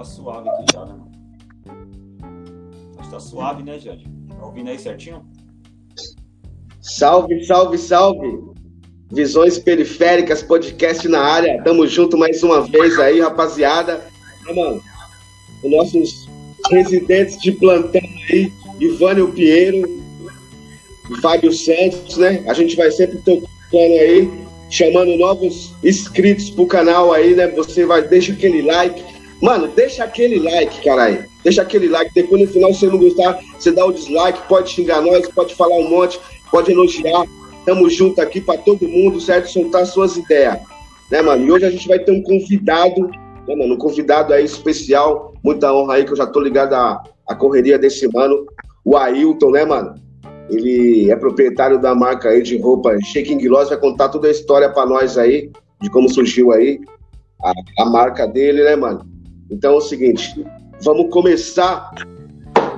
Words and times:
tá 0.00 0.04
suave 0.04 0.48
aqui 0.48 0.64
já, 0.72 0.86
né? 0.86 0.94
Acho 2.96 3.08
que 3.08 3.10
tá 3.10 3.20
suave, 3.20 3.62
né, 3.62 3.78
Jade? 3.78 4.04
Tá 4.28 4.46
ouvindo 4.46 4.70
aí 4.70 4.78
certinho? 4.78 5.26
Salve, 6.80 7.44
salve, 7.44 7.76
salve! 7.76 8.40
Visões 9.12 9.58
Periféricas, 9.58 10.42
podcast 10.42 11.06
na 11.06 11.20
área. 11.20 11.62
Tamo 11.62 11.86
junto 11.86 12.16
mais 12.16 12.42
uma 12.42 12.62
vez 12.62 12.98
aí, 12.98 13.20
rapaziada. 13.20 14.06
Ah, 14.48 14.78
os 15.62 15.70
nossos 15.70 16.28
residentes 16.70 17.38
de 17.38 17.52
plantão 17.52 18.00
aí, 18.30 18.50
Ivânio 18.80 19.30
Pinheiro, 19.32 19.86
Fábio 21.20 21.52
Santos, 21.52 22.16
né? 22.16 22.42
A 22.48 22.54
gente 22.54 22.74
vai 22.74 22.90
sempre 22.90 23.18
tocando 23.18 23.46
aí, 23.72 24.30
chamando 24.70 25.14
novos 25.18 25.74
inscritos 25.84 26.48
pro 26.48 26.66
canal 26.66 27.12
aí, 27.12 27.34
né? 27.34 27.48
Você 27.48 27.84
vai, 27.84 28.06
deixa 28.06 28.32
aquele 28.32 28.62
like. 28.62 29.19
Mano, 29.40 29.68
deixa 29.68 30.04
aquele 30.04 30.38
like, 30.38 30.82
caralho. 30.84 31.24
Deixa 31.42 31.62
aquele 31.62 31.88
like. 31.88 32.12
Depois 32.14 32.42
no 32.42 32.48
final, 32.48 32.72
se 32.74 32.80
você 32.80 32.86
não 32.86 32.98
gostar, 32.98 33.40
você 33.58 33.72
dá 33.72 33.86
o 33.86 33.92
dislike, 33.92 34.46
pode 34.48 34.70
xingar 34.70 35.00
nós, 35.00 35.26
pode 35.28 35.54
falar 35.54 35.76
um 35.76 35.88
monte, 35.88 36.20
pode 36.50 36.70
elogiar. 36.70 37.24
Tamo 37.64 37.88
junto 37.88 38.20
aqui 38.20 38.40
para 38.40 38.60
todo 38.60 38.86
mundo, 38.86 39.20
certo? 39.20 39.50
Soltar 39.50 39.86
suas 39.86 40.16
ideias. 40.16 40.58
Né, 41.10 41.22
mano? 41.22 41.44
E 41.44 41.50
hoje 41.50 41.64
a 41.64 41.70
gente 41.70 41.88
vai 41.88 41.98
ter 41.98 42.12
um 42.12 42.22
convidado, 42.22 43.08
né, 43.48 43.56
mano? 43.56 43.74
Um 43.74 43.78
convidado 43.78 44.34
aí 44.34 44.44
especial. 44.44 45.34
Muita 45.42 45.72
honra 45.72 45.94
aí, 45.94 46.04
que 46.04 46.12
eu 46.12 46.16
já 46.16 46.26
tô 46.26 46.40
ligado 46.40 46.74
à, 46.74 47.02
à 47.26 47.34
correria 47.34 47.78
desse 47.78 48.06
mano. 48.08 48.46
O 48.84 48.96
Ailton, 48.96 49.50
né, 49.50 49.64
mano? 49.64 49.94
Ele 50.50 51.10
é 51.10 51.16
proprietário 51.16 51.78
da 51.78 51.94
marca 51.94 52.28
aí 52.28 52.42
de 52.42 52.58
roupa 52.58 52.98
Shaking 53.00 53.38
Gloss, 53.38 53.68
vai 53.68 53.78
contar 53.78 54.08
toda 54.08 54.28
a 54.28 54.30
história 54.32 54.68
para 54.68 54.84
nós 54.84 55.16
aí, 55.16 55.50
de 55.80 55.88
como 55.90 56.12
surgiu 56.12 56.50
aí 56.50 56.80
a, 57.42 57.52
a 57.82 57.86
marca 57.86 58.26
dele, 58.26 58.64
né, 58.64 58.74
mano? 58.74 59.09
Então 59.50 59.72
é 59.72 59.76
o 59.76 59.80
seguinte, 59.80 60.44
vamos 60.82 61.10
começar 61.10 61.90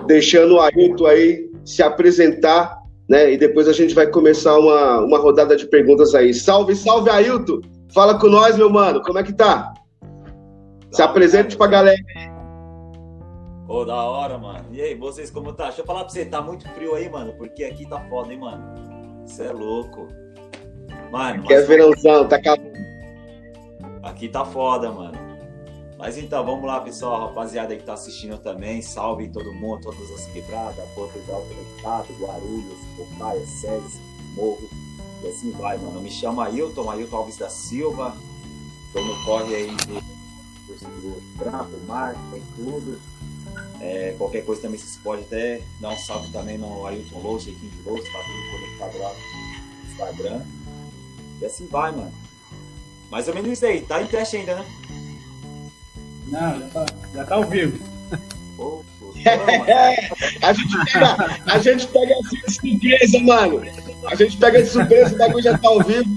deixando 0.06 0.54
o 0.54 0.60
Ailton 0.60 1.06
aí 1.06 1.50
se 1.64 1.82
apresentar, 1.82 2.82
né? 3.08 3.32
E 3.32 3.36
depois 3.36 3.68
a 3.68 3.72
gente 3.72 3.94
vai 3.94 4.06
começar 4.06 4.58
uma, 4.58 5.00
uma 5.00 5.18
rodada 5.18 5.56
de 5.56 5.66
perguntas 5.66 6.14
aí. 6.14 6.32
Salve, 6.32 6.74
salve, 6.74 7.10
Ailton! 7.10 7.60
Fala 7.92 8.18
com 8.18 8.28
nós, 8.28 8.56
meu 8.56 8.70
mano, 8.70 9.02
como 9.02 9.18
é 9.18 9.22
que 9.22 9.32
tá? 9.32 9.74
Se 10.90 11.02
apresente 11.02 11.56
pra 11.56 11.66
galera. 11.66 12.02
Ô, 13.68 13.80
oh, 13.80 13.84
da 13.84 14.02
hora, 14.02 14.38
mano. 14.38 14.66
E 14.72 14.80
aí, 14.80 14.94
vocês 14.94 15.30
como 15.30 15.52
tá? 15.52 15.64
Deixa 15.64 15.82
eu 15.82 15.86
falar 15.86 16.00
pra 16.00 16.10
você, 16.10 16.24
tá 16.24 16.42
muito 16.42 16.68
frio 16.70 16.94
aí, 16.94 17.08
mano, 17.08 17.32
porque 17.38 17.64
aqui 17.64 17.88
tá 17.88 18.00
foda, 18.08 18.32
hein, 18.32 18.40
mano? 18.40 18.62
Você 19.26 19.44
é 19.44 19.52
louco. 19.52 20.08
Mano, 21.10 21.44
aqui 21.44 21.54
é 21.54 21.60
verãozão, 21.62 22.26
tá 22.26 22.40
calmo. 22.40 22.70
Aqui 24.02 24.28
tá 24.28 24.44
foda, 24.44 24.90
mano. 24.90 25.21
Mas 26.02 26.18
então, 26.18 26.44
vamos 26.44 26.64
lá, 26.64 26.80
pessoal, 26.80 27.28
rapaziada 27.28 27.76
que 27.76 27.84
tá 27.84 27.92
assistindo 27.92 28.36
também. 28.36 28.82
Salve 28.82 29.28
todo 29.28 29.54
mundo, 29.54 29.82
todas 29.82 30.10
as 30.10 30.26
quebradas, 30.32 30.84
Portugal 30.96 31.46
Conectado, 31.46 32.12
Guarulhos, 32.18 32.78
Pocaia, 32.96 33.46
SESI, 33.46 34.00
Morro. 34.34 34.68
E 35.22 35.28
assim 35.28 35.52
vai, 35.52 35.78
mano. 35.78 36.00
Me 36.00 36.10
chamo 36.10 36.40
Ailton, 36.40 36.90
Ailton 36.90 37.16
Alves 37.16 37.36
da 37.36 37.48
Silva. 37.48 38.16
Tô 38.92 39.00
no 39.00 39.24
corre 39.24 39.54
aí 39.54 39.70
do, 39.70 39.94
do, 39.94 40.74
do 40.74 41.38
trampo, 41.38 41.78
marketing, 41.86 42.42
tudo. 42.56 43.00
É, 43.80 44.16
qualquer 44.18 44.44
coisa 44.44 44.60
também 44.60 44.80
vocês 44.80 44.96
podem 44.96 45.24
até 45.24 45.62
dar 45.80 45.90
um 45.90 45.98
salve 45.98 46.32
também 46.32 46.58
no 46.58 46.84
Ailton 46.84 47.20
Louça, 47.20 47.44
Chequinho 47.44 47.70
de 47.70 47.88
Louça, 47.88 48.02
tá 48.10 48.18
tudo 48.24 48.50
conectado 48.50 48.98
lá 48.98 49.14
no 49.14 49.88
Instagram. 49.88 50.42
E 51.40 51.44
assim 51.44 51.68
vai, 51.68 51.92
mano. 51.92 52.12
Mais 53.08 53.28
ou 53.28 53.34
menos 53.34 53.52
isso 53.52 53.64
aí, 53.64 53.82
tá 53.82 54.02
em 54.02 54.08
teste 54.08 54.38
ainda, 54.38 54.56
né? 54.56 55.01
Não, 56.32 56.40
já 56.40 56.66
tá, 56.72 56.86
já 57.14 57.24
tá 57.24 57.34
ao 57.34 57.44
vivo. 57.44 57.78
Pô, 58.56 58.82
pô, 58.98 59.12
a, 60.42 60.52
gente 60.54 60.92
pega, 60.92 61.40
a 61.46 61.58
gente 61.58 61.86
pega 61.88 62.14
assim 62.14 62.36
de 62.40 62.54
surpresa, 62.54 63.18
mano. 63.20 63.62
A 64.06 64.14
gente 64.14 64.36
pega 64.38 64.62
de 64.62 64.68
surpresa, 64.68 65.14
o 65.14 65.18
bagulho 65.18 65.44
já 65.44 65.58
tá 65.58 65.68
ao 65.68 65.82
vivo. 65.82 66.08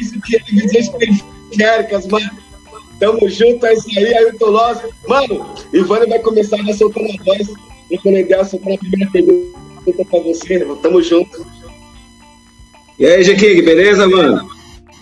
Isso 0.00 0.20
que 0.20 0.36
é 0.36 0.40
visões 0.44 0.88
periféricas, 0.90 2.06
mano. 2.06 2.30
Tamo 3.00 3.28
junto, 3.28 3.66
é 3.66 3.74
isso 3.74 3.88
aí, 3.98 4.14
Ailton 4.14 4.46
Loss. 4.46 4.78
Mano, 5.08 5.54
Ivana 5.72 6.06
vai 6.06 6.20
começar 6.20 6.56
a 6.60 6.72
soltar 6.72 7.02
a 7.02 7.24
voz. 7.24 7.48
E 7.90 7.98
quando 7.98 8.16
eu 8.16 8.44
soltar 8.44 8.74
a 8.74 8.78
primeira 8.78 9.10
pergunta 9.10 10.04
pra 10.08 10.20
você, 10.20 10.64
tamo 10.82 11.02
junto. 11.02 11.44
E 12.96 13.06
aí, 13.06 13.24
G-King, 13.24 13.60
beleza, 13.62 14.08
mano? 14.08 14.48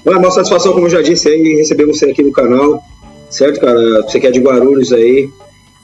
Mano, 0.02 0.18
uma 0.18 0.30
satisfação, 0.30 0.72
como 0.72 0.86
eu 0.86 0.90
já 0.90 1.02
disse 1.02 1.28
aí, 1.28 1.56
receber 1.56 1.84
você 1.84 2.10
aqui 2.10 2.22
no 2.22 2.32
canal, 2.32 2.82
certo, 3.36 3.60
cara? 3.60 4.02
Você 4.02 4.20
que 4.20 4.26
é 4.26 4.30
de 4.30 4.40
Guarulhos 4.40 4.92
aí. 4.92 5.28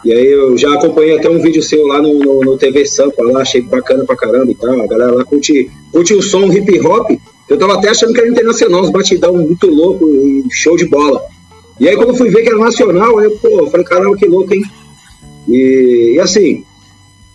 E 0.05 0.13
aí 0.13 0.27
eu 0.27 0.57
já 0.57 0.73
acompanhei 0.75 1.19
até 1.19 1.29
um 1.29 1.41
vídeo 1.41 1.63
seu 1.63 1.85
lá 1.87 2.01
no, 2.01 2.19
no, 2.19 2.41
no 2.41 2.57
TV 2.57 2.87
Sampa 2.87 3.23
lá, 3.25 3.41
achei 3.41 3.61
bacana 3.63 4.05
pra 4.05 4.17
caramba 4.17 4.51
e 4.51 4.55
tal. 4.55 4.81
A 4.81 4.87
galera 4.87 5.13
lá 5.13 5.25
curte, 5.25 5.71
curte 5.91 6.15
o 6.15 6.23
som 6.23 6.45
hip 6.53 6.81
hop. 6.87 7.11
Eu 7.49 7.59
tava 7.59 7.75
até 7.75 7.89
achando 7.89 8.13
que 8.13 8.21
era 8.21 8.29
internacional, 8.29 8.83
uns 8.83 8.91
batidão 8.91 9.35
muito 9.35 9.67
louco 9.67 10.07
e 10.07 10.45
show 10.53 10.77
de 10.77 10.87
bola. 10.87 11.21
E 11.81 11.89
aí 11.89 11.97
quando 11.97 12.17
fui 12.17 12.29
ver 12.29 12.43
que 12.43 12.49
era 12.49 12.59
nacional, 12.59 13.19
aí 13.19 13.25
eu, 13.25 13.39
pô, 13.39 13.61
eu 13.61 13.67
falei, 13.69 13.87
caramba, 13.87 14.17
que 14.17 14.27
louco, 14.27 14.53
hein? 14.55 14.63
E, 15.49 16.15
e 16.15 16.21
assim, 16.21 16.65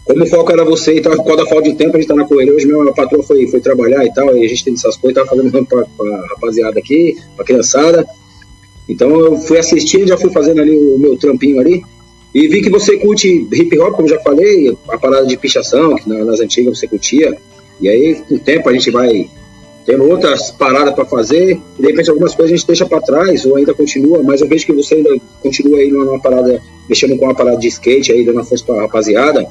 como 0.06 0.24
o 0.24 0.28
foco 0.28 0.52
era 0.52 0.66
você 0.66 0.96
e 0.96 1.02
tal, 1.02 1.16
por 1.16 1.26
causa 1.26 1.44
da 1.44 1.50
falta 1.50 1.70
de 1.70 1.76
tempo, 1.76 1.96
a 1.96 2.00
gente 2.00 2.08
tá 2.08 2.16
na 2.16 2.26
correria. 2.26 2.54
Hoje 2.54 2.68
minha 2.68 2.94
patroa 2.94 3.24
foi, 3.24 3.48
foi 3.48 3.60
trabalhar 3.62 4.06
e 4.06 4.14
tal, 4.14 4.36
e 4.36 4.46
a 4.46 4.48
gente 4.48 4.64
tem 4.64 4.74
essas 4.74 4.98
coisas, 4.98 5.24
tava 5.24 5.36
fazendo 5.36 5.52
pra, 5.66 5.86
pra 5.98 6.28
rapaziada 6.34 6.78
aqui, 6.78 7.16
pra 7.36 7.46
criançada. 7.46 8.06
Então 8.88 9.20
eu 9.20 9.38
fui 9.38 9.58
assistir, 9.58 10.08
já 10.08 10.18
fui 10.18 10.32
fazendo 10.32 10.62
ali 10.62 10.76
o 10.76 10.98
meu 10.98 11.18
trampinho 11.18 11.60
ali. 11.60 11.84
E 12.34 12.48
vi 12.48 12.62
que 12.62 12.70
você 12.70 12.98
curte 12.98 13.48
hip 13.52 13.78
hop, 13.80 13.96
como 13.96 14.08
já 14.08 14.20
falei, 14.20 14.76
a 14.90 14.98
parada 14.98 15.26
de 15.28 15.38
pichação, 15.38 15.96
que 15.96 16.10
nas 16.10 16.40
antigas 16.40 16.80
você 16.80 16.88
curtia. 16.88 17.38
E 17.80 17.88
aí, 17.88 18.16
com 18.28 18.36
o 18.36 18.40
tempo, 18.40 18.68
a 18.70 18.74
gente 18.74 18.90
vai 18.90 19.30
tendo 19.86 20.10
outras 20.10 20.50
paradas 20.52 20.94
para 20.96 21.06
fazer, 21.06 21.60
e 21.78 21.82
de 21.82 21.88
repente 21.88 22.10
algumas 22.10 22.34
coisas 22.34 22.54
a 22.54 22.56
gente 22.56 22.66
deixa 22.66 22.86
para 22.86 23.02
trás 23.02 23.46
ou 23.46 23.58
ainda 23.58 23.74
continua, 23.74 24.24
mas 24.24 24.42
eu 24.42 24.48
vejo 24.48 24.66
que 24.66 24.72
você 24.72 24.96
ainda 24.96 25.10
continua 25.42 25.78
aí 25.78 25.92
numa 25.92 26.20
parada, 26.20 26.62
mexendo 26.88 27.18
com 27.18 27.26
uma 27.26 27.36
parada 27.36 27.58
de 27.58 27.68
skate 27.68 28.12
aí, 28.12 28.24
dando 28.24 28.40
a 28.40 28.44
força 28.44 28.64
pra 28.64 28.82
rapaziada. 28.82 29.46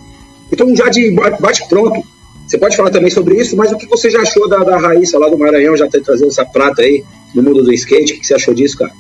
Então, 0.51 0.75
já 0.75 0.89
de 0.89 1.11
bate 1.11 1.69
pronto, 1.69 2.03
você 2.47 2.59
pode 2.59 2.77
falar 2.77 2.91
também 2.91 3.11
sobre 3.11 3.37
isso, 3.37 3.57
mas 3.57 3.71
o 3.73 3.77
que 3.77 3.87
você 3.87 4.11
já 4.11 4.21
achou 4.21 4.49
da, 4.49 4.59
da 4.59 4.79
Raíssa 4.79 5.19
lá 5.19 5.29
do 5.29 5.39
Maranhão, 5.39 5.77
já 5.77 5.87
ter 5.87 6.03
trazido 6.03 6.29
essa 6.29 6.45
prata 6.45 6.83
aí 6.83 7.05
no 7.35 7.43
mundo 7.43 7.63
do 7.63 7.73
skate? 7.73 8.15
O 8.15 8.19
que 8.19 8.27
você 8.27 8.35
achou 8.35 8.55
disso, 8.55 8.79
cara? 8.79 8.93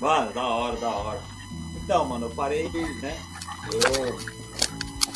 Mano, 0.00 0.32
da 0.32 0.46
hora, 0.46 0.76
da 0.76 0.90
hora. 0.90 1.20
Então, 1.76 2.04
mano, 2.04 2.26
eu 2.26 2.30
parei, 2.30 2.68
né? 2.68 3.18
Eu 3.72 4.36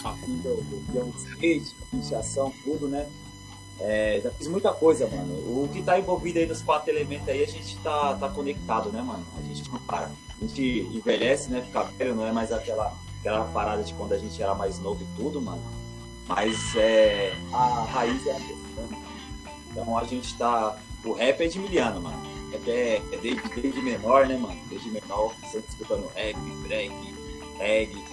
a 0.05 0.15
fim 0.15 0.37
do, 0.39 0.57
do 0.57 1.15
skate, 1.19 1.75
iniciação, 1.93 2.53
tudo, 2.65 2.89
né? 2.89 3.07
É, 3.79 4.21
já 4.23 4.31
fiz 4.31 4.47
muita 4.47 4.73
coisa, 4.73 5.07
mano. 5.07 5.33
O 5.33 5.69
que 5.73 5.83
tá 5.83 5.99
envolvido 5.99 6.39
aí 6.39 6.47
nos 6.47 6.63
quatro 6.63 6.91
elementos 6.91 7.29
aí, 7.29 7.43
a 7.43 7.47
gente 7.47 7.77
tá, 7.79 8.15
tá 8.15 8.29
conectado, 8.29 8.91
né, 8.91 9.01
mano? 9.01 9.25
A 9.39 9.43
gente 9.43 9.71
não 9.71 9.79
para. 9.81 10.07
A 10.07 10.47
gente 10.47 10.89
envelhece, 10.93 11.51
né? 11.51 11.63
Fica 11.63 11.85
velho, 11.85 12.15
não 12.15 12.27
é 12.27 12.33
mais 12.33 12.53
aquela, 12.53 12.95
aquela 13.21 13.45
parada 13.47 13.83
de 13.83 13.95
quando 13.95 14.13
a 14.13 14.19
gente 14.19 14.43
era 14.43 14.55
mais 14.55 14.79
novo 14.79 15.03
e 15.03 15.17
tudo, 15.17 15.41
mano. 15.41 15.63
Mas 16.29 16.77
é, 16.77 17.33
a 17.53 17.85
raiz 17.85 18.27
é 18.27 18.33
a 18.33 18.41
questão. 18.41 18.89
Então 19.71 19.99
a 19.99 20.05
gente 20.05 20.37
tá. 20.37 20.79
O 21.05 21.13
rap 21.13 21.41
é 21.41 21.47
de 21.47 21.59
miliano, 21.59 22.01
mano. 22.03 22.30
Rap 22.53 22.71
é, 22.71 23.03
é 23.13 23.17
desde, 23.17 23.43
desde 23.61 23.83
menor, 23.83 24.27
né, 24.27 24.37
mano? 24.37 24.59
Desde 24.69 24.91
menor, 24.91 25.35
sempre 25.51 25.69
escutando 25.69 26.11
rap, 26.15 26.37
break, 26.63 26.95
reggae. 27.59 28.05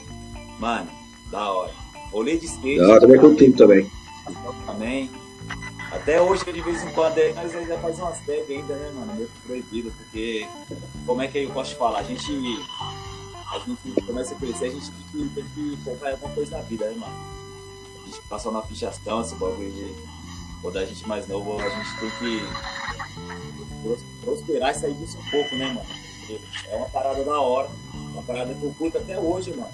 Mano, 0.60 0.90
da 1.32 1.52
hora. 1.52 1.74
Rolê 2.12 2.38
de 2.38 2.46
skate. 2.46 2.78
Da 2.80 2.88
hora, 2.90 3.02
também 3.02 3.20
curti 3.20 3.52
também. 3.52 3.92
Também. 4.66 5.12
Até 5.92 6.22
hoje, 6.22 6.44
de 6.52 6.62
vez 6.62 6.84
em 6.84 6.92
quando, 6.92 7.18
aí, 7.18 7.34
nós 7.34 7.56
ainda 7.56 7.78
faz 7.78 7.98
umas 8.00 8.20
tags 8.20 8.50
ainda, 8.50 8.76
né, 8.76 8.92
mano? 8.94 9.14
Meio 9.16 9.30
proibido, 9.46 9.92
porque 9.92 10.48
como 11.06 11.22
é 11.22 11.28
que 11.28 11.40
eu 11.40 11.50
posso 11.52 11.72
te 11.72 11.78
falar? 11.78 12.00
A 12.00 12.04
gente. 12.04 12.32
A 13.50 13.60
gente 13.60 14.06
começa 14.06 14.36
a 14.36 14.38
crescer, 14.38 14.66
a 14.66 14.70
gente 14.70 14.92
tem 14.92 15.30
que, 15.30 15.36
tem 15.36 15.46
que 15.46 15.78
focar 15.84 16.10
em 16.10 16.12
alguma 16.14 16.34
coisa 16.34 16.58
na 16.58 16.64
vida, 16.64 16.86
né, 16.90 16.96
mano? 16.98 17.14
A 18.04 18.06
gente 18.06 18.22
passou 18.28 18.52
na 18.52 18.62
pichação, 18.62 19.22
esse 19.22 19.36
bagulho 19.36 19.72
de. 19.72 20.17
Quando 20.62 20.78
a 20.78 20.86
gente 20.86 21.04
é 21.04 21.08
mais 21.08 21.28
novo, 21.28 21.60
a 21.60 21.70
gente 21.70 22.00
tem 22.00 22.10
que 22.20 22.44
prosperar 24.22 24.72
e 24.72 24.76
sair 24.76 24.94
disso 24.96 25.18
um 25.18 25.32
pouco, 25.32 25.56
né, 25.56 25.68
mano? 25.68 25.86
Porque 26.20 26.40
é 26.70 26.76
uma 26.76 26.90
parada 26.90 27.24
da 27.24 27.40
hora, 27.40 27.70
uma 27.94 28.24
parada 28.24 28.54
que 28.54 28.64
eu 28.64 28.76
curto 28.78 28.98
até 28.98 29.20
hoje, 29.20 29.52
mano. 29.52 29.72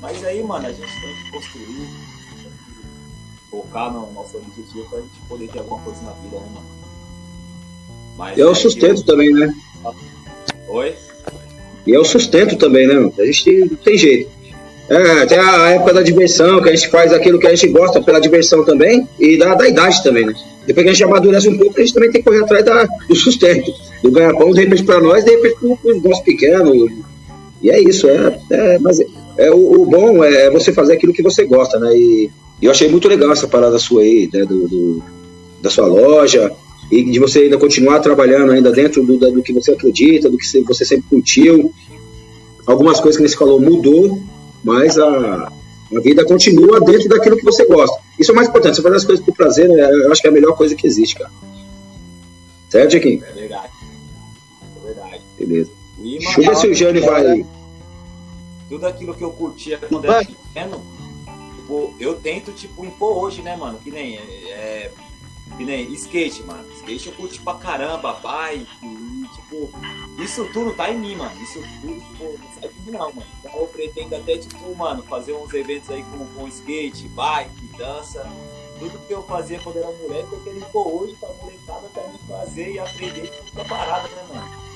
Mas 0.00 0.24
aí, 0.24 0.42
mano, 0.42 0.66
a 0.66 0.72
gente 0.72 1.00
tem 1.00 1.14
que 1.14 1.30
construir, 1.30 1.66
tem 1.66 2.50
que 2.50 3.50
focar 3.50 3.92
no 3.92 4.12
nosso 4.12 4.36
objetivo 4.36 4.88
pra 4.88 5.00
gente 5.00 5.20
poder 5.28 5.48
ter 5.48 5.58
alguma 5.60 5.80
coisa 5.82 6.02
na 6.02 6.12
vida, 6.12 6.38
né, 6.38 6.48
mano? 6.54 6.66
Mas 8.16 8.38
e 8.38 8.40
é 8.40 8.46
o 8.46 8.54
sustento 8.54 9.00
eu... 9.00 9.04
também, 9.04 9.32
né? 9.32 9.54
Oi? 10.68 10.96
E 11.86 11.94
é 11.94 11.98
o 11.98 12.04
sustento 12.04 12.56
também, 12.56 12.86
né, 12.86 12.94
mano? 12.94 13.14
A 13.18 13.24
gente 13.26 13.64
não 13.66 13.76
tem 13.76 13.96
jeito. 13.96 14.35
É, 14.88 15.26
tem 15.26 15.38
a 15.38 15.70
época 15.70 15.94
da 15.94 16.02
diversão, 16.02 16.62
que 16.62 16.68
a 16.68 16.74
gente 16.74 16.88
faz 16.88 17.12
aquilo 17.12 17.38
que 17.38 17.46
a 17.46 17.54
gente 17.54 17.68
gosta 17.68 18.00
pela 18.00 18.20
diversão 18.20 18.64
também, 18.64 19.08
e 19.18 19.36
da, 19.36 19.54
da 19.54 19.68
idade 19.68 20.02
também, 20.02 20.26
né? 20.26 20.34
Depois 20.66 20.84
que 20.84 20.90
a 20.90 20.92
gente 20.92 21.04
amadurece 21.04 21.48
um 21.48 21.58
pouco, 21.58 21.78
a 21.78 21.80
gente 21.80 21.94
também 21.94 22.10
tem 22.10 22.20
que 22.20 22.28
correr 22.28 22.42
atrás 22.42 22.64
da, 22.64 22.86
do 23.08 23.14
sustento, 23.14 23.72
do 24.02 24.10
ganha-pão, 24.10 24.52
de 24.52 24.60
repente 24.60 24.84
para 24.84 25.00
nós, 25.00 25.24
de 25.24 25.30
repente 25.30 25.56
para 25.60 25.92
os 25.92 26.02
nossos 26.02 26.24
pequenos. 26.24 26.90
E 27.62 27.70
é 27.70 27.80
isso, 27.80 28.08
é, 28.08 28.38
é 28.50 28.78
mas 28.78 29.00
é, 29.38 29.50
o, 29.50 29.82
o, 29.82 29.86
bom 29.86 30.24
é 30.24 30.50
você 30.50 30.72
fazer 30.72 30.94
aquilo 30.94 31.12
que 31.12 31.22
você 31.22 31.44
gosta, 31.44 31.78
né? 31.78 31.96
E 31.96 32.30
eu 32.62 32.70
achei 32.70 32.88
muito 32.88 33.08
legal 33.08 33.32
essa 33.32 33.46
parada 33.46 33.78
sua 33.78 34.02
aí, 34.02 34.28
né? 34.32 34.44
do, 34.44 34.68
do 34.68 35.02
da 35.62 35.70
sua 35.70 35.86
loja, 35.86 36.52
e 36.90 37.02
de 37.04 37.18
você 37.18 37.40
ainda 37.40 37.58
continuar 37.58 38.00
trabalhando 38.00 38.52
ainda 38.52 38.70
dentro 38.70 39.04
do, 39.04 39.18
do 39.18 39.42
que 39.42 39.52
você 39.52 39.72
acredita, 39.72 40.28
do 40.28 40.38
que 40.38 40.62
você 40.62 40.84
sempre 40.84 41.06
curtiu. 41.08 41.72
Algumas 42.66 43.00
coisas 43.00 43.20
que 43.20 43.28
você 43.28 43.36
falou 43.36 43.60
mudou, 43.60 44.20
mas 44.66 44.98
a, 44.98 45.52
a 45.94 46.00
vida 46.00 46.24
continua 46.24 46.80
dentro 46.80 47.08
daquilo 47.08 47.36
que 47.36 47.44
você 47.44 47.64
gosta. 47.66 47.96
Isso 48.18 48.32
é 48.32 48.34
o 48.34 48.36
mais 48.36 48.48
importante. 48.48 48.74
Você 48.74 48.82
fazer 48.82 48.96
as 48.96 49.04
coisas 49.04 49.24
por 49.24 49.32
prazer, 49.32 49.68
né, 49.68 49.88
eu 49.88 50.10
acho 50.10 50.20
que 50.20 50.26
é 50.26 50.30
a 50.30 50.34
melhor 50.34 50.56
coisa 50.56 50.74
que 50.74 50.84
existe, 50.84 51.14
cara. 51.14 51.30
Certo, 52.68 52.90
Jequim? 52.90 53.22
É 53.24 53.32
verdade. 53.32 53.72
É 54.76 54.86
verdade. 54.86 55.22
Beleza. 55.38 55.70
Deixa 55.98 56.40
eu 56.40 56.44
ver 56.46 56.56
se 56.56 56.66
o 56.66 56.74
Jânio 56.74 57.04
vai. 57.04 57.46
Tudo 58.68 58.86
aquilo 58.88 59.14
que 59.14 59.22
eu 59.22 59.30
curtia 59.30 59.78
quando 59.78 60.04
era 60.04 60.24
pequeno, 60.24 60.84
tipo, 61.54 61.94
eu 62.00 62.14
tento, 62.14 62.50
tipo, 62.50 62.84
impor 62.84 63.18
hoje, 63.18 63.40
né, 63.42 63.54
mano? 63.54 63.78
Que 63.78 63.92
nem. 63.92 64.16
É, 64.16 64.90
que 65.56 65.64
nem 65.64 65.92
skate, 65.92 66.42
mano. 66.42 66.64
Skate 66.76 67.08
eu 67.08 67.14
curti 67.14 67.40
pra 67.40 67.54
caramba, 67.54 68.12
bike, 68.14 68.66
e, 68.82 69.26
tipo, 69.34 69.70
isso 70.22 70.48
tudo 70.52 70.72
tá 70.74 70.90
em 70.90 70.98
mim, 70.98 71.16
mano. 71.16 71.32
Isso 71.42 71.60
tudo, 71.80 72.00
tipo, 72.00 72.24
não 72.24 72.60
sai 72.60 72.68
de 72.68 72.80
mim 72.80 72.90
não, 72.92 73.12
mano. 73.12 73.26
Então 73.40 73.60
eu 73.60 73.66
pretendo 73.66 74.16
até, 74.16 74.38
tipo, 74.38 74.74
mano, 74.76 75.02
fazer 75.02 75.32
uns 75.32 75.52
eventos 75.54 75.90
aí 75.90 76.04
com, 76.04 76.26
com 76.26 76.48
skate, 76.48 77.08
bike, 77.08 77.66
dança. 77.78 78.26
Tudo 78.78 78.98
que 79.06 79.12
eu 79.12 79.22
fazia 79.22 79.58
quando 79.60 79.78
era 79.78 79.90
moleque, 79.90 80.28
eu 80.32 80.40
quero 80.44 80.58
impor 80.58 81.02
hoje 81.02 81.16
pra 81.18 81.30
molecada 81.40 81.88
também 81.94 82.20
fazer 82.28 82.72
e 82.72 82.78
aprender 82.78 83.30
tudo 83.50 83.66
parada, 83.66 84.08
né, 84.08 84.22
mano? 84.28 84.66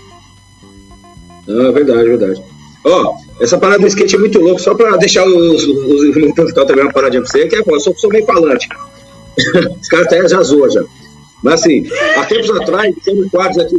É 1.49 1.73
verdade, 1.73 2.01
é 2.01 2.17
verdade. 2.17 2.43
Ó, 2.83 3.15
oh, 3.15 3.43
essa 3.43 3.59
parada 3.59 3.81
do 3.81 3.87
skate 3.87 4.17
é 4.17 4.19
muito 4.19 4.39
louco, 4.39 4.59
só 4.61 4.75
pra 4.75 4.97
deixar 4.97 5.27
os, 5.27 5.65
os, 5.65 5.67
os 5.67 6.55
também 6.55 6.85
uma 6.85 6.93
paradinha 6.93 7.21
pra 7.23 7.31
você, 7.31 7.47
que 7.47 7.57
é, 7.57 7.63
pô, 7.63 7.75
eu 7.75 7.81
sou, 7.81 7.95
sou 7.95 8.09
meio 8.09 8.25
falante. 8.25 8.69
Os 9.81 9.89
caras 9.89 10.07
até 10.07 10.29
já 10.29 10.43
zoam 10.43 10.71
já. 10.71 10.83
Mas 11.43 11.61
assim, 11.61 11.87
há 12.17 12.25
tempos 12.25 12.51
atrás, 12.51 12.95
o 12.95 13.01
Gênio 13.05 13.31
Quadros 13.31 13.59
aqui, 13.59 13.77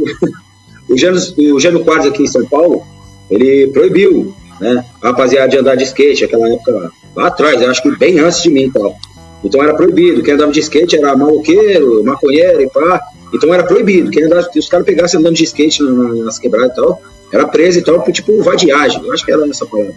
o 1.52 1.56
o 1.56 1.84
Quadros 1.84 2.06
aqui 2.06 2.22
em 2.24 2.26
São 2.26 2.44
Paulo, 2.46 2.82
ele 3.30 3.68
proibiu, 3.68 4.34
né, 4.60 4.84
a 5.00 5.08
rapaziada 5.08 5.48
de 5.48 5.58
andar 5.58 5.76
de 5.76 5.84
skate, 5.84 6.24
aquela 6.24 6.48
época 6.52 6.90
lá 7.14 7.28
atrás, 7.28 7.60
eu 7.60 7.70
acho 7.70 7.82
que 7.82 7.96
bem 7.96 8.18
antes 8.18 8.42
de 8.42 8.50
mim 8.50 8.64
e 8.64 8.70
tal. 8.70 8.96
Então 9.44 9.62
era 9.62 9.74
proibido. 9.74 10.22
Quem 10.22 10.34
andava 10.34 10.52
de 10.52 10.60
skate 10.60 10.96
era 10.96 11.16
maloqueiro, 11.16 12.04
maconheiro 12.04 12.62
e 12.62 12.70
pá. 12.70 13.00
Então 13.34 13.52
era 13.52 13.64
proibido. 13.64 14.10
Quem 14.10 14.24
andava, 14.24 14.48
os 14.54 14.68
caras 14.68 14.86
pegassem 14.86 15.18
andando 15.18 15.34
de 15.34 15.44
skate 15.44 15.82
nas 15.82 16.38
quebradas 16.38 16.72
e 16.72 16.74
tal, 16.76 17.02
era 17.32 17.48
preso 17.48 17.78
e 17.78 17.82
tal, 17.82 18.02
tipo 18.12 18.42
vadiagem. 18.42 19.04
Eu 19.04 19.12
acho 19.12 19.24
que 19.24 19.32
era 19.32 19.48
essa 19.48 19.66
palavra. 19.66 19.94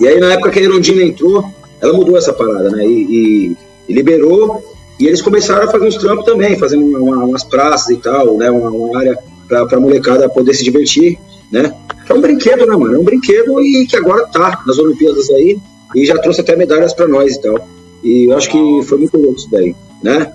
E 0.00 0.06
aí 0.06 0.20
na 0.20 0.32
época 0.32 0.50
que 0.50 0.58
a 0.58 0.62
Irondina 0.62 1.02
entrou, 1.02 1.44
ela 1.80 1.92
mudou 1.92 2.16
essa 2.16 2.32
parada, 2.32 2.70
né? 2.70 2.86
E, 2.86 2.90
e 2.90 3.56
e 3.88 3.92
liberou, 3.92 4.62
e 4.98 5.06
eles 5.06 5.20
começaram 5.20 5.68
a 5.68 5.70
fazer 5.70 5.86
uns 5.86 5.96
trampos 5.96 6.24
também, 6.24 6.58
fazendo 6.58 6.84
uma, 6.84 7.24
umas 7.24 7.44
praças 7.44 7.90
e 7.90 7.98
tal, 7.98 8.36
né, 8.36 8.50
uma, 8.50 8.70
uma 8.70 8.98
área 8.98 9.18
para 9.48 9.76
a 9.76 9.80
molecada 9.80 10.28
poder 10.28 10.54
se 10.54 10.64
divertir, 10.64 11.18
né. 11.50 11.74
É 12.08 12.14
um 12.14 12.20
brinquedo, 12.20 12.66
né, 12.66 12.76
mano? 12.76 12.94
É 12.94 12.98
um 12.98 13.04
brinquedo 13.04 13.60
e 13.60 13.86
que 13.86 13.96
agora 13.96 14.26
tá 14.26 14.62
nas 14.66 14.78
Olimpíadas 14.78 15.28
aí, 15.30 15.58
e 15.94 16.06
já 16.06 16.18
trouxe 16.18 16.40
até 16.40 16.56
medalhas 16.56 16.94
para 16.94 17.08
nós 17.08 17.34
e 17.34 17.42
tal. 17.42 17.68
E 18.02 18.30
eu 18.30 18.36
acho 18.36 18.50
que 18.50 18.82
foi 18.84 18.98
muito 18.98 19.16
louco 19.16 19.36
isso 19.36 19.50
daí, 19.50 19.74
né? 20.02 20.32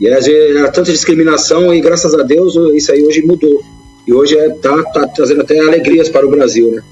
E 0.00 0.06
era 0.06 0.70
tanta 0.70 0.92
discriminação 0.92 1.74
e 1.74 1.80
graças 1.80 2.14
a 2.14 2.22
Deus 2.22 2.54
isso 2.74 2.92
aí 2.92 3.04
hoje 3.04 3.22
mudou. 3.22 3.62
E 4.06 4.12
hoje 4.12 4.38
é, 4.38 4.48
tá, 4.50 4.82
tá 4.84 5.06
trazendo 5.08 5.42
até 5.42 5.58
alegrias 5.58 6.08
para 6.08 6.26
o 6.26 6.30
Brasil, 6.30 6.70
né? 6.70 6.82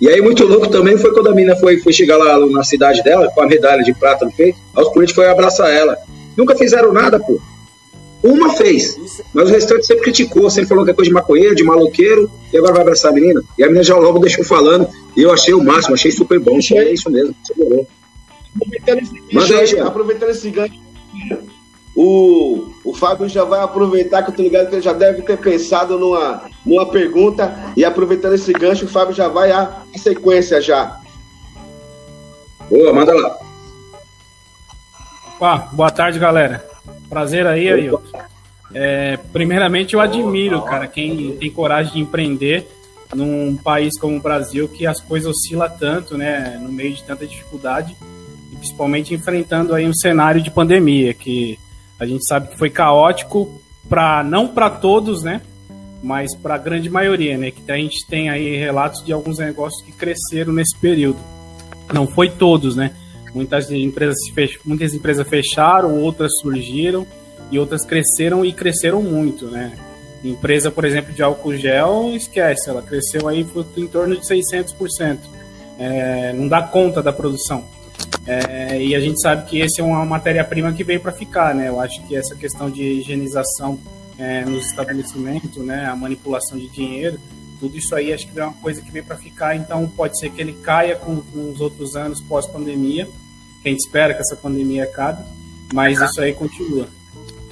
E 0.00 0.08
aí, 0.08 0.20
muito 0.20 0.44
louco 0.44 0.68
também 0.68 0.98
foi 0.98 1.12
quando 1.12 1.28
a 1.28 1.34
mina 1.34 1.56
foi, 1.56 1.78
foi 1.78 1.92
chegar 1.92 2.16
lá 2.16 2.38
na 2.46 2.64
cidade 2.64 3.02
dela, 3.02 3.30
com 3.30 3.42
a 3.42 3.46
medalha 3.46 3.82
de 3.82 3.94
prata 3.94 4.24
no 4.24 4.32
peito, 4.32 4.58
aí 4.76 4.82
os 4.82 4.92
políticos 4.92 5.22
foram 5.22 5.30
abraçar 5.30 5.70
ela. 5.70 5.96
Nunca 6.36 6.56
fizeram 6.56 6.92
nada, 6.92 7.18
pô. 7.18 7.40
Uma 8.22 8.54
fez, 8.54 8.98
mas 9.34 9.50
o 9.50 9.52
restante 9.52 9.86
sempre 9.86 10.04
criticou, 10.04 10.48
sempre 10.48 10.70
falou 10.70 10.82
que 10.82 10.90
é 10.90 10.94
coisa 10.94 11.10
de 11.10 11.14
maconheiro, 11.14 11.54
de 11.54 11.62
maloqueiro, 11.62 12.30
e 12.50 12.56
agora 12.56 12.72
vai 12.72 12.82
abraçar 12.82 13.12
a 13.12 13.14
menina. 13.14 13.42
E 13.58 13.62
a 13.62 13.66
menina 13.66 13.84
já 13.84 13.96
logo 13.96 14.18
deixou 14.18 14.42
falando, 14.42 14.88
e 15.14 15.22
eu 15.22 15.30
achei 15.30 15.52
o 15.52 15.62
máximo, 15.62 15.94
achei 15.94 16.10
super 16.10 16.40
bom, 16.40 16.56
achei 16.56 16.78
é 16.78 16.92
isso 16.92 17.10
mesmo, 17.10 17.34
você 17.42 17.52
Aproveitando 18.56 19.00
esse 19.00 19.48
gancho, 19.50 19.82
aproveitando 19.82 20.30
esse 20.30 20.50
gancho, 20.50 20.74
o, 21.94 22.70
o 22.82 22.94
Fábio 22.94 23.28
já 23.28 23.44
vai 23.44 23.60
aproveitar, 23.60 24.22
que 24.22 24.30
eu 24.30 24.34
tô 24.34 24.42
ligado 24.42 24.68
que 24.68 24.76
ele 24.76 24.82
já 24.82 24.94
deve 24.94 25.20
ter 25.22 25.36
pensado 25.36 25.98
numa, 25.98 26.48
numa 26.64 26.86
pergunta. 26.86 27.72
E 27.76 27.84
aproveitando 27.84 28.34
esse 28.34 28.52
gancho, 28.52 28.86
o 28.86 28.88
Fábio 28.88 29.14
já 29.14 29.28
vai 29.28 29.52
à 29.52 29.82
sequência 29.96 30.60
já. 30.60 31.00
Boa, 32.70 32.92
manda 32.92 33.12
lá. 33.14 33.38
Opa, 35.36 35.68
boa 35.72 35.90
tarde, 35.90 36.18
galera. 36.18 36.64
Prazer 37.08 37.46
aí, 37.46 37.68
Ailton. 37.68 38.02
É, 38.72 39.18
primeiramente, 39.32 39.94
eu 39.94 40.00
admiro, 40.00 40.62
cara, 40.62 40.86
quem 40.86 41.36
tem 41.36 41.50
coragem 41.50 41.92
de 41.92 42.00
empreender 42.00 42.66
num 43.14 43.56
país 43.56 43.98
como 44.00 44.16
o 44.16 44.20
Brasil, 44.20 44.68
que 44.68 44.86
as 44.86 45.00
coisas 45.00 45.30
oscilam 45.30 45.70
tanto, 45.78 46.18
né, 46.18 46.58
no 46.60 46.68
meio 46.70 46.94
de 46.94 47.04
tanta 47.04 47.26
dificuldade, 47.26 47.96
e 48.52 48.56
principalmente 48.56 49.14
enfrentando 49.14 49.74
aí 49.74 49.86
um 49.86 49.94
cenário 49.94 50.42
de 50.42 50.50
pandemia, 50.50 51.14
que 51.14 51.58
a 51.98 52.06
gente 52.06 52.26
sabe 52.26 52.48
que 52.48 52.58
foi 52.58 52.70
caótico 52.70 53.60
para 53.88 54.24
não 54.24 54.48
para 54.48 54.70
todos, 54.70 55.22
né? 55.22 55.40
Mas 56.04 56.36
para 56.36 56.56
a 56.56 56.58
grande 56.58 56.90
maioria, 56.90 57.38
né? 57.38 57.50
Que 57.50 57.72
a 57.72 57.76
gente 57.76 58.06
tem 58.06 58.28
aí 58.28 58.58
relatos 58.58 59.02
de 59.02 59.10
alguns 59.10 59.38
negócios 59.38 59.82
que 59.82 59.90
cresceram 59.90 60.52
nesse 60.52 60.76
período. 60.76 61.16
Não 61.94 62.06
foi 62.06 62.28
todos, 62.28 62.76
né? 62.76 62.94
Muitas 63.34 63.70
empresas, 63.70 64.18
fech... 64.34 64.60
Muitas 64.66 64.92
empresas 64.92 65.26
fecharam, 65.26 65.98
outras 66.02 66.38
surgiram 66.40 67.06
e 67.50 67.58
outras 67.58 67.86
cresceram 67.86 68.44
e 68.44 68.52
cresceram 68.52 69.02
muito, 69.02 69.46
né? 69.46 69.72
Empresa, 70.22 70.70
por 70.70 70.84
exemplo, 70.84 71.10
de 71.14 71.22
álcool 71.22 71.56
gel, 71.56 72.12
esquece, 72.14 72.68
ela 72.68 72.82
cresceu 72.82 73.26
aí 73.26 73.46
em 73.74 73.86
torno 73.86 74.14
de 74.14 74.26
600%. 74.26 75.18
É, 75.78 76.34
não 76.34 76.46
dá 76.48 76.62
conta 76.62 77.02
da 77.02 77.14
produção. 77.14 77.64
É, 78.26 78.78
e 78.78 78.94
a 78.94 79.00
gente 79.00 79.20
sabe 79.22 79.46
que 79.46 79.58
esse 79.58 79.80
é 79.80 79.84
uma 79.84 80.04
matéria-prima 80.04 80.70
que 80.72 80.84
veio 80.84 81.00
para 81.00 81.12
ficar, 81.12 81.54
né? 81.54 81.68
Eu 81.68 81.80
acho 81.80 82.06
que 82.06 82.14
essa 82.14 82.34
questão 82.34 82.70
de 82.70 82.82
higienização 82.82 83.78
é, 84.18 84.44
nos 84.44 84.66
estabelecimentos, 84.66 85.64
né? 85.64 85.86
A 85.86 85.96
manipulação 85.96 86.58
de 86.58 86.68
dinheiro, 86.68 87.18
tudo 87.60 87.76
isso 87.76 87.94
aí 87.94 88.12
acho 88.12 88.28
que 88.28 88.38
é 88.38 88.44
uma 88.44 88.52
coisa 88.54 88.82
que 88.82 88.90
veio 88.90 89.04
para 89.04 89.16
ficar. 89.16 89.56
Então 89.56 89.88
pode 89.88 90.18
ser 90.18 90.30
que 90.30 90.40
ele 90.40 90.52
caia 90.52 90.96
com, 90.96 91.20
com 91.20 91.50
os 91.50 91.60
outros 91.60 91.96
anos 91.96 92.20
pós-pandemia. 92.20 93.08
A 93.64 93.68
gente 93.68 93.80
espera 93.80 94.12
que 94.12 94.20
essa 94.20 94.36
pandemia 94.36 94.84
acabe, 94.84 95.24
mas 95.72 96.00
isso 96.00 96.20
aí 96.20 96.34
continua. 96.34 96.86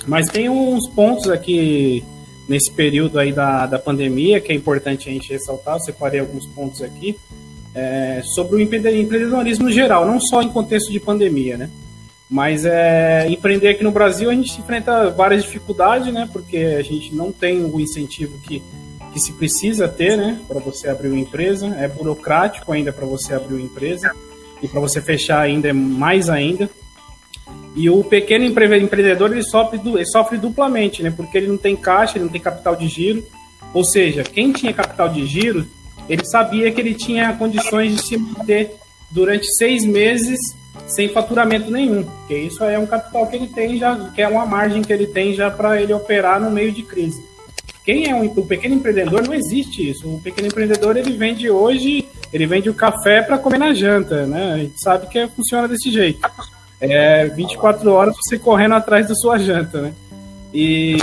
Mas 0.07 0.29
tem 0.29 0.49
uns 0.49 0.89
pontos 0.89 1.31
aqui 1.31 2.05
nesse 2.49 2.71
período 2.71 3.19
aí 3.19 3.33
da, 3.33 3.67
da 3.67 3.79
pandemia 3.79 4.41
que 4.41 4.53
é 4.53 4.55
importante 4.55 5.09
a 5.09 5.13
gente 5.13 5.33
ressaltar. 5.33 5.77
Eu 5.77 5.81
separei 5.81 6.21
alguns 6.21 6.47
pontos 6.47 6.83
aqui 6.83 7.17
é, 7.75 8.21
sobre 8.35 8.57
o 8.57 8.61
empreendedorismo 8.61 9.71
geral, 9.71 10.07
não 10.07 10.21
só 10.21 10.43
em 10.43 10.51
contexto 10.51 10.93
de 10.93 11.01
pandemia, 11.01 11.57
né? 11.57 11.71
Mas 12.33 12.65
é, 12.65 13.29
empreender 13.29 13.69
aqui 13.69 13.85
no 13.85 13.91
Brasil 13.91 14.31
a 14.31 14.35
gente 14.35 14.59
enfrenta 14.59 15.11
várias 15.11 15.43
dificuldades, 15.43 16.11
né? 16.11 16.27
Porque 16.33 16.57
a 16.57 16.83
gente 16.83 17.15
não 17.15 17.31
tem 17.31 17.62
o 17.62 17.79
incentivo 17.79 18.39
que, 18.39 18.62
que 19.12 19.21
se 19.21 19.35
precisa 19.35 19.87
ter, 19.87 20.17
né? 20.17 20.41
Para 20.49 20.59
você 20.59 20.89
abrir 20.89 21.09
uma 21.09 21.21
empresa. 21.21 21.67
É 21.79 21.87
burocrático 21.87 22.73
ainda 22.73 22.91
para 22.91 23.05
você 23.05 23.35
abrir 23.35 23.57
uma 23.57 23.62
empresa. 23.62 24.11
E 24.62 24.67
para 24.67 24.81
você 24.81 25.03
fechar 25.03 25.41
ainda 25.41 25.69
é 25.69 25.75
mais 25.75 26.31
ainda. 26.31 26.71
E 27.77 27.91
o 27.91 28.03
pequeno 28.03 28.47
empreendedor 28.47 29.31
ele 29.31 29.43
sofre, 29.43 29.79
ele 29.85 30.07
sofre 30.07 30.39
duplamente, 30.39 31.03
né? 31.03 31.12
Porque 31.15 31.37
ele 31.37 31.49
não 31.49 31.59
tem 31.59 31.77
caixa, 31.77 32.17
ele 32.17 32.25
não 32.25 32.33
tem 32.33 32.41
capital 32.41 32.75
de 32.75 32.89
giro. 32.89 33.23
Ou 33.75 33.85
seja, 33.85 34.23
quem 34.23 34.53
tinha 34.53 34.73
capital 34.73 35.11
de 35.11 35.27
giro 35.27 35.67
ele 36.09 36.25
sabia 36.25 36.73
que 36.73 36.81
ele 36.81 36.95
tinha 36.95 37.35
condições 37.35 37.95
de 37.95 38.03
se 38.03 38.17
manter 38.17 38.75
durante 39.11 39.47
seis 39.55 39.85
meses 39.85 40.39
sem 40.87 41.09
faturamento 41.09 41.71
nenhum, 41.71 42.05
porque 42.05 42.35
isso 42.35 42.62
é 42.65 42.79
um 42.79 42.87
capital 42.87 43.27
que 43.27 43.37
ele 43.37 43.47
tem 43.49 43.79
já, 43.79 44.11
que 44.15 44.21
é 44.21 44.29
uma 44.29 44.45
margem 44.45 44.83
que 44.83 44.93
ele 44.93 45.07
tem 45.07 45.35
já 45.35 45.51
para 45.51 45.81
ele 45.81 45.93
operar 45.93 46.41
no 46.41 46.51
meio 46.51 46.73
de 46.73 46.83
crise. 46.83 47.23
Quem 47.85 48.09
é 48.09 48.15
um, 48.15 48.29
pequeno 48.29 48.77
empreendedor 48.77 49.23
não 49.27 49.35
existe 49.35 49.91
isso. 49.91 50.09
O 50.09 50.21
pequeno 50.21 50.47
empreendedor 50.47 50.97
ele 50.97 51.17
vende 51.17 51.51
hoje, 51.51 52.07
ele 52.33 52.47
vende 52.47 52.71
o 52.71 52.75
café 52.75 53.23
para 53.23 53.39
comer 53.39 53.59
na 53.59 53.75
janta, 53.75 54.25
né? 54.25 54.53
A 54.53 54.59
gente 54.59 54.81
sabe 54.81 55.09
que 55.09 55.27
funciona 55.29 55.67
desse 55.67 55.91
jeito. 55.91 56.21
É 56.81 57.27
24 57.27 57.91
horas 57.91 58.15
você 58.17 58.39
correndo 58.39 58.75
atrás 58.75 59.09
da 59.09 59.15
sua 59.15 59.39
janta, 59.39 59.81
né? 59.81 59.93
E 60.55 60.97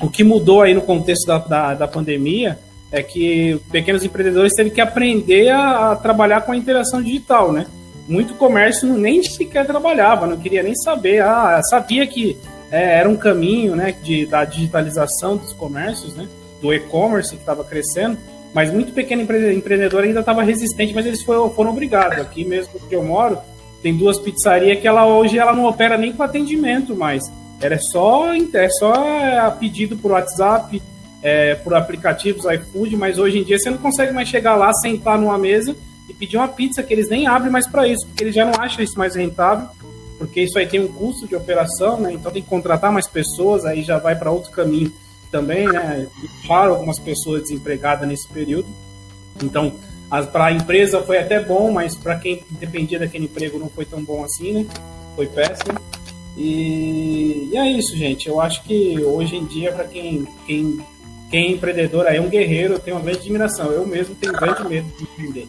o 0.00 0.08
que 0.08 0.24
mudou 0.24 0.62
aí 0.62 0.72
no 0.72 0.80
contexto 0.80 1.26
da, 1.26 1.38
da, 1.38 1.74
da 1.74 1.88
pandemia 1.88 2.58
é 2.90 3.02
que 3.02 3.60
pequenos 3.70 4.02
empreendedores 4.02 4.54
têm 4.54 4.70
que 4.70 4.80
aprender 4.80 5.50
a, 5.50 5.92
a 5.92 5.96
trabalhar 5.96 6.40
com 6.40 6.52
a 6.52 6.56
interação 6.56 7.02
digital, 7.02 7.52
né? 7.52 7.66
Muito 8.08 8.34
comércio 8.34 8.88
nem 8.88 9.22
sequer 9.22 9.66
trabalhava, 9.66 10.26
não 10.26 10.38
queria 10.38 10.62
nem 10.62 10.74
saber. 10.74 11.22
Ah, 11.22 11.60
sabia 11.62 12.06
que 12.06 12.38
é, 12.70 12.98
era 12.98 13.08
um 13.08 13.16
caminho, 13.16 13.76
né, 13.76 13.94
de, 14.02 14.24
da 14.24 14.44
digitalização 14.44 15.36
dos 15.36 15.52
comércios, 15.52 16.14
né, 16.14 16.26
do 16.60 16.72
e-commerce 16.72 17.34
que 17.34 17.42
estava 17.42 17.62
crescendo, 17.62 18.16
mas 18.54 18.72
muito 18.72 18.92
pequeno 18.92 19.22
empreendedor 19.22 20.04
ainda 20.04 20.20
estava 20.20 20.42
resistente, 20.42 20.94
mas 20.94 21.04
eles 21.04 21.22
foram, 21.22 21.50
foram 21.50 21.70
obrigados. 21.70 22.18
Aqui 22.18 22.44
mesmo 22.44 22.80
que 22.88 22.94
eu 22.96 23.04
moro, 23.04 23.38
tem 23.82 23.94
duas 23.94 24.18
pizzarias 24.18 24.80
que 24.80 24.88
ela 24.88 25.06
hoje 25.06 25.38
ela 25.38 25.52
não 25.52 25.66
opera 25.66 25.98
nem 25.98 26.12
com 26.12 26.22
atendimento 26.22 26.96
mais. 26.96 27.22
Era 27.60 27.78
só 27.78 28.32
é 28.34 28.68
só 28.70 28.94
é, 28.94 29.50
pedido 29.58 29.96
por 29.96 30.12
WhatsApp, 30.12 30.80
é, 31.22 31.56
por 31.56 31.74
aplicativos 31.74 32.44
iFood, 32.44 32.96
mas 32.96 33.18
hoje 33.18 33.38
em 33.38 33.44
dia 33.44 33.58
você 33.58 33.68
não 33.68 33.78
consegue 33.78 34.12
mais 34.12 34.28
chegar 34.28 34.56
lá, 34.56 34.72
sentar 34.72 35.18
numa 35.18 35.36
mesa 35.36 35.76
e 36.08 36.14
pedir 36.14 36.36
uma 36.36 36.48
pizza 36.48 36.82
que 36.82 36.92
eles 36.92 37.08
nem 37.08 37.26
abrem 37.26 37.50
mais 37.50 37.66
para 37.66 37.86
isso, 37.86 38.06
porque 38.06 38.24
eles 38.24 38.34
já 38.34 38.44
não 38.44 38.60
acham 38.60 38.82
isso 38.82 38.98
mais 38.98 39.14
rentável, 39.14 39.68
porque 40.18 40.40
isso 40.40 40.58
aí 40.58 40.66
tem 40.66 40.80
um 40.80 40.88
custo 40.88 41.28
de 41.28 41.36
operação, 41.36 42.00
né? 42.00 42.12
Então 42.12 42.32
tem 42.32 42.42
que 42.42 42.48
contratar 42.48 42.90
mais 42.90 43.06
pessoas, 43.06 43.64
aí 43.64 43.82
já 43.82 43.98
vai 43.98 44.16
para 44.16 44.30
outro 44.30 44.50
caminho 44.50 44.92
também, 45.30 45.66
né? 45.66 46.06
Para 46.46 46.70
algumas 46.70 46.98
pessoas 46.98 47.42
desempregadas 47.42 48.08
nesse 48.08 48.26
período. 48.28 48.66
Então, 49.42 49.72
para 50.32 50.46
a 50.46 50.52
empresa 50.52 51.02
foi 51.02 51.18
até 51.18 51.38
bom, 51.38 51.70
mas 51.70 51.94
para 51.94 52.18
quem 52.18 52.42
dependia 52.50 52.98
daquele 52.98 53.26
emprego 53.26 53.58
não 53.58 53.68
foi 53.68 53.84
tão 53.84 54.02
bom 54.02 54.24
assim, 54.24 54.52
né? 54.52 54.66
Foi 55.14 55.26
péssimo. 55.26 55.78
E, 56.36 57.50
e 57.52 57.56
é 57.56 57.70
isso, 57.70 57.96
gente. 57.96 58.28
Eu 58.28 58.40
acho 58.40 58.62
que 58.62 58.98
hoje 59.04 59.36
em 59.36 59.44
dia, 59.44 59.72
para 59.72 59.84
quem, 59.84 60.26
quem, 60.46 60.80
quem 61.30 61.46
é 61.46 61.50
empreendedor 61.50 62.06
aí, 62.06 62.16
é 62.16 62.20
um 62.20 62.28
guerreiro, 62.28 62.78
tenho 62.78 62.96
uma 62.96 63.02
grande 63.02 63.20
admiração. 63.20 63.70
Eu 63.70 63.86
mesmo 63.86 64.14
tenho 64.14 64.32
grande 64.32 64.66
medo 64.66 64.88
de 64.96 65.02
empreender. 65.04 65.48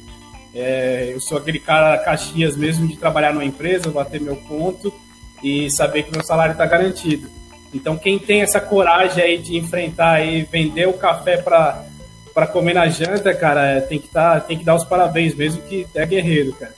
É, 0.62 1.12
eu 1.13 1.22
sou 1.22 1.38
aquele 1.38 1.58
cara 1.58 1.98
Caxias 2.00 2.58
mesmo 2.58 2.86
de 2.86 2.98
trabalhar 2.98 3.34
numa 3.34 3.46
empresa, 3.46 3.89
bater 3.89 4.20
meu 4.20 4.36
ponto 4.36 4.94
e 5.42 5.72
saber 5.72 6.04
que 6.04 6.12
meu 6.12 6.22
salário 6.22 6.51
está 6.51 6.66
garantido. 6.66 7.30
Então, 7.74 7.98
quem 7.98 8.20
tem 8.20 8.42
essa 8.42 8.60
coragem 8.60 9.24
aí 9.24 9.38
de 9.38 9.56
enfrentar 9.56 10.22
e 10.22 10.44
vender 10.44 10.88
o 10.88 10.94
café 10.94 11.38
para 11.38 11.86
para 12.34 12.46
comer 12.48 12.74
na 12.74 12.88
janta, 12.88 13.34
cara, 13.34 13.82
tem 13.82 14.00
que 14.00 14.08
tá, 14.08 14.39
tem 14.39 14.58
que 14.58 14.63
dar 14.63 14.75
os 14.75 14.86
parabéns 14.86 15.34
mesmo 15.34 15.62
que 15.63 15.88
é 15.94 16.06
guerreiro, 16.06 16.54
cara. 16.54 16.74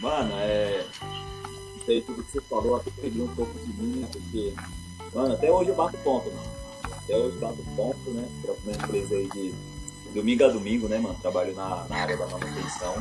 Mano, 0.00 0.32
é 0.38 0.84
sei 1.88 2.02
tudo 2.02 2.22
que 2.22 2.32
você 2.32 2.40
falou, 2.42 2.76
até 2.76 2.90
peguei 3.00 3.22
um 3.22 3.28
pouco 3.28 3.58
de 3.60 3.82
mim? 3.82 4.06
Porque, 4.12 4.52
mano, 5.14 5.34
até 5.34 5.50
hoje 5.50 5.70
eu 5.70 5.74
bato 5.74 5.96
ponto, 5.98 6.30
mano. 6.30 6.50
Até 6.84 7.16
hoje 7.16 7.34
eu 7.36 7.40
bato 7.40 7.64
ponto, 7.74 8.10
né? 8.10 8.28
Pra 8.42 8.52
uma 8.52 8.72
empresa 8.72 9.14
aí 9.14 9.28
de 9.30 9.54
domingo 10.14 10.44
a 10.44 10.48
domingo, 10.48 10.88
né, 10.88 10.98
mano? 10.98 11.18
Trabalho 11.20 11.54
na, 11.54 11.84
na 11.88 11.96
área 11.96 12.16
da 12.16 12.26
manutenção. 12.26 12.94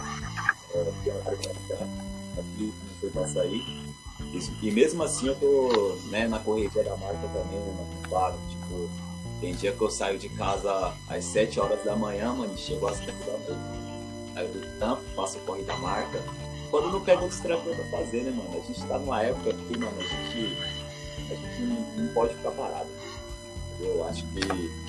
É, 0.74 1.12
área 1.26 1.38
aqui, 2.38 2.74
não 2.84 2.96
foi 3.00 3.10
pra 3.10 3.28
sair. 3.28 3.64
Isso, 4.34 4.52
e 4.62 4.72
mesmo 4.72 5.04
assim 5.04 5.28
eu 5.28 5.36
tô 5.36 5.96
né, 6.10 6.28
na 6.28 6.40
correria 6.40 6.84
da 6.84 6.98
marca 6.98 7.28
também, 7.28 7.60
né, 7.60 7.74
mano? 7.78 7.88
Claro, 8.10 8.36
tipo, 8.50 8.90
tem 9.40 9.54
dia 9.54 9.72
que 9.72 9.82
eu 9.82 9.90
saio 9.90 10.18
de 10.18 10.30
casa 10.30 10.94
às 11.08 11.24
7 11.26 11.60
horas 11.60 11.84
da 11.84 11.96
manhã, 11.96 12.34
mano, 12.34 12.54
e 12.54 12.58
chego 12.58 12.88
às 12.88 12.98
7 12.98 13.12
da 13.12 13.32
noite. 13.34 13.88
Aí 14.36 14.46
eu 14.46 14.80
tampo, 14.80 15.02
faço 15.16 15.38
o 15.38 15.42
corre 15.42 15.64
da 15.64 15.76
marca. 15.78 16.22
Quando 16.70 16.92
não 16.92 17.02
pego 17.02 17.24
outros 17.24 17.40
trampos 17.40 17.76
pra 17.76 17.86
fazer, 17.86 18.24
né, 18.24 18.32
mano? 18.32 18.50
A 18.54 18.68
gente 18.68 18.86
tá 18.86 19.00
numa 19.00 19.24
época 19.24 19.54
que, 19.54 19.78
mano, 19.78 19.98
a 19.98 20.04
gente, 20.04 20.58
a 21.32 21.36
gente 21.36 21.62
não, 21.62 22.04
não 22.04 22.14
pode 22.14 22.36
ficar 22.36 22.52
parado. 22.52 22.90
Eu 23.80 24.04
acho 24.08 24.26
que. 24.28 24.87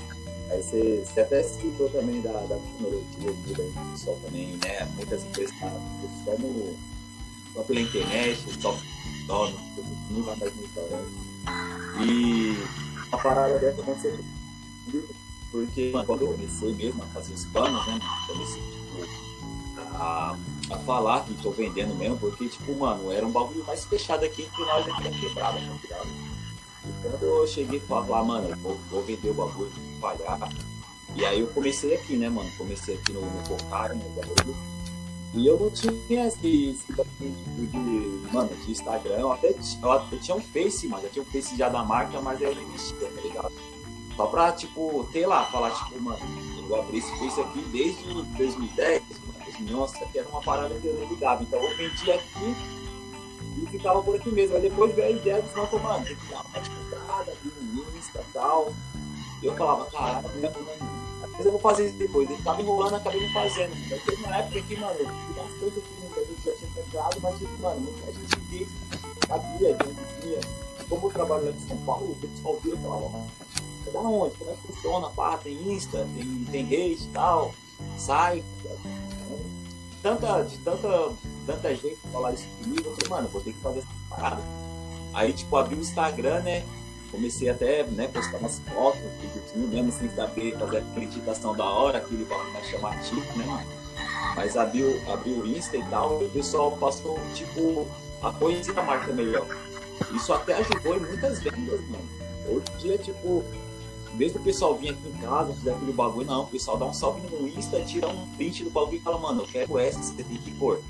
Aí 0.51 0.63
você, 0.63 1.05
você 1.05 1.21
até 1.21 1.43
citou 1.43 1.89
também 1.91 2.21
da, 2.23 2.33
da 2.33 2.57
tecnologia, 2.57 3.33
do 3.55 3.91
pessoal 3.93 4.19
também, 4.25 4.59
né? 4.65 4.85
Muitas 4.95 5.25
empresas 5.25 5.55
só, 6.25 6.33
no, 6.39 6.77
só 7.55 7.63
pela 7.63 7.81
internet, 7.81 8.61
só 8.61 8.73
no, 8.73 9.49
no, 9.49 9.59
no, 10.11 10.21
no 10.21 10.33
restaurante. 10.33 11.13
E 12.01 12.57
a 13.13 13.19
parada 13.19 13.59
dessa 13.59 13.81
aconteceu 13.83 14.19
porque 15.51 15.93
quando 16.05 16.23
eu 16.23 16.33
comecei 16.33 16.75
mesmo 16.75 17.03
a 17.03 17.07
fazer 17.07 17.33
os 17.33 17.45
planos, 17.47 17.87
né? 17.87 17.99
Comecei, 18.27 18.63
tipo, 18.63 19.79
a, 19.95 20.37
a 20.71 20.79
falar 20.81 21.25
que 21.25 21.33
estou 21.33 21.53
vendendo 21.53 21.95
mesmo, 21.95 22.19
porque, 22.19 22.49
tipo, 22.49 22.75
mano, 22.77 23.11
era 23.11 23.27
um 23.27 23.31
bagulho 23.31 23.65
mais 23.65 23.85
fechado 23.85 24.25
aqui 24.25 24.43
entre 24.43 24.65
nós 24.65 24.87
aqui 24.87 25.05
da 25.05 25.11
quebrada, 25.11 25.59
tá 25.59 25.79
ligado? 25.83 26.09
E 26.85 27.03
quando 27.03 27.23
eu 27.23 27.47
cheguei 27.47 27.79
a 27.79 27.83
falar, 27.83 28.25
mano, 28.25 28.55
vou, 28.57 28.79
vou 28.91 29.03
vender 29.03 29.31
o 29.31 29.35
bagulho, 29.35 29.73
vou 29.99 30.11
falhar. 30.11 30.49
E 31.15 31.25
aí 31.25 31.41
eu 31.41 31.47
comecei 31.49 31.95
aqui, 31.95 32.17
né, 32.17 32.29
mano? 32.29 32.51
Comecei 32.57 32.95
aqui 32.95 33.13
no, 33.13 33.21
no 33.21 33.43
Pocari, 33.49 33.97
no 33.97 34.09
bagulho. 34.11 34.57
E 35.35 35.47
eu 35.47 35.59
não 35.59 35.71
tinha 35.71 36.27
esse, 36.27 36.79
tipo 36.87 37.05
de, 37.21 38.33
mano, 38.33 38.49
de 38.65 38.71
Instagram. 38.71 39.19
Eu 39.19 39.33
até 39.33 39.49
eu, 39.51 40.03
eu 40.13 40.21
tinha 40.21 40.37
um 40.37 40.41
Face, 40.41 40.89
mano. 40.89 41.03
Já 41.03 41.09
tinha 41.11 41.23
um 41.23 41.27
Face 41.27 41.57
já 41.57 41.69
da 41.69 41.83
marca, 41.83 42.21
mas 42.21 42.41
eu 42.41 42.55
não 42.55 42.69
mexia, 42.69 42.97
tá 42.97 43.21
ligado? 43.21 43.53
Só 44.17 44.27
pra, 44.27 44.53
tipo, 44.53 45.09
ter 45.13 45.27
lá, 45.27 45.45
falar, 45.47 45.71
tipo, 45.71 46.01
mano, 46.03 46.19
eu 46.69 46.81
abri 46.81 46.99
esse 46.99 47.11
Face 47.19 47.41
aqui 47.41 47.61
desde 47.71 48.05
2010, 48.37 49.03
2011, 49.45 49.95
isso 49.95 50.05
aqui 50.05 50.19
era 50.19 50.29
uma 50.29 50.43
parada 50.43 50.75
que 50.75 50.87
eu 50.87 51.07
ligava. 51.09 51.43
Então 51.43 51.63
eu 51.63 51.77
vendia 51.77 52.15
aqui 52.15 52.55
e 53.63 53.67
ficava 53.67 54.03
por 54.03 54.17
aqui 54.17 54.31
mesmo. 54.31 54.57
Aí 54.57 54.63
depois 54.63 54.95
veio 54.95 55.09
a 55.09 55.11
ideia 55.11 55.43
do 55.43 55.49
final, 55.49 55.83
mano, 55.83 56.05
tem 56.05 56.17
que 56.17 56.27
dar 56.27 56.45
uma 56.45 56.61
divulgada, 56.61 57.33
abrir 57.33 57.53
um 57.61 57.99
Insta 57.99 58.25
e 58.29 58.33
tal. 58.33 58.73
E 59.43 59.47
eu 59.47 59.55
falava, 59.57 59.89
às 59.95 60.33
vezes 60.33 61.47
eu 61.47 61.53
vou 61.53 61.61
fazer 61.61 61.87
isso 61.87 61.97
depois. 61.97 62.29
Ele 62.29 62.43
tava 62.43 62.61
enrolando, 62.61 62.95
acabei 62.95 63.21
não 63.21 63.33
fazendo. 63.33 63.73
Aí 63.73 64.01
teve 64.01 64.25
uma 64.25 64.37
época 64.37 64.63
que, 64.63 64.77
mano, 64.77 64.99
bastante 65.37 65.79
aqui, 65.79 65.95
muita 66.01 66.21
gente 66.25 66.45
já 66.45 66.53
tinha 66.55 66.71
comprado, 66.75 67.21
mas, 67.23 67.39
tipo, 67.39 67.63
mano, 67.63 67.81
muita 67.81 68.13
gente 68.13 68.41
via, 68.49 68.67
sabia 69.29 69.77
vinha. 70.23 70.41
Como 70.89 71.07
eu 71.07 71.11
trabalho 71.11 71.45
lá 71.45 71.51
em 71.51 71.69
São 71.69 71.77
Paulo, 71.79 72.13
o 72.13 72.17
pessoal 72.17 72.59
vira 72.63 72.77
e 72.77 72.83
falava, 72.83 73.09
mano, 73.09 73.31
da 73.93 74.01
onde? 74.01 74.35
Como 74.37 74.51
é 74.51 74.55
que 74.55 74.73
funciona? 74.73 75.11
Pá, 75.11 75.37
tem 75.39 75.73
Insta, 75.73 76.07
tem, 76.17 76.45
tem 76.51 76.65
rede 76.65 77.05
e 77.05 77.09
tal, 77.09 77.55
sai. 77.97 78.43
Tanta, 80.03 80.43
de 80.43 80.59
tanta, 80.59 81.13
tanta 81.47 81.75
gente 81.75 81.97
falar 82.13 82.33
isso 82.33 82.47
comigo, 82.63 82.89
eu 82.89 82.95
falei, 82.95 83.11
mano, 83.11 83.29
vou 83.29 83.41
ter 83.41 83.53
que 83.53 83.61
fazer 83.61 83.81
essa 83.81 83.89
parada. 84.09 84.43
Aí, 85.13 85.33
tipo, 85.33 85.57
abri 85.57 85.75
o 85.75 85.81
Instagram, 85.81 86.41
né? 86.41 86.65
Comecei 87.11 87.49
até, 87.49 87.85
né, 87.85 88.07
postar 88.09 88.37
umas 88.37 88.59
fotos, 88.61 89.01
tudo 89.53 89.67
mesmo 89.69 89.91
sem 89.91 90.11
saber 90.11 90.57
fazer 90.59 90.79
a 90.79 91.01
digitação 91.01 91.57
da 91.57 91.65
hora, 91.65 91.99
aquele 91.99 92.25
bagulho 92.25 92.53
mais 92.53 92.67
chamativo, 92.67 93.39
né, 93.39 93.47
mano? 93.47 93.67
Mas 94.37 94.57
abri, 94.57 95.03
abri 95.09 95.33
o 95.33 95.47
Insta 95.47 95.77
e 95.77 95.83
tal, 95.85 96.23
e 96.23 96.27
o 96.27 96.31
pessoal 96.31 96.73
passou, 96.73 97.19
tipo, 97.35 97.87
a 98.23 98.31
conhecer 98.33 98.79
a 98.79 98.83
marca 98.83 99.13
melhor. 99.13 99.47
Isso 100.15 100.33
até 100.33 100.55
ajudou 100.55 100.97
em 100.97 101.01
muitas 101.01 101.41
vendas, 101.41 101.81
mano. 101.89 102.09
Hoje 102.49 102.65
em 102.75 102.79
dia, 102.79 102.99
tipo, 102.99 103.45
vez 104.15 104.33
do 104.33 104.41
pessoal 104.41 104.75
vir 104.77 104.91
aqui 104.91 105.09
em 105.09 105.21
casa, 105.23 105.55
fazer 105.55 105.71
aquele 105.71 105.93
bagulho, 105.93 106.27
não, 106.27 106.43
o 106.43 106.47
pessoal 106.47 106.77
dá 106.77 106.87
um 106.87 106.93
salve 106.93 107.23
no 107.29 107.49
Insta, 107.49 107.81
tira 107.81 108.09
um 108.09 108.27
print 108.37 108.65
do 108.65 108.71
bagulho 108.71 108.99
e 108.99 109.01
fala, 109.01 109.19
mano, 109.19 109.43
eu 109.43 109.47
quero 109.47 109.79
essa, 109.79 110.03
você 110.03 110.23
tem 110.23 110.37
que 110.37 110.51
pôr. 110.53 110.81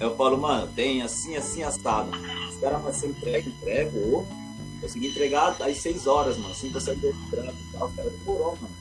Eu 0.00 0.16
falo, 0.16 0.36
mano, 0.36 0.66
tem 0.74 1.02
assim, 1.02 1.36
assim, 1.36 1.62
assado. 1.62 2.10
Os 2.48 2.56
caras, 2.56 2.82
mas 2.82 2.96
você 2.96 3.06
entrega, 3.06 3.48
entrega, 3.48 3.90
ou 3.96 4.26
consegui 4.82 5.06
entregar 5.06 5.56
às 5.62 5.76
6 5.78 6.06
horas, 6.06 6.36
mano, 6.36 6.50
assim, 6.50 6.70
você 6.70 6.94
deu 6.96 7.14
trampo 7.30 7.52
e 7.52 7.72
tal, 7.72 7.88
os 7.88 7.94
caras 7.94 8.12
demorou, 8.12 8.58
mano. 8.60 8.74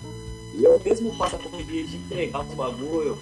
E 0.56 0.64
eu 0.64 0.80
mesmo 0.84 1.14
faço 1.14 1.38
a 1.38 1.40
correria 1.40 1.86
de 1.86 1.96
entregar 1.96 2.42
os 2.42 2.54
bagulho, 2.54 3.18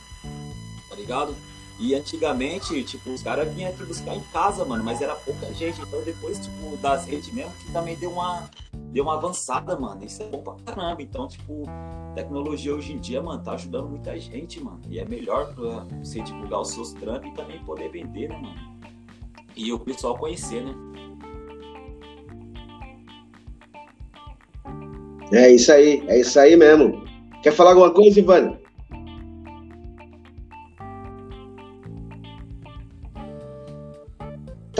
tá 0.89 0.95
ligado? 0.95 1.36
E 1.79 1.95
antigamente, 1.95 2.83
tipo, 2.83 3.09
os 3.12 3.24
caras 3.24 3.53
vinham 3.53 3.69
aqui 3.69 3.86
buscar 3.86 4.13
em 4.13 4.19
casa, 4.33 4.65
mano, 4.65 4.83
mas 4.83 5.01
era 5.01 5.15
pouca 5.15 5.53
gente. 5.53 5.79
Então 5.81 6.01
depois, 6.01 6.38
tipo, 6.38 6.75
das 6.77 7.05
redes 7.05 7.31
mesmo, 7.33 7.53
que 7.53 7.71
também 7.71 7.95
deu 7.95 8.12
uma, 8.12 8.50
deu 8.91 9.05
uma 9.05 9.13
avançada, 9.13 9.79
mano. 9.79 10.03
Isso 10.03 10.21
é 10.21 10.27
bom 10.27 10.41
pra 10.41 10.55
caramba. 10.55 11.01
Então, 11.01 11.25
tipo, 11.29 11.63
tecnologia 12.15 12.75
hoje 12.75 12.91
em 12.91 13.00
dia, 13.00 13.21
mano, 13.21 13.41
tá 13.41 13.53
ajudando 13.53 13.88
muita 13.88 14.19
gente, 14.19 14.62
mano. 14.62 14.81
E 14.89 15.00
é 15.00 15.05
melhor 15.05 15.53
pra 15.53 15.86
você 16.03 16.21
divulgar 16.21 16.59
os 16.59 16.71
seus 16.71 16.91
trampos 16.91 17.29
e 17.29 17.33
também 17.33 17.63
poder 17.63 17.89
vender, 17.89 18.27
né, 18.27 18.36
mano? 18.36 18.79
E 19.55 19.71
o 19.71 19.79
pessoal 19.79 20.17
conhecer, 20.17 20.62
né? 20.62 20.75
É 25.31 25.51
isso 25.51 25.71
aí, 25.71 26.03
é 26.07 26.19
isso 26.19 26.39
aí 26.39 26.55
mesmo. 26.55 27.03
Quer 27.43 27.51
falar 27.51 27.71
alguma 27.71 27.91
coisa, 27.91 28.19
Ivan? 28.19 28.57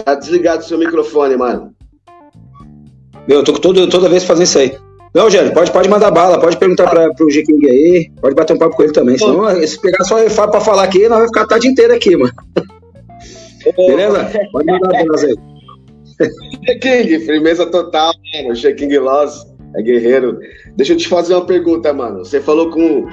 Tá 0.04 0.14
desligado 0.14 0.62
o 0.62 0.66
seu 0.66 0.78
microfone, 0.78 1.36
mano. 1.36 1.74
Meu, 3.28 3.38
eu 3.38 3.44
tô 3.44 3.52
todo, 3.52 3.88
toda 3.88 4.08
vez 4.08 4.24
fazendo 4.24 4.44
isso 4.44 4.58
aí. 4.58 4.76
Não, 5.14 5.28
Jânio, 5.28 5.52
pode, 5.52 5.72
pode 5.72 5.88
mandar 5.88 6.10
bala, 6.10 6.40
pode 6.40 6.56
perguntar 6.56 6.88
pra, 6.88 7.12
pro 7.14 7.30
G 7.30 7.42
King 7.42 7.68
aí, 7.68 8.12
pode 8.20 8.34
bater 8.34 8.54
um 8.54 8.58
papo 8.58 8.76
com 8.76 8.82
ele 8.82 8.92
também. 8.92 9.18
Senão, 9.18 9.66
se 9.66 9.80
pegar 9.80 10.04
só 10.04 10.18
ele 10.20 10.32
pra 10.32 10.60
falar 10.60 10.84
aqui, 10.84 11.00
nós 11.08 11.18
vamos 11.18 11.26
ficar 11.26 11.42
a 11.42 11.48
tarde 11.48 11.68
inteira 11.68 11.94
aqui, 11.94 12.16
mano. 12.16 12.32
Beleza? 13.76 14.30
Pode 14.52 14.66
mandar 14.66 15.04
nós 15.04 15.24
aí. 15.24 15.34
G 16.66 16.78
King, 16.78 17.20
firmeza 17.20 17.66
total, 17.66 18.12
mano. 18.42 18.54
G 18.54 18.72
King 18.74 18.98
Loss. 18.98 19.49
É 19.76 19.82
guerreiro. 19.82 20.38
Deixa 20.76 20.92
eu 20.92 20.96
te 20.96 21.08
fazer 21.08 21.34
uma 21.34 21.46
pergunta, 21.46 21.92
mano. 21.92 22.24
Você 22.24 22.40
falou 22.40 22.70
com 22.70 23.06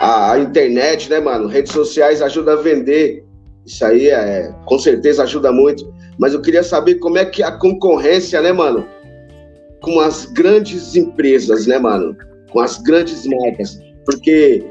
a, 0.00 0.32
a 0.32 0.38
internet, 0.38 1.10
né, 1.10 1.20
mano? 1.20 1.48
Redes 1.48 1.72
sociais 1.72 2.22
ajudam 2.22 2.54
a 2.54 2.62
vender. 2.62 3.24
Isso 3.66 3.84
aí 3.84 4.08
é, 4.08 4.52
com 4.66 4.78
certeza 4.78 5.22
ajuda 5.22 5.50
muito. 5.50 5.92
Mas 6.18 6.32
eu 6.32 6.40
queria 6.40 6.62
saber 6.62 6.96
como 6.96 7.18
é 7.18 7.24
que 7.24 7.42
a 7.42 7.52
concorrência, 7.52 8.40
né, 8.40 8.52
mano? 8.52 8.86
Com 9.82 10.00
as 10.00 10.26
grandes 10.26 10.94
empresas, 10.94 11.66
né, 11.66 11.78
mano? 11.78 12.16
Com 12.52 12.60
as 12.60 12.78
grandes 12.78 13.26
marcas. 13.26 13.78
Porque 14.04 14.62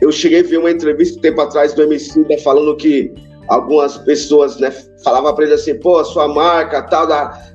eu 0.00 0.10
cheguei 0.10 0.40
a 0.40 0.44
ver 0.44 0.58
uma 0.58 0.70
entrevista 0.70 1.18
um 1.18 1.22
tempo 1.22 1.40
atrás 1.40 1.74
do 1.74 1.82
MC 1.82 2.20
né, 2.28 2.38
falando 2.38 2.76
que 2.76 3.12
algumas 3.48 3.96
pessoas, 3.98 4.58
né, 4.58 4.70
falavam 5.02 5.34
para 5.34 5.44
ele 5.44 5.54
assim, 5.54 5.74
pô, 5.74 5.98
a 5.98 6.04
sua 6.04 6.28
marca 6.28 6.82
tal, 6.82 7.06
da, 7.06 7.50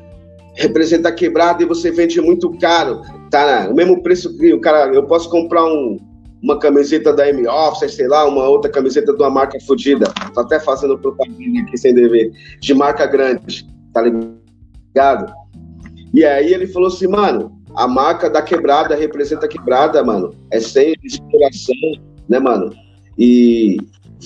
representa 0.56 1.12
quebrada 1.12 1.64
e 1.64 1.66
você 1.66 1.92
vende 1.92 2.20
muito 2.22 2.52
caro, 2.60 3.02
tá? 3.30 3.68
O 3.70 3.74
mesmo 3.74 4.02
preço 4.02 4.38
que 4.38 4.54
o 4.54 4.62
cara, 4.62 4.94
eu 4.94 5.04
posso 5.04 5.30
comprar 5.30 5.66
um, 5.66 5.98
uma 6.42 6.60
camiseta 6.60 7.14
da 7.14 7.28
M-Office, 7.30 7.96
sei 7.96 8.08
lá, 8.08 8.26
uma 8.26 8.48
outra 8.48 8.70
camiseta 8.70 9.14
de 9.14 9.22
uma 9.22 9.30
marca 9.30 9.60
fodida. 9.62 10.12
Tô 10.34 10.42
até 10.42 10.60
fazendo 10.60 10.98
propaganda 10.98 11.62
aqui 11.62 11.78
sem 11.78 11.94
dever, 11.94 12.32
de 12.60 12.74
marca 12.74 13.06
grande, 13.06 13.66
tá 13.94 14.02
ligado? 14.02 15.34
E 16.14 16.24
aí 16.24 16.54
ele 16.54 16.68
falou 16.68 16.90
assim, 16.90 17.08
mano, 17.08 17.60
a 17.76 17.88
marca 17.88 18.30
da 18.30 18.42
quebrada 18.42 18.96
representa 18.96 19.48
quebrada, 19.48 20.04
mano. 20.04 20.32
É 20.52 20.60
sem 20.60 20.94
inspiração, 21.04 21.76
né, 22.30 22.40
mano? 22.40 22.72
E 23.18 23.78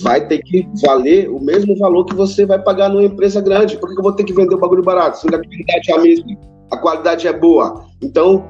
vai 0.02 0.26
ter 0.26 0.38
que 0.42 0.66
valer 0.84 1.28
o 1.28 1.40
mesmo 1.40 1.76
valor 1.76 2.04
que 2.04 2.14
você 2.14 2.44
vai 2.44 2.58
pagar 2.60 2.88
numa 2.88 3.04
empresa 3.04 3.40
grande. 3.40 3.76
Por 3.76 3.88
que 3.92 3.98
eu 3.98 4.02
vou 4.02 4.12
ter 4.12 4.24
que 4.24 4.32
vender 4.32 4.54
o 4.54 4.58
bagulho 4.58 4.82
barato? 4.82 5.18
Se 5.18 5.26
a 5.26 5.30
qualidade 5.30 5.90
é 5.90 5.94
a 5.94 6.00
mesma, 6.00 6.38
a 6.70 6.76
qualidade 6.76 7.26
é 7.26 7.32
boa. 7.32 7.84
Então, 8.02 8.44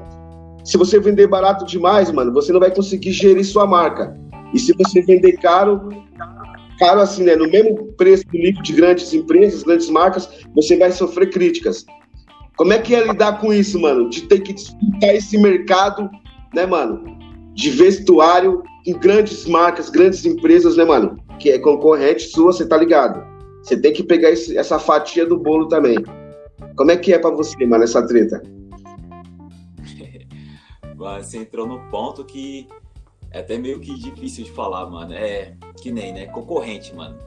se 0.63 0.77
você 0.77 0.99
vender 0.99 1.27
barato 1.27 1.65
demais, 1.65 2.11
mano, 2.11 2.33
você 2.33 2.51
não 2.51 2.59
vai 2.59 2.73
conseguir 2.73 3.11
gerir 3.11 3.45
sua 3.45 3.65
marca. 3.65 4.15
E 4.53 4.59
se 4.59 4.73
você 4.73 5.01
vender 5.01 5.33
caro, 5.33 5.89
caro 6.77 7.01
assim, 7.01 7.23
né, 7.23 7.35
no 7.35 7.49
mesmo 7.49 7.93
preço 7.93 8.25
do 8.27 8.37
livro 8.37 8.61
de 8.61 8.73
grandes 8.73 9.13
empresas, 9.13 9.63
grandes 9.63 9.89
marcas, 9.89 10.29
você 10.55 10.77
vai 10.77 10.91
sofrer 10.91 11.29
críticas. 11.29 11.85
Como 12.57 12.73
é 12.73 12.79
que 12.79 12.93
é 12.93 13.07
lidar 13.07 13.39
com 13.39 13.53
isso, 13.53 13.79
mano? 13.79 14.09
De 14.09 14.23
ter 14.23 14.41
que 14.41 14.53
disputar 14.53 15.15
esse 15.15 15.37
mercado, 15.37 16.09
né, 16.53 16.65
mano? 16.65 17.17
De 17.53 17.69
vestuário 17.69 18.61
em 18.85 18.93
grandes 18.93 19.45
marcas, 19.45 19.89
grandes 19.89 20.25
empresas, 20.25 20.75
né, 20.75 20.83
mano? 20.83 21.17
Que 21.39 21.51
é 21.51 21.59
concorrente 21.59 22.23
sua, 22.23 22.51
você 22.51 22.67
tá 22.67 22.77
ligado? 22.77 23.25
Você 23.63 23.79
tem 23.79 23.93
que 23.93 24.03
pegar 24.03 24.31
esse, 24.31 24.57
essa 24.57 24.77
fatia 24.77 25.25
do 25.25 25.37
bolo 25.37 25.67
também. 25.67 25.97
Como 26.75 26.91
é 26.91 26.97
que 26.97 27.13
é 27.13 27.19
para 27.19 27.31
você, 27.31 27.65
mano, 27.65 27.83
essa 27.83 28.05
treta? 28.05 28.41
Você 30.95 31.37
entrou 31.37 31.65
no 31.65 31.79
ponto 31.89 32.25
que 32.25 32.67
é 33.31 33.39
até 33.39 33.57
meio 33.57 33.79
que 33.79 33.97
difícil 33.97 34.43
de 34.43 34.51
falar, 34.51 34.85
mano. 34.85 35.13
É 35.13 35.55
que 35.81 35.91
nem, 35.91 36.13
né? 36.13 36.25
Concorrente, 36.27 36.93
mano. 36.93 37.17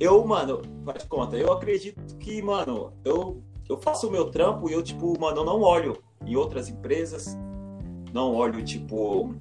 Eu, 0.00 0.24
mano, 0.26 0.60
faz 0.84 1.04
conta, 1.04 1.36
eu 1.36 1.52
acredito 1.52 2.16
que, 2.18 2.42
mano, 2.42 2.92
eu 3.04 3.40
eu 3.68 3.78
faço 3.78 4.08
o 4.08 4.10
meu 4.10 4.30
trampo 4.30 4.68
e 4.68 4.72
eu, 4.72 4.82
tipo, 4.82 5.18
mano, 5.18 5.38
eu 5.38 5.44
não 5.44 5.60
olho 5.60 5.96
em 6.26 6.36
outras 6.36 6.68
empresas, 6.68 7.36
não 8.12 8.34
olho, 8.34 8.62
tipo, 8.62 9.34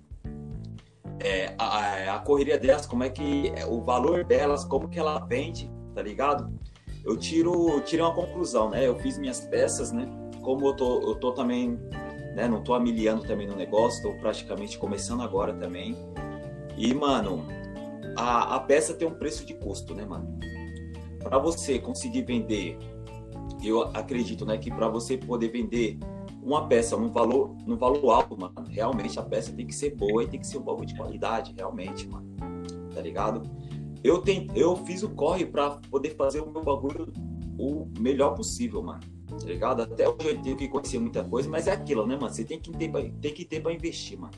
é, 1.24 1.56
a, 1.58 2.16
a, 2.16 2.20
correria 2.20 2.58
delas, 2.58 2.86
como 2.86 3.04
é 3.04 3.10
que, 3.10 3.52
é, 3.56 3.66
o 3.66 3.82
valor 3.82 4.24
delas, 4.24 4.64
como 4.64 4.90
que 4.90 5.00
ela 5.00 5.20
vende, 5.20 5.72
tá 5.94 6.02
ligado? 6.02 6.52
Eu 7.04 7.18
tiro, 7.18 7.82
tiro 7.82 8.04
uma 8.04 8.14
conclusão, 8.14 8.70
né? 8.70 8.88
Eu 8.88 8.96
fiz 9.00 9.18
minhas 9.18 9.42
peças, 9.42 9.92
né? 9.92 10.08
Como 10.42 10.68
eu 10.68 10.76
tô, 10.76 11.02
eu 11.02 11.16
tô 11.16 11.32
também, 11.32 11.80
né? 12.36 12.48
Não 12.48 12.64
tô 12.64 12.74
amiliando 12.74 13.26
também 13.26 13.48
no 13.48 13.56
negócio, 13.56 14.04
tô 14.04 14.14
praticamente 14.20 14.78
começando 14.78 15.22
agora 15.22 15.54
também. 15.54 15.96
E, 16.78 16.94
mano, 16.94 17.46
a, 18.16 18.56
a 18.56 18.60
peça 18.60 18.94
tem 18.94 19.08
um 19.08 19.14
preço 19.14 19.46
de 19.46 19.54
custo, 19.54 19.96
né, 19.96 20.06
mano? 20.06 20.40
Para 21.24 21.38
você 21.38 21.80
conseguir 21.80 22.24
vender 22.24 22.78
eu 23.64 23.84
acredito, 23.94 24.46
né, 24.46 24.58
que 24.58 24.72
para 24.72 24.88
você 24.88 25.18
poder 25.18 25.50
vender 25.50 25.98
uma 26.44 26.68
peça 26.68 26.98
num 26.98 27.10
valor, 27.10 27.56
num 27.66 27.78
valor 27.78 28.12
alto, 28.12 28.40
mano, 28.40 28.54
realmente 28.70 29.20
a 29.20 29.24
peça 29.24 29.52
tem 29.52 29.66
que 29.66 29.74
ser 29.74 29.96
boa 29.96 30.24
e 30.24 30.28
tem 30.28 30.40
que 30.40 30.48
ser 30.48 30.58
um 30.58 30.64
bagulho 30.64 30.88
de 30.88 30.96
qualidade, 30.96 31.54
realmente, 31.56 32.08
mano. 32.08 32.28
Tá 32.94 33.02
ligado? 33.02 33.44
Eu, 34.04 34.22
tem, 34.22 34.48
eu 34.56 34.76
fiz 34.78 35.04
o 35.04 35.10
corre 35.10 35.46
para 35.46 35.72
poder 35.90 36.16
fazer 36.16 36.42
o 36.42 36.52
meu 36.52 36.64
bagulho 36.64 37.12
o 37.58 37.88
melhor 38.00 38.34
possível, 38.36 38.82
mano. 38.82 39.02
Tá 39.28 39.46
ligado? 39.46 39.84
Até 39.84 40.10
hoje 40.10 40.30
eu 40.30 40.42
tenho 40.42 40.58
que 40.58 40.68
conhecer 40.68 41.00
muita 41.00 41.24
coisa, 41.24 41.48
mas 41.50 41.68
é 41.68 41.72
aquilo, 41.72 42.06
né, 42.06 42.16
mano? 42.16 42.34
Você 42.34 42.44
tem 42.44 42.60
que 42.60 42.72
ter, 42.72 42.92
tem 43.22 43.34
que 43.34 43.46
ter 43.46 43.62
para 43.62 43.72
investir, 43.72 44.20
mano. 44.20 44.34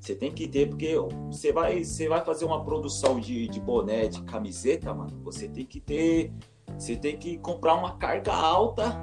Você 0.00 0.14
tem 0.14 0.30
que 0.30 0.46
ter, 0.46 0.68
porque 0.68 0.94
você 1.30 1.52
vai, 1.52 1.82
você 1.82 2.08
vai 2.08 2.24
fazer 2.24 2.44
uma 2.44 2.64
produção 2.64 3.18
de, 3.18 3.48
de 3.48 3.60
boné, 3.60 4.08
de 4.08 4.22
camiseta, 4.22 4.92
mano. 4.92 5.20
Você 5.24 5.48
tem 5.48 5.64
que 5.64 5.80
ter 5.80 6.32
você 6.78 6.96
tem 6.96 7.16
que 7.16 7.38
comprar 7.38 7.74
uma 7.74 7.96
carga 7.96 8.32
alta 8.32 8.98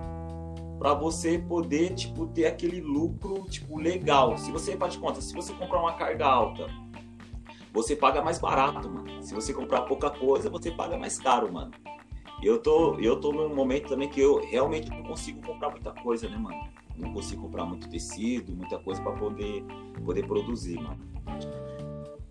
para 0.83 0.93
você 0.93 1.39
poder 1.39 1.93
tipo 1.93 2.27
ter 2.27 2.45
aquele 2.45 2.81
lucro 2.81 3.45
tipo 3.49 3.79
legal. 3.79 4.37
Se 4.37 4.51
você 4.51 4.75
faz 4.75 4.97
conta, 4.97 5.21
se 5.21 5.33
você 5.33 5.53
comprar 5.53 5.79
uma 5.79 5.93
carga 5.93 6.25
alta, 6.25 6.67
você 7.71 7.95
paga 7.95 8.21
mais 8.21 8.37
barato, 8.37 8.89
mano. 8.89 9.23
Se 9.23 9.33
você 9.33 9.53
comprar 9.53 9.83
pouca 9.83 10.09
coisa, 10.09 10.49
você 10.49 10.71
paga 10.71 10.97
mais 10.97 11.17
caro, 11.17 11.53
mano. 11.53 11.71
Eu 12.43 12.61
tô, 12.61 12.99
eu 12.99 13.17
tô 13.17 13.31
num 13.31 13.55
momento 13.55 13.87
também 13.87 14.09
que 14.09 14.19
eu 14.19 14.45
realmente 14.45 14.89
não 14.89 15.03
consigo 15.03 15.41
comprar 15.41 15.69
muita 15.69 15.93
coisa, 15.93 16.27
né, 16.27 16.35
mano? 16.35 16.67
Não 16.97 17.13
consigo 17.13 17.43
comprar 17.43 17.63
muito 17.63 17.89
tecido, 17.89 18.53
muita 18.53 18.77
coisa 18.77 19.01
para 19.01 19.13
poder 19.13 19.63
poder 20.03 20.27
produzir, 20.27 20.81
mano 20.81 21.13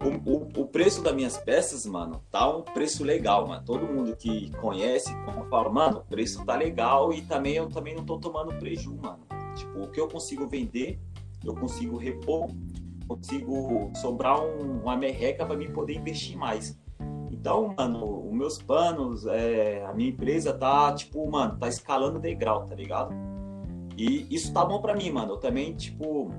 o, 0.04 0.30
o, 0.30 0.62
o, 0.62 0.66
preço 0.66 1.02
das 1.02 1.14
minhas 1.14 1.38
peças, 1.38 1.86
mano, 1.86 2.22
tá 2.30 2.48
um 2.48 2.62
preço 2.62 3.04
legal, 3.04 3.46
mano. 3.46 3.62
Todo 3.64 3.86
mundo 3.86 4.16
que 4.16 4.50
conhece, 4.56 5.14
fala, 5.48 5.70
mano, 5.70 5.98
o 5.98 6.04
preço 6.04 6.44
tá 6.44 6.56
legal 6.56 7.12
e 7.12 7.22
também 7.22 7.54
eu 7.54 7.68
também 7.68 7.94
não 7.94 8.04
tô 8.04 8.18
tomando 8.18 8.52
prejuízo, 8.58 9.00
mano. 9.00 9.20
Tipo, 9.54 9.84
o 9.84 9.88
que 9.88 10.00
eu 10.00 10.08
consigo 10.08 10.46
vender, 10.46 10.98
eu 11.44 11.54
consigo 11.54 11.96
repor, 11.96 12.48
consigo 13.06 13.90
sobrar 13.94 14.40
um, 14.40 14.80
uma 14.82 14.96
merreca 14.96 15.46
para 15.46 15.56
mim 15.56 15.70
poder 15.70 15.94
investir 15.94 16.36
mais. 16.36 16.78
Então, 17.30 17.74
mano, 17.76 18.28
os 18.28 18.32
meus 18.32 18.60
planos, 18.60 19.26
é, 19.26 19.84
a 19.84 19.92
minha 19.92 20.10
empresa 20.10 20.52
tá, 20.52 20.92
tipo, 20.94 21.28
mano, 21.30 21.58
tá 21.58 21.68
escalando 21.68 22.18
degrau, 22.18 22.66
tá 22.66 22.74
ligado? 22.74 23.14
E 23.96 24.26
isso 24.30 24.52
tá 24.52 24.64
bom 24.64 24.80
para 24.80 24.94
mim, 24.94 25.10
mano. 25.10 25.32
Eu 25.32 25.36
também, 25.38 25.74
tipo, 25.74 26.30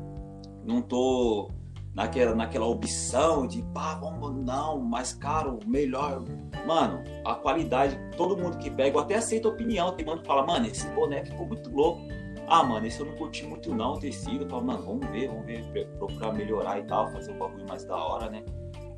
não 0.65 0.81
tô 0.81 1.49
naquela, 1.93 2.35
naquela 2.35 2.65
opção 2.65 3.45
de 3.45 3.61
pá, 3.73 3.95
vamos 3.95 4.33
não, 4.43 4.79
mais 4.79 5.13
caro, 5.13 5.59
melhor. 5.65 6.23
Mano, 6.65 7.03
a 7.25 7.35
qualidade, 7.35 7.99
todo 8.17 8.37
mundo 8.37 8.57
que 8.57 8.69
pega, 8.69 8.97
eu 8.97 9.01
até 9.01 9.15
aceito 9.15 9.47
a 9.47 9.51
opinião, 9.51 9.91
tem 9.91 10.05
mano 10.05 10.21
que 10.21 10.27
fala, 10.27 10.45
mano, 10.45 10.65
esse 10.65 10.87
boné 10.89 11.23
ficou 11.23 11.45
muito 11.45 11.69
louco. 11.69 12.01
Ah, 12.47 12.63
mano, 12.63 12.85
esse 12.85 12.99
eu 12.99 13.05
não 13.05 13.15
curti 13.15 13.45
muito 13.45 13.73
não, 13.73 13.93
o 13.93 13.99
tecido. 13.99 14.43
Eu 14.43 14.49
falo, 14.49 14.65
mano, 14.65 14.83
vamos 14.83 15.07
ver, 15.07 15.27
vamos 15.27 15.45
ver, 15.45 15.87
procurar 15.97 16.33
melhorar 16.33 16.79
e 16.79 16.83
tal, 16.83 17.09
fazer 17.11 17.31
um 17.31 17.37
bagulho 17.37 17.65
mais 17.67 17.85
da 17.85 17.95
hora, 17.95 18.29
né? 18.29 18.43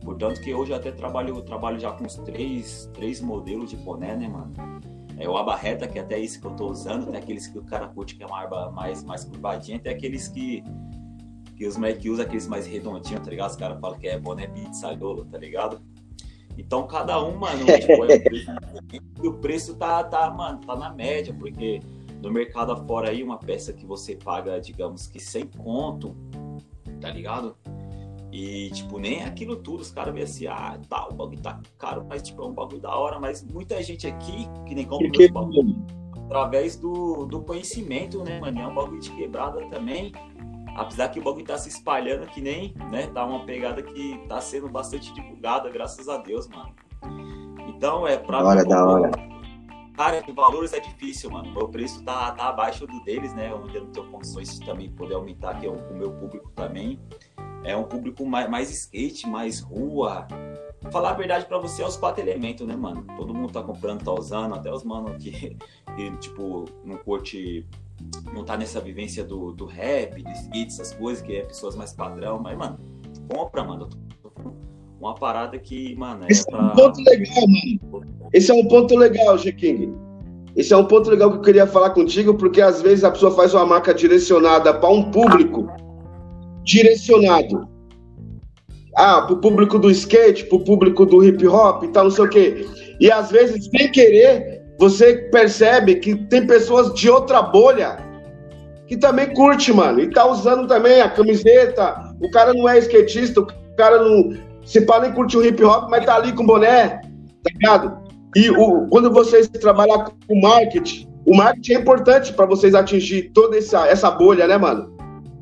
Portanto 0.03 0.39
que 0.41 0.53
hoje 0.53 0.73
até 0.73 0.91
trabalho, 0.91 1.35
eu 1.35 1.41
trabalho 1.41 1.79
já 1.79 1.91
com 1.91 2.05
os 2.05 2.15
três, 2.17 2.89
três 2.93 3.21
modelos 3.21 3.71
de 3.71 3.77
boné, 3.77 4.15
né, 4.15 4.27
mano? 4.27 4.51
É 5.17 5.27
o 5.27 5.37
aba 5.37 5.55
reta, 5.55 5.87
que 5.87 5.97
é 5.97 6.01
até 6.01 6.19
isso 6.19 6.39
que 6.41 6.45
eu 6.45 6.51
tô 6.51 6.69
usando, 6.69 7.07
tem 7.07 7.17
aqueles 7.17 7.47
que 7.47 7.57
o 7.57 7.63
cara 7.63 7.87
curte 7.87 8.15
que 8.15 8.23
é 8.23 8.27
uma 8.27 8.43
aba 8.43 8.71
mais, 8.71 9.03
mais 9.03 9.23
curvadinha, 9.23 9.79
tem 9.79 9.91
aqueles 9.91 10.27
que 10.27 10.61
que 11.55 11.65
os 11.67 11.77
moleques 11.77 12.11
usam 12.11 12.25
aqueles 12.25 12.47
mais 12.47 12.65
redondinhos, 12.65 13.23
tá 13.23 13.29
ligado? 13.29 13.49
Os 13.51 13.55
caras 13.55 13.79
falam 13.79 13.97
que 13.97 14.07
é 14.07 14.19
boné 14.19 14.47
pizzaiolo, 14.47 15.25
tá 15.25 15.37
ligado? 15.37 15.81
Então 16.57 16.87
cada 16.87 17.23
um, 17.23 17.37
mano, 17.37 17.65
tipo, 17.79 18.05
é 18.05 18.15
o 18.15 18.23
preço, 18.23 18.51
e 19.23 19.27
o 19.27 19.33
preço 19.33 19.75
tá, 19.75 20.03
tá, 20.03 20.29
mano, 20.29 20.59
tá 20.59 20.75
na 20.75 20.91
média, 20.91 21.33
porque 21.33 21.79
no 22.21 22.31
mercado 22.31 22.71
afora 22.71 23.09
aí, 23.09 23.23
uma 23.23 23.37
peça 23.37 23.71
que 23.73 23.85
você 23.85 24.15
paga, 24.15 24.59
digamos 24.59 25.07
que 25.07 25.19
sem 25.19 25.45
conto, 25.47 26.15
tá 26.99 27.09
ligado? 27.09 27.55
E, 28.31 28.69
tipo, 28.71 28.99
nem 28.99 29.23
aquilo 29.23 29.55
tudo, 29.55 29.81
os 29.81 29.91
caras 29.91 30.13
veem 30.13 30.25
assim, 30.25 30.47
ah, 30.47 30.77
tá, 30.89 31.07
o 31.07 31.13
bagulho 31.13 31.39
tá 31.39 31.61
caro, 31.77 32.05
mas, 32.09 32.21
tipo, 32.21 32.41
é 32.41 32.45
um 32.45 32.53
bagulho 32.53 32.81
da 32.81 32.93
hora, 32.93 33.19
mas 33.19 33.43
muita 33.43 33.81
gente 33.81 34.07
aqui, 34.07 34.47
que 34.65 34.75
nem 34.75 34.85
compra 34.85 35.07
os 35.07 35.31
bagulho, 35.31 35.85
através 36.25 36.75
do, 36.75 37.25
do 37.25 37.41
conhecimento, 37.41 38.23
né, 38.23 38.39
mano? 38.39 38.59
É 38.59 38.67
um 38.67 38.75
bagulho 38.75 38.99
de 38.99 39.11
quebrada 39.11 39.65
também, 39.69 40.11
Apesar 40.75 41.09
que 41.09 41.19
o 41.19 41.23
bagulho 41.23 41.45
tá 41.45 41.57
se 41.57 41.69
espalhando 41.69 42.27
que 42.27 42.41
nem, 42.41 42.73
né? 42.91 43.07
Tá 43.07 43.25
uma 43.25 43.45
pegada 43.45 43.81
que 43.81 44.17
tá 44.27 44.41
sendo 44.41 44.67
bastante 44.67 45.13
divulgada, 45.13 45.69
graças 45.69 46.09
a 46.09 46.17
Deus, 46.17 46.47
mano. 46.47 46.75
Então, 47.67 48.05
é 48.05 48.17
pra. 48.17 48.43
Hora 48.43 48.65
da 48.65 48.85
hora. 48.85 49.11
Cara, 49.95 50.19
de 50.21 50.31
valores 50.33 50.73
é 50.73 50.79
difícil, 50.81 51.31
mano. 51.31 51.57
O 51.57 51.69
preço 51.69 52.03
tá, 52.03 52.31
tá 52.31 52.49
abaixo 52.49 52.85
do 52.85 53.01
deles, 53.05 53.33
né? 53.33 53.53
Onde 53.53 53.77
eu 53.77 53.85
não 53.85 53.91
tenho 53.91 54.11
condições 54.11 54.59
de 54.59 54.65
também 54.65 54.91
poder 54.91 55.15
aumentar, 55.15 55.57
que 55.57 55.65
é 55.65 55.69
o, 55.69 55.75
o 55.75 55.95
meu 55.95 56.11
público 56.11 56.51
também. 56.53 56.99
É 57.63 57.75
um 57.77 57.85
público 57.85 58.25
mais, 58.25 58.49
mais 58.49 58.69
skate, 58.69 59.27
mais 59.27 59.61
rua, 59.61 60.27
falar 60.91 61.11
a 61.11 61.13
verdade 61.13 61.45
pra 61.45 61.57
você 61.57 61.81
é 61.81 61.85
os 61.85 61.97
quatro 61.97 62.21
elementos, 62.21 62.65
né, 62.67 62.75
mano? 62.75 63.05
Todo 63.15 63.33
mundo 63.33 63.51
tá 63.51 63.63
comprando, 63.63 64.03
tá 64.03 64.13
usando, 64.13 64.53
até 64.55 64.71
os 64.71 64.83
mano 64.83 65.15
que, 65.17 65.57
que 65.95 66.17
tipo, 66.17 66.65
não 66.83 66.97
curte. 66.97 67.65
Não 68.33 68.43
tá 68.43 68.57
nessa 68.57 68.79
vivência 68.81 69.23
do, 69.23 69.51
do 69.51 69.65
rap, 69.65 70.21
do 70.21 70.31
skate, 70.31 70.67
essas 70.67 70.93
coisas, 70.93 71.23
que 71.23 71.37
é 71.37 71.41
pessoas 71.41 71.75
mais 71.75 71.93
padrão, 71.93 72.39
mas, 72.39 72.57
mano, 72.57 72.77
compra, 73.29 73.63
mano. 73.63 73.89
Uma 74.99 75.15
parada 75.15 75.57
que, 75.57 75.95
mano, 75.95 76.25
é 76.25 76.31
Esse 76.31 76.45
pra... 76.45 76.59
é 76.59 76.61
um 76.61 76.69
ponto 76.71 77.01
legal, 77.01 77.43
mano. 77.47 78.29
Esse 78.33 78.51
é 78.51 78.53
um 78.53 78.67
ponto 78.67 78.95
legal, 78.95 79.37
G-King. 79.37 79.93
Esse 80.55 80.73
é 80.73 80.77
um 80.77 80.85
ponto 80.85 81.09
legal 81.09 81.31
que 81.31 81.37
eu 81.37 81.41
queria 81.41 81.67
falar 81.67 81.89
contigo, 81.89 82.33
porque 82.33 82.61
às 82.61 82.81
vezes 82.81 83.03
a 83.03 83.11
pessoa 83.11 83.35
faz 83.35 83.53
uma 83.53 83.65
marca 83.65 83.93
direcionada 83.93 84.73
para 84.73 84.89
um 84.89 85.11
público 85.11 85.67
direcionado. 86.63 87.67
Ah, 88.95 89.23
pro 89.23 89.37
público 89.37 89.77
do 89.77 89.91
skate, 89.91 90.45
pro 90.45 90.63
público 90.63 91.05
do 91.05 91.23
hip 91.23 91.45
hop 91.45 91.83
e 91.83 91.89
tal, 91.89 92.05
não 92.05 92.11
sei 92.11 92.25
o 92.25 92.29
quê. 92.29 92.65
E 92.99 93.11
às 93.11 93.29
vezes, 93.29 93.65
sem 93.65 93.91
querer, 93.91 94.64
você 94.77 95.15
percebe 95.31 95.95
que 95.95 96.15
tem 96.15 96.45
pessoas 96.45 96.93
de 96.93 97.09
outra 97.09 97.41
bolha 97.41 97.97
que 98.87 98.97
também 98.97 99.33
curte, 99.33 99.73
mano, 99.73 99.99
e 99.99 100.09
tá 100.09 100.25
usando 100.27 100.67
também 100.67 101.01
a 101.01 101.09
camiseta. 101.09 102.13
O 102.21 102.29
cara 102.29 102.53
não 102.53 102.67
é 102.69 102.77
skatista, 102.79 103.41
o 103.41 103.47
cara 103.75 104.03
não 104.03 104.37
se 104.63 104.81
pá 104.81 104.99
nem 104.99 105.11
curte 105.11 105.37
o 105.37 105.45
hip 105.45 105.63
hop, 105.63 105.89
mas 105.89 106.05
tá 106.05 106.15
ali 106.15 106.33
com 106.33 106.45
boné, 106.45 106.89
tá 106.89 107.51
ligado? 107.53 108.05
E 108.35 108.49
o, 108.49 108.87
quando 108.87 109.11
vocês 109.11 109.47
trabalham 109.47 110.05
com 110.27 110.39
marketing, 110.41 111.07
o 111.25 111.35
marketing 111.35 111.73
é 111.73 111.79
importante 111.79 112.33
para 112.33 112.45
vocês 112.45 112.75
atingir 112.75 113.31
toda 113.33 113.57
essa, 113.57 113.87
essa 113.87 114.11
bolha, 114.11 114.47
né, 114.47 114.57
mano? 114.57 114.95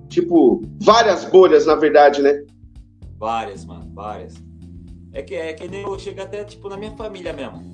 Tipo, 0.10 0.62
várias 0.80 1.26
bolhas, 1.26 1.66
na 1.66 1.76
verdade, 1.76 2.22
né? 2.22 2.44
Várias, 3.18 3.66
mano, 3.66 3.90
várias. 3.94 4.36
É 5.12 5.22
que 5.22 5.36
é 5.36 5.54
que 5.54 5.68
nem 5.68 5.82
eu 5.82 5.98
chego 5.98 6.22
até, 6.22 6.44
tipo, 6.44 6.70
na 6.70 6.78
minha 6.78 6.92
família 6.92 7.34
mesmo. 7.34 7.73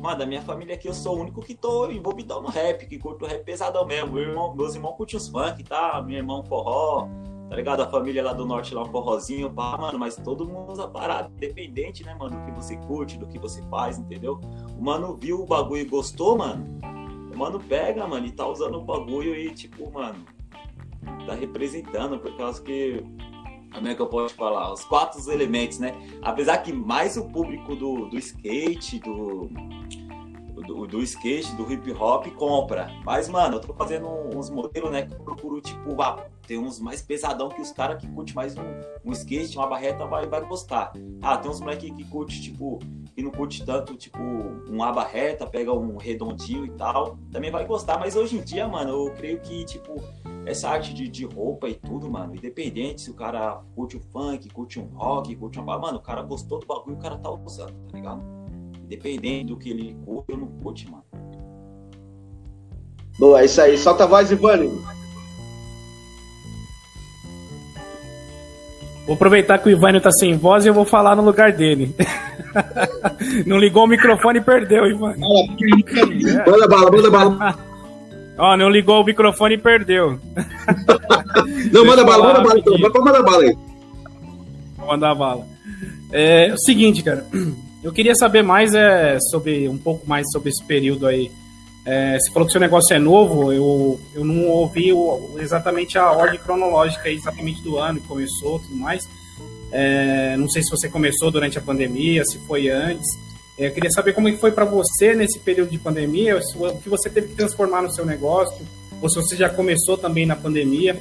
Mano, 0.00 0.18
da 0.18 0.26
minha 0.26 0.42
família 0.42 0.74
aqui 0.74 0.86
eu 0.86 0.94
sou 0.94 1.16
o 1.16 1.20
único 1.20 1.40
que 1.40 1.54
tô 1.54 1.90
envolvido 1.90 2.40
no 2.40 2.48
rap, 2.48 2.86
que 2.86 2.98
curto 2.98 3.26
rap 3.26 3.42
pesadão 3.44 3.84
mesmo. 3.84 4.12
Meu 4.12 4.22
irmão, 4.22 4.54
meus 4.54 4.74
irmãos 4.74 4.96
curtem 4.96 5.16
os 5.16 5.28
funk, 5.28 5.64
tá? 5.64 6.00
Meu 6.00 6.16
irmão 6.16 6.44
forró, 6.44 7.08
tá 7.48 7.56
ligado? 7.56 7.80
A 7.80 7.90
família 7.90 8.22
lá 8.22 8.32
do 8.32 8.46
norte 8.46 8.74
lá, 8.74 8.82
um 8.82 8.90
forrozinho, 8.92 9.50
pá, 9.50 9.76
mano, 9.76 9.98
mas 9.98 10.14
todo 10.14 10.46
mundo 10.46 10.70
usa 10.70 10.86
parada, 10.86 11.30
independente, 11.34 12.04
né, 12.04 12.14
mano, 12.14 12.38
do 12.38 12.44
que 12.44 12.52
você 12.52 12.76
curte, 12.76 13.18
do 13.18 13.26
que 13.26 13.38
você 13.40 13.60
faz, 13.62 13.98
entendeu? 13.98 14.40
O 14.78 14.82
mano 14.82 15.18
viu 15.20 15.42
o 15.42 15.46
bagulho 15.46 15.82
e 15.82 15.84
gostou, 15.84 16.38
mano. 16.38 16.64
O 17.34 17.36
mano 17.36 17.58
pega, 17.58 18.06
mano, 18.06 18.26
e 18.26 18.30
tá 18.30 18.46
usando 18.46 18.76
o 18.78 18.84
bagulho 18.84 19.34
e, 19.34 19.52
tipo, 19.52 19.90
mano, 19.90 20.24
tá 21.26 21.34
representando, 21.34 22.18
por 22.18 22.36
causa 22.36 22.62
que. 22.62 23.04
Como 23.72 23.86
é 23.86 23.94
que 23.94 24.00
eu 24.00 24.06
posso 24.06 24.34
falar? 24.34 24.72
Os 24.72 24.84
quatro 24.84 25.20
elementos, 25.30 25.78
né? 25.78 25.92
Apesar 26.22 26.58
que 26.58 26.72
mais 26.72 27.16
o 27.16 27.24
público 27.28 27.76
do, 27.76 28.06
do 28.06 28.18
skate, 28.18 28.98
do, 29.00 29.50
do, 30.60 30.86
do 30.86 31.02
skate, 31.02 31.54
do 31.56 31.70
hip 31.70 31.92
hop 31.92 32.26
compra. 32.36 32.90
Mas, 33.04 33.28
mano, 33.28 33.56
eu 33.56 33.60
tô 33.60 33.74
fazendo 33.74 34.08
uns 34.34 34.50
modelos, 34.50 34.90
né? 34.90 35.02
Que 35.02 35.14
eu 35.14 35.18
procuro, 35.18 35.60
tipo, 35.60 36.00
ah, 36.00 36.24
tem 36.46 36.58
uns 36.58 36.80
mais 36.80 37.02
pesadão 37.02 37.48
que 37.48 37.60
os 37.60 37.72
caras 37.72 38.00
que 38.00 38.08
curte 38.08 38.34
mais 38.34 38.56
um, 38.56 38.62
um 39.04 39.12
skate, 39.12 39.56
uma 39.56 39.66
barreta, 39.66 40.06
vai, 40.06 40.26
vai 40.26 40.40
gostar. 40.44 40.92
Ah, 41.22 41.36
tem 41.36 41.50
uns 41.50 41.60
moleque 41.60 41.90
que 41.90 42.04
curte, 42.04 42.40
tipo, 42.40 42.78
que 43.14 43.22
não 43.22 43.30
curte 43.30 43.64
tanto, 43.64 43.94
tipo, 43.96 44.18
um 44.18 44.82
aba 44.82 45.04
reta, 45.04 45.46
pega 45.46 45.72
um 45.72 45.96
redondinho 45.96 46.64
e 46.64 46.70
tal, 46.70 47.18
também 47.30 47.50
vai 47.50 47.66
gostar. 47.66 47.98
Mas 47.98 48.16
hoje 48.16 48.38
em 48.38 48.42
dia, 48.42 48.66
mano, 48.66 48.90
eu 48.90 49.14
creio 49.14 49.40
que, 49.40 49.64
tipo, 49.64 50.02
essa 50.46 50.70
arte 50.70 50.94
de, 50.94 51.08
de 51.08 51.24
roupa 51.24 51.68
e 51.68 51.74
tudo, 51.74 52.10
mano, 52.10 52.34
independente 52.34 53.02
se 53.02 53.10
o 53.10 53.14
cara 53.14 53.62
curte 53.74 53.96
o 53.96 54.00
funk, 54.00 54.48
curte 54.50 54.80
um 54.80 54.86
rock, 54.86 55.34
curte 55.36 55.58
uma. 55.58 55.78
Mano, 55.78 55.98
o 55.98 56.02
cara 56.02 56.22
gostou 56.22 56.58
do 56.58 56.66
bagulho 56.66 56.96
o 56.96 57.00
cara 57.00 57.18
tá 57.18 57.30
usando, 57.30 57.74
tá 57.90 57.96
ligado? 57.96 58.37
Independente 58.88 59.48
do 59.48 59.56
que 59.58 59.68
ele 59.68 59.94
curte 60.02 60.32
ou 60.32 60.38
não 60.38 60.46
curte, 60.46 60.90
mano. 60.90 61.04
Boa, 63.18 63.42
é 63.42 63.44
isso 63.44 63.60
aí. 63.60 63.76
Solta 63.76 64.04
a 64.04 64.06
voz, 64.06 64.30
Ivani. 64.30 64.70
Vou 69.04 69.14
aproveitar 69.14 69.58
que 69.58 69.68
o 69.68 69.70
Ivânio 69.70 70.00
tá 70.00 70.10
sem 70.10 70.38
voz 70.38 70.64
e 70.64 70.68
eu 70.68 70.74
vou 70.74 70.86
falar 70.86 71.14
no 71.14 71.22
lugar 71.22 71.52
dele. 71.52 71.94
Não 73.44 73.58
ligou 73.58 73.84
o 73.84 73.86
microfone 73.86 74.38
e 74.38 74.42
perdeu, 74.42 74.86
Ivânio. 74.86 75.20
Manda 76.46 76.66
bala, 76.66 76.90
manda 76.90 77.10
bala. 77.10 77.58
Ó, 78.38 78.56
não 78.56 78.70
ligou 78.70 79.02
o 79.02 79.04
microfone 79.04 79.56
e 79.56 79.58
perdeu. 79.58 80.18
Não, 81.72 81.84
manda 81.84 82.02
eu 82.02 82.06
bala, 82.06 82.24
manda 82.24 82.40
bala 82.40 82.58
então. 82.58 83.04
mandar 83.04 83.22
bala 83.22 83.42
aí. 83.42 83.58
Vou 84.76 84.86
mandar 84.86 85.14
bala. 85.14 85.46
É, 86.10 86.52
o 86.54 86.58
seguinte, 86.58 87.02
cara. 87.02 87.26
Eu 87.82 87.92
queria 87.92 88.14
saber 88.14 88.42
mais 88.42 88.74
é, 88.74 89.18
sobre 89.30 89.68
um 89.68 89.78
pouco 89.78 90.06
mais 90.08 90.26
sobre 90.32 90.50
esse 90.50 90.64
período 90.64 91.06
aí. 91.06 91.30
É, 91.84 92.18
você 92.18 92.30
falou 92.32 92.44
que 92.46 92.52
seu 92.52 92.60
negócio 92.60 92.94
é 92.94 92.98
novo, 92.98 93.52
eu, 93.52 93.98
eu 94.14 94.24
não 94.24 94.46
ouvi 94.48 94.92
o- 94.92 95.36
exatamente 95.38 95.96
a 95.96 96.10
ordem 96.12 96.38
cronológica 96.38 97.08
exatamente 97.08 97.62
do 97.62 97.78
ano 97.78 98.00
que 98.00 98.06
começou 98.06 98.58
tudo 98.58 98.74
mais. 98.76 99.08
É, 99.70 100.36
não 100.36 100.48
sei 100.48 100.62
se 100.62 100.70
você 100.70 100.88
começou 100.88 101.30
durante 101.30 101.56
a 101.56 101.60
pandemia, 101.62 102.24
se 102.24 102.38
foi 102.40 102.68
antes. 102.68 103.06
É, 103.56 103.68
eu 103.68 103.72
queria 103.72 103.90
saber 103.90 104.12
como 104.12 104.28
é 104.28 104.32
foi 104.32 104.50
para 104.52 104.64
você 104.64 105.14
nesse 105.14 105.38
período 105.38 105.70
de 105.70 105.78
pandemia, 105.78 106.38
o 106.56 106.78
que 106.78 106.88
você 106.88 107.08
teve 107.08 107.28
que 107.28 107.34
transformar 107.34 107.82
no 107.82 107.90
seu 107.92 108.04
negócio, 108.04 108.66
ou 109.00 109.08
se 109.08 109.16
você 109.16 109.36
já 109.36 109.48
começou 109.48 109.96
também 109.96 110.26
na 110.26 110.36
pandemia. 110.36 111.00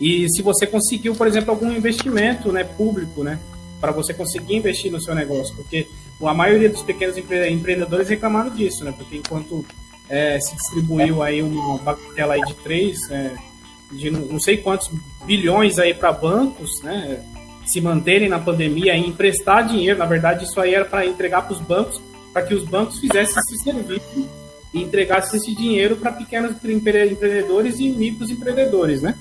E 0.00 0.28
se 0.30 0.42
você 0.42 0.66
conseguiu, 0.66 1.14
por 1.14 1.26
exemplo, 1.26 1.50
algum 1.50 1.70
investimento 1.72 2.50
né, 2.50 2.64
público, 2.64 3.22
né? 3.22 3.38
Para 3.80 3.92
você 3.92 4.14
conseguir 4.14 4.56
investir 4.56 4.90
no 4.90 5.00
seu 5.00 5.14
negócio. 5.14 5.54
Porque 5.54 5.86
a 6.22 6.34
maioria 6.34 6.68
dos 6.68 6.82
pequenos 6.82 7.16
empre- 7.16 7.50
empreendedores 7.50 8.08
reclamaram 8.08 8.50
disso, 8.50 8.84
né? 8.84 8.92
Porque 8.96 9.16
enquanto 9.16 9.64
é, 10.08 10.38
se 10.40 10.54
distribuiu 10.56 11.22
aí 11.22 11.42
uma 11.42 11.78
bagatela 11.78 12.34
aí 12.34 12.40
de 12.42 12.54
três, 12.54 12.98
é, 13.10 13.34
de 13.92 14.10
não, 14.10 14.40
sei 14.40 14.56
quantos 14.56 14.90
bilhões 15.24 15.78
aí 15.78 15.92
para 15.94 16.12
bancos, 16.12 16.80
né? 16.82 17.22
Se 17.66 17.80
manterem 17.80 18.28
na 18.28 18.38
pandemia 18.38 18.96
e 18.96 19.06
emprestar 19.06 19.66
dinheiro. 19.66 19.98
Na 19.98 20.06
verdade, 20.06 20.44
isso 20.44 20.60
aí 20.60 20.74
era 20.74 20.84
para 20.84 21.04
entregar 21.06 21.42
para 21.42 21.54
os 21.54 21.60
bancos, 21.60 22.00
para 22.32 22.42
que 22.42 22.54
os 22.54 22.64
bancos 22.64 22.98
fizessem 22.98 23.34
esse 23.38 23.58
serviço 23.64 24.28
e 24.72 24.82
entregassem 24.82 25.38
esse 25.40 25.54
dinheiro 25.54 25.96
para 25.96 26.12
pequenos 26.12 26.52
empre- 26.64 27.10
empreendedores 27.10 27.78
e 27.80 27.88
microempreendedores, 27.88 29.02
né? 29.02 29.16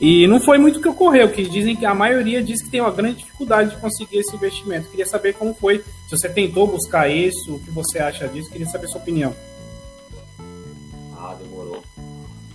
E 0.00 0.28
não 0.28 0.38
foi 0.40 0.58
muito 0.58 0.78
o 0.78 0.82
que 0.82 0.88
ocorreu, 0.88 1.28
que 1.32 1.42
dizem 1.48 1.74
que 1.74 1.84
a 1.84 1.92
maioria 1.94 2.40
diz 2.42 2.62
que 2.62 2.70
tem 2.70 2.80
uma 2.80 2.90
grande 2.92 3.18
dificuldade 3.18 3.70
de 3.70 3.76
conseguir 3.78 4.18
esse 4.18 4.34
investimento. 4.36 4.88
Queria 4.88 5.06
saber 5.06 5.32
como 5.34 5.52
foi, 5.54 5.78
se 6.08 6.10
você 6.16 6.28
tentou 6.28 6.68
buscar 6.68 7.08
isso, 7.08 7.56
o 7.56 7.58
que 7.58 7.70
você 7.72 7.98
acha 7.98 8.28
disso, 8.28 8.48
queria 8.50 8.66
saber 8.68 8.86
sua 8.86 9.00
opinião. 9.00 9.34
Ah, 11.16 11.34
demorou. 11.40 11.82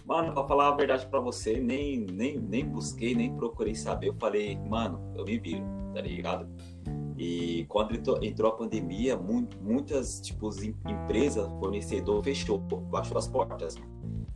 Mano, 0.05 0.33
pra 0.33 0.43
falar 0.45 0.69
a 0.69 0.75
verdade 0.75 1.05
pra 1.07 1.19
você, 1.19 1.59
nem, 1.59 1.99
nem, 1.99 2.37
nem 2.37 2.65
busquei, 2.65 3.13
nem 3.13 3.33
procurei 3.35 3.75
saber. 3.75 4.07
Eu 4.09 4.15
falei, 4.15 4.57
mano, 4.69 5.01
eu 5.15 5.25
me 5.25 5.37
viro, 5.37 5.63
tá 5.93 6.01
ligado? 6.01 6.47
E 7.17 7.65
quando 7.67 7.93
entrou, 8.23 8.51
a 8.51 8.55
pandemia, 8.55 9.17
mu- 9.17 9.47
muitas, 9.61 10.19
tipo, 10.21 10.47
as 10.47 10.61
em- 10.63 10.75
empresas, 10.87 11.45
fornecedor, 11.59 12.23
fechou, 12.23 12.57
baixou 12.59 13.17
as 13.17 13.27
portas. 13.27 13.75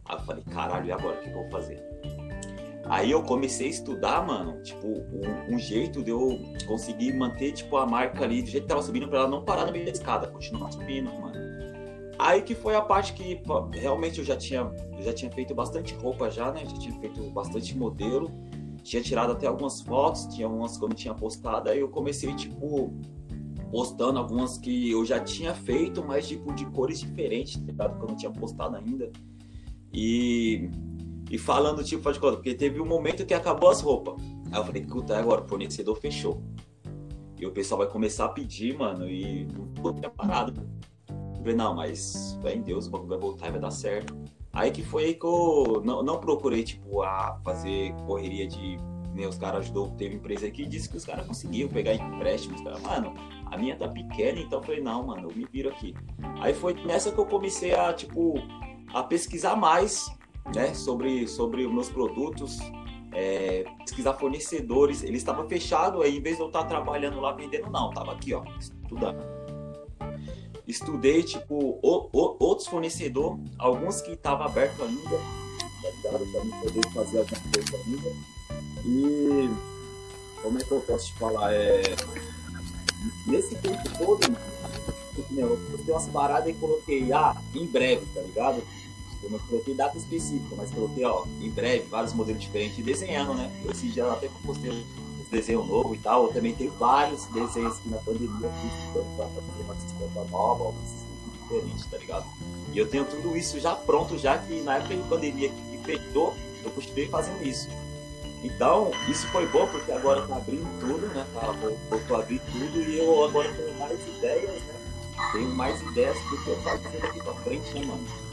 Aí 0.06 0.15
eu 0.17 0.20
falei, 0.22 0.43
caralho, 0.43 0.88
e 0.88 0.91
agora? 0.91 1.17
O 1.17 1.22
que 1.22 1.30
eu 1.30 1.34
vou 1.34 1.50
fazer? 1.52 1.82
Aí 2.89 3.12
eu 3.12 3.21
comecei 3.21 3.67
a 3.67 3.69
estudar, 3.69 4.26
mano, 4.26 4.62
tipo, 4.62 4.88
um, 4.88 5.56
um 5.56 5.60
jeito 5.60 6.04
de 6.04 6.12
eu 6.12 6.39
conseguir 6.65 7.13
manter, 7.13 7.52
tipo, 7.52 7.76
a 7.78 7.86
marca 7.86 8.23
ali 8.23 8.41
do 8.41 8.50
jeito 8.50 8.63
que 8.63 8.69
tava 8.69 8.82
subindo 8.82 9.08
pra 9.08 9.19
ela 9.19 9.28
não 9.28 9.43
parar 9.43 9.65
no 9.65 9.71
meio 9.71 9.86
da 9.86 9.91
escada, 9.91 10.28
continuar 10.28 10.71
subindo, 10.71 11.12
mano. 11.13 11.36
Aí 12.19 12.41
que 12.41 12.56
foi 12.56 12.76
a 12.76 12.82
parte 12.82 13.13
que 13.13 13.36
pô, 13.36 13.69
realmente 13.71 14.19
eu 14.19 14.26
já 14.26 14.36
tinha, 14.36 14.71
eu 14.97 15.04
já 15.04 15.13
tinha 15.13 15.30
feito 15.32 15.54
bastante 15.54 15.93
roupa 15.95 16.32
já, 16.32 16.52
né? 16.52 16.65
Já 16.65 16.78
tinha 16.78 17.00
feito 17.00 17.21
bastante 17.30 17.78
modelo, 17.78 18.32
tinha 18.82 19.02
tirado 19.02 19.34
até 19.34 19.45
algumas 19.47 19.82
fotos, 19.82 20.26
tinha 20.34 20.47
umas 20.47 20.78
que 20.78 20.84
eu 20.84 20.89
não 20.89 20.95
tinha 20.95 21.13
postado, 21.13 21.69
aí 21.69 21.80
eu 21.80 21.89
comecei, 21.89 22.34
tipo, 22.34 22.91
postando 23.69 24.17
algumas 24.17 24.58
que 24.58 24.89
eu 24.89 25.06
já 25.06 25.19
tinha 25.19 25.54
feito, 25.54 26.04
mas 26.04 26.28
tipo 26.28 26.54
de 26.54 26.65
cores 26.67 27.02
diferentes, 27.02 27.58
tá 27.58 27.65
ligado? 27.65 27.97
Que 27.97 28.04
eu 28.04 28.08
não 28.08 28.15
tinha 28.15 28.32
postado 28.32 28.78
ainda. 28.78 29.12
E, 29.93 30.69
e 31.30 31.38
falando 31.38 31.84
tipo 31.84 32.02
faz 32.02 32.18
conta, 32.18 32.38
porque 32.38 32.54
teve 32.54 32.80
um 32.80 32.86
momento 32.86 33.26
que 33.26 33.34
acabou 33.34 33.70
as 33.70 33.82
roupas. 33.82 34.16
Aí 34.52 34.60
eu 34.60 34.63
falei, 34.63 34.82
puta, 34.84 35.18
agora 35.18 35.42
o 35.42 35.48
fornecedor 35.48 35.96
fechou. 35.98 36.42
E 37.40 37.46
o 37.46 37.52
pessoal 37.52 37.80
vai 37.80 37.88
começar 37.88 38.26
a 38.26 38.30
pedir, 38.30 38.76
mano, 38.78 39.08
e 39.08 39.46
não 39.46 39.68
tô 39.68 39.94
preparado. 39.94 40.68
Eu 41.10 41.38
falei, 41.40 41.56
não, 41.56 41.76
mas 41.76 42.38
fé 42.42 42.56
em 42.56 42.62
Deus, 42.62 42.88
o 42.88 42.92
bagulho 42.92 43.10
vai 43.10 43.20
voltar 43.20 43.48
e 43.48 43.52
vai 43.52 43.60
dar 43.60 43.72
certo. 43.72 44.16
Aí 44.52 44.72
que 44.72 44.82
foi 44.82 45.06
aí 45.06 45.13
que 45.13 45.26
eu 45.26 45.84
não, 45.86 46.02
não 46.02 46.20
procurei, 46.20 46.63
tipo, 46.63 47.04
a 47.04 47.40
fazer 47.44 47.94
correria 48.08 48.48
de. 48.48 48.78
Né, 49.13 49.28
os 49.28 49.38
caras 49.38 49.62
ajudou, 49.62 49.90
teve 49.92 50.16
empresa 50.16 50.46
aqui 50.48 50.63
e 50.63 50.66
disse 50.66 50.90
que 50.90 50.98
os 50.98 51.06
caras 51.06 51.26
conseguiam 51.26 51.70
pegar 51.70 51.94
empréstimos. 51.94 52.62
Cara. 52.62 52.80
Mano, 52.80 53.13
a 53.46 53.58
minha 53.58 53.76
tá 53.76 53.88
pequena, 53.88 54.40
então 54.40 54.60
eu 54.60 54.63
falei, 54.63 54.82
não, 54.82 55.08
mano, 55.08 55.30
eu 55.30 55.36
me 55.36 55.46
viro 55.46 55.70
aqui. 55.70 55.94
Aí 56.40 56.54
foi 56.54 56.74
nessa 56.86 57.12
que 57.12 57.20
eu 57.20 57.26
comecei 57.26 57.74
a, 57.74 57.94
tipo, 57.94 58.36
a 58.94 59.04
pesquisar 59.04 59.56
mais, 59.56 60.12
né, 60.53 60.73
sobre, 60.73 61.27
sobre 61.27 61.65
os 61.65 61.73
meus 61.73 61.89
produtos, 61.89 62.60
é, 63.12 63.65
pesquisar 63.79 64.13
fornecedores. 64.13 65.03
Ele 65.03 65.17
estava 65.17 65.47
fechado, 65.47 66.01
aí 66.01 66.17
em 66.17 66.21
vez 66.21 66.38
de 66.38 66.41
eu 66.41 66.47
estar 66.47 66.63
trabalhando 66.65 67.19
lá 67.19 67.31
vendendo, 67.33 67.69
não, 67.69 67.91
tava 67.91 68.13
aqui, 68.13 68.33
ó, 68.33 68.43
estudando. 68.60 69.25
Estudei, 70.67 71.23
tipo, 71.23 71.79
o, 71.81 72.10
o, 72.12 72.38
outros 72.39 72.67
fornecedores, 72.67 73.39
alguns 73.57 74.01
que 74.01 74.12
estavam 74.12 74.45
abertos 74.45 74.81
ainda, 74.86 75.17
tá 75.81 75.89
ligado? 75.89 76.25
Poder 76.62 76.89
fazer 76.93 77.19
alguma 77.19 77.41
coisa 77.53 77.77
ainda. 77.86 78.38
E 78.86 79.49
como 80.41 80.57
é 80.57 80.63
que 80.63 80.71
eu 80.71 80.81
posso 80.81 81.07
te 81.07 81.13
falar? 81.13 81.53
É, 81.53 81.83
nesse 83.25 83.55
tempo 83.55 83.83
todo, 83.97 84.29
mano, 84.29 84.47
eu 85.38 85.57
postei 85.71 85.93
umas 85.93 86.07
paradas 86.07 86.49
e 86.49 86.53
coloquei, 86.53 87.12
ah, 87.13 87.36
em 87.55 87.65
breve, 87.65 88.05
tá 88.13 88.21
ligado? 88.21 88.62
Eu 89.23 89.32
não 89.32 89.39
coloquei 89.39 89.73
data 89.73 89.97
específica, 89.97 90.56
mas 90.56 90.71
coloquei, 90.71 91.03
ó, 91.03 91.25
em 91.41 91.49
breve, 91.49 91.86
vários 91.89 92.13
modelos 92.13 92.41
diferentes 92.41 92.84
desenhando, 92.84 93.34
né? 93.34 93.51
Esse 93.69 93.88
dia 93.88 94.12
até 94.12 94.27
eu 94.27 94.32
postei 94.45 94.69
os 94.69 95.27
desenhos 95.30 95.67
novos 95.67 95.97
e 95.97 96.01
tal, 96.01 96.27
eu 96.27 96.34
também 96.34 96.53
tenho 96.56 96.71
vários 96.73 97.25
desenhos 97.25 97.77
que 97.80 97.89
na 97.89 97.97
pandemia 97.97 98.30
eu 98.47 98.51
fiz 98.62 99.15
pra 99.17 99.25
fazer 99.27 99.63
uma 99.63 99.75
estampa 99.75 100.30
nova, 100.30 100.63
uma 100.65 100.73
diferente, 101.47 101.88
tá 101.88 101.97
ligado? 101.97 102.25
E 102.71 102.77
eu 102.77 102.88
tenho 102.88 103.06
tudo 103.06 103.36
isso 103.36 103.60
já 103.60 103.75
pronto, 103.75 104.17
já 104.17 104.38
que 104.38 104.62
na 104.62 104.77
época 104.77 104.95
de 104.95 105.03
pandemia 105.03 105.49
que 105.49 105.77
fechou, 105.84 106.34
eu 106.63 106.71
continuei 106.71 107.08
fazendo 107.08 107.41
isso. 107.43 107.69
Então, 108.43 108.91
isso 109.10 109.27
foi 109.27 109.47
bom 109.47 109.67
porque 109.67 109.91
agora 109.91 110.27
tá 110.27 110.38
abrindo 110.38 110.67
tudo, 110.80 111.08
né? 111.08 111.25
Tá, 111.34 111.53
voltou 111.89 112.17
a 112.17 112.19
abrir 112.19 112.39
tudo 112.51 112.82
e 112.82 112.99
eu 112.99 113.25
agora 113.25 113.51
tenho 113.53 113.73
mais 113.80 113.99
ideias, 114.08 114.62
né? 114.63 114.73
Tenho 115.32 115.49
mais 115.49 115.82
ideias 115.82 116.17
do 116.30 116.43
que 116.43 116.49
eu 116.49 116.62
faço 116.62 116.84
daqui 116.84 117.19
pra 117.19 117.34
frente, 117.34 117.73
né, 117.73 117.86
mano? 117.86 118.27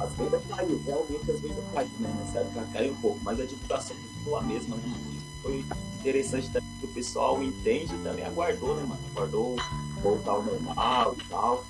As 0.00 0.12
vendas 0.14 0.42
caiu, 0.48 0.82
realmente 0.86 1.30
as 1.30 1.40
vendas 1.40 1.64
caíram, 1.74 1.92
né? 2.00 2.16
Nessa 2.18 2.38
época 2.40 2.66
caiu 2.72 2.92
um 2.92 2.96
pouco, 2.96 3.20
mas 3.22 3.40
a 3.40 3.44
divulgação 3.44 3.96
ficou 4.18 4.36
a 4.36 4.42
mesma, 4.42 4.76
né? 4.76 4.82
Isso 5.12 5.26
foi 5.42 5.64
interessante 6.00 6.46
também 6.50 6.70
que 6.80 6.86
o 6.86 6.88
pessoal 6.88 7.42
entende 7.42 7.94
e 7.94 7.98
também 7.98 8.24
aguardou, 8.24 8.76
né, 8.76 8.82
mano? 8.82 9.00
Aguardou 9.14 9.56
voltar 10.02 10.32
ao 10.32 10.42
normal 10.42 11.14
e 11.18 11.24
tal. 11.28 11.64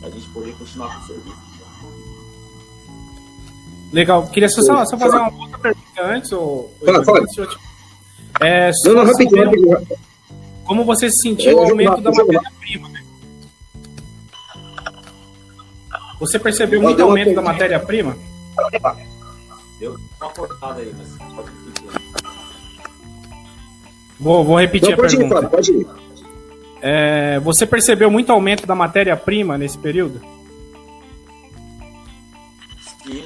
Pra 0.00 0.10
gente 0.10 0.28
poder 0.30 0.54
continuar 0.54 0.94
com 0.94 1.04
o 1.04 1.06
serviço. 1.06 1.54
Legal. 3.92 4.26
Queria 4.26 4.48
só, 4.48 4.62
só, 4.62 4.84
só 4.84 4.98
fazer 4.98 5.16
uma 5.16 5.32
outra 5.40 5.58
pergunta 5.58 6.02
antes, 6.02 6.32
ou. 6.32 6.74
Fala, 6.84 7.04
fala. 7.04 7.20
É, 8.40 8.70
não, 8.84 8.94
não, 8.94 9.04
rapidinho, 9.04 9.44
rapidinho. 9.44 9.98
Como 10.64 10.84
você 10.84 11.08
se 11.10 11.22
sentiu 11.22 11.56
o 11.56 11.60
aumento 11.60 12.00
da 12.00 12.10
matéria-prima? 12.10 12.88
Né? 12.88 13.03
Você 16.20 16.38
percebeu 16.38 16.80
muito 16.80 17.02
aumento 17.02 17.34
da 17.34 17.42
matéria-prima? 17.42 18.16
Deu 19.78 19.96
uma 20.20 20.30
cortada 20.30 20.80
aí, 20.80 20.94
mas 20.96 21.16
pode 21.34 21.50
repetir. 21.50 22.04
Vou, 24.18 24.44
vou 24.44 24.60
repetir 24.60 24.96
não, 24.96 25.04
a 25.04 25.08
pergunta. 25.08 25.38
Ir, 25.40 25.48
pode 25.48 25.72
ir. 25.72 25.86
É, 26.80 27.40
você 27.40 27.66
percebeu 27.66 28.10
muito 28.10 28.30
aumento 28.30 28.66
da 28.66 28.74
matéria-prima 28.74 29.58
nesse 29.58 29.78
período? 29.78 30.20
Sim, 33.02 33.24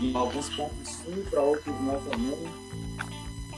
em 0.00 0.16
alguns 0.16 0.48
pontos 0.50 0.88
sim, 0.88 1.24
para 1.30 1.42
outros 1.42 1.74
não 1.80 2.00
também. 2.00 2.38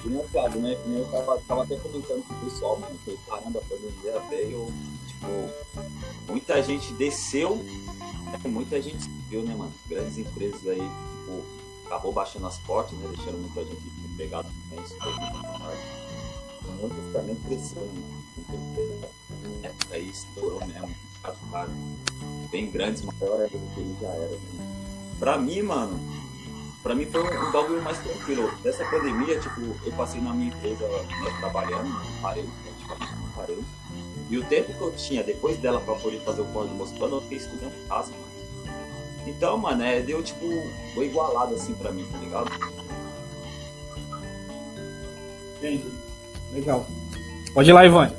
E 0.05 0.09
não, 0.09 0.25
claro, 0.33 0.59
né? 0.59 0.77
Eu 0.87 1.05
tava, 1.13 1.39
tava 1.47 1.63
até 1.63 1.77
comentando 1.77 2.23
com 2.27 2.35
o 2.35 2.39
pessoal, 2.39 2.79
mano, 2.81 2.99
que 3.05 3.17
caramba, 3.29 3.61
a 3.61 3.63
pandemia 3.63 4.29
veio, 4.29 4.73
muita 6.27 6.63
gente 6.63 6.93
desceu, 6.95 7.57
né, 7.57 8.41
muita 8.45 8.81
gente 8.81 9.09
viu, 9.29 9.43
né, 9.43 9.55
mano? 9.55 9.73
Grandes 9.87 10.19
empresas 10.19 10.67
aí, 10.67 10.79
tipo, 10.79 11.45
acabou 11.87 12.13
baixando 12.13 12.47
as 12.47 12.59
portas, 12.59 12.99
né? 12.99 13.09
Deixando 13.15 13.39
muita 13.39 13.65
gente 13.65 13.83
empregada 14.13 14.49
também, 14.71 14.85
isso 14.85 14.97
foi 14.99 15.13
muito 15.13 15.93
Muitos 16.81 17.13
também 17.13 17.35
cresceram, 17.37 17.87
né? 19.61 19.73
Aí 19.91 20.09
estourou 20.09 20.65
mesmo, 20.67 20.95
claro, 21.51 21.71
bem 22.51 22.71
grandes, 22.71 23.03
maior 23.03 23.49
do 23.49 23.75
que 23.75 24.01
já 24.01 24.09
era, 24.09 24.31
né? 24.31 24.89
Pra 25.19 25.39
mim, 25.39 25.63
mano, 25.63 26.01
Pra 26.83 26.97
mim 26.97 27.07
foi 27.07 27.23
um, 27.23 27.49
um 27.49 27.53
bagulho 27.53 27.83
mais 27.83 27.97
tranquilo. 27.99 28.51
Dessa 28.61 28.85
pandemia, 28.87 29.39
tipo, 29.39 29.61
eu 29.61 29.93
passei 29.93 30.21
na 30.21 30.35
minha 30.35 30.49
empresa 30.49 30.87
né, 30.89 31.37
trabalhando, 31.39 32.21
parei, 32.21 32.45
praticamente 32.65 33.21
não 33.21 33.29
parei. 33.31 33.65
E 34.33 34.39
o 34.39 34.43
tempo 34.45 34.73
que 34.73 34.81
eu 34.81 34.91
tinha 34.97 35.23
depois 35.23 35.59
dela 35.59 35.79
pra 35.79 35.95
poder 35.95 36.19
fazer 36.21 36.41
o 36.41 36.47
pós 36.47 36.67
do 36.67 36.75
mostrando, 36.75 37.17
eu 37.17 37.21
fiquei 37.21 37.37
estudando 37.37 37.73
em 37.85 37.87
casa, 37.87 38.13
mano. 38.13 38.75
Então, 39.27 39.59
mano, 39.59 39.83
é, 39.83 40.01
deu 40.01 40.23
tipo, 40.23 40.47
foi 40.95 41.05
igualado 41.05 41.55
assim 41.55 41.75
pra 41.75 41.93
mim, 41.93 42.07
tá 42.11 42.17
ligado? 42.17 42.51
Entendi. 45.59 45.85
Legal. 46.55 46.87
Pode 47.53 47.69
ir 47.69 47.73
lá, 47.75 47.85
Ivan. 47.85 48.11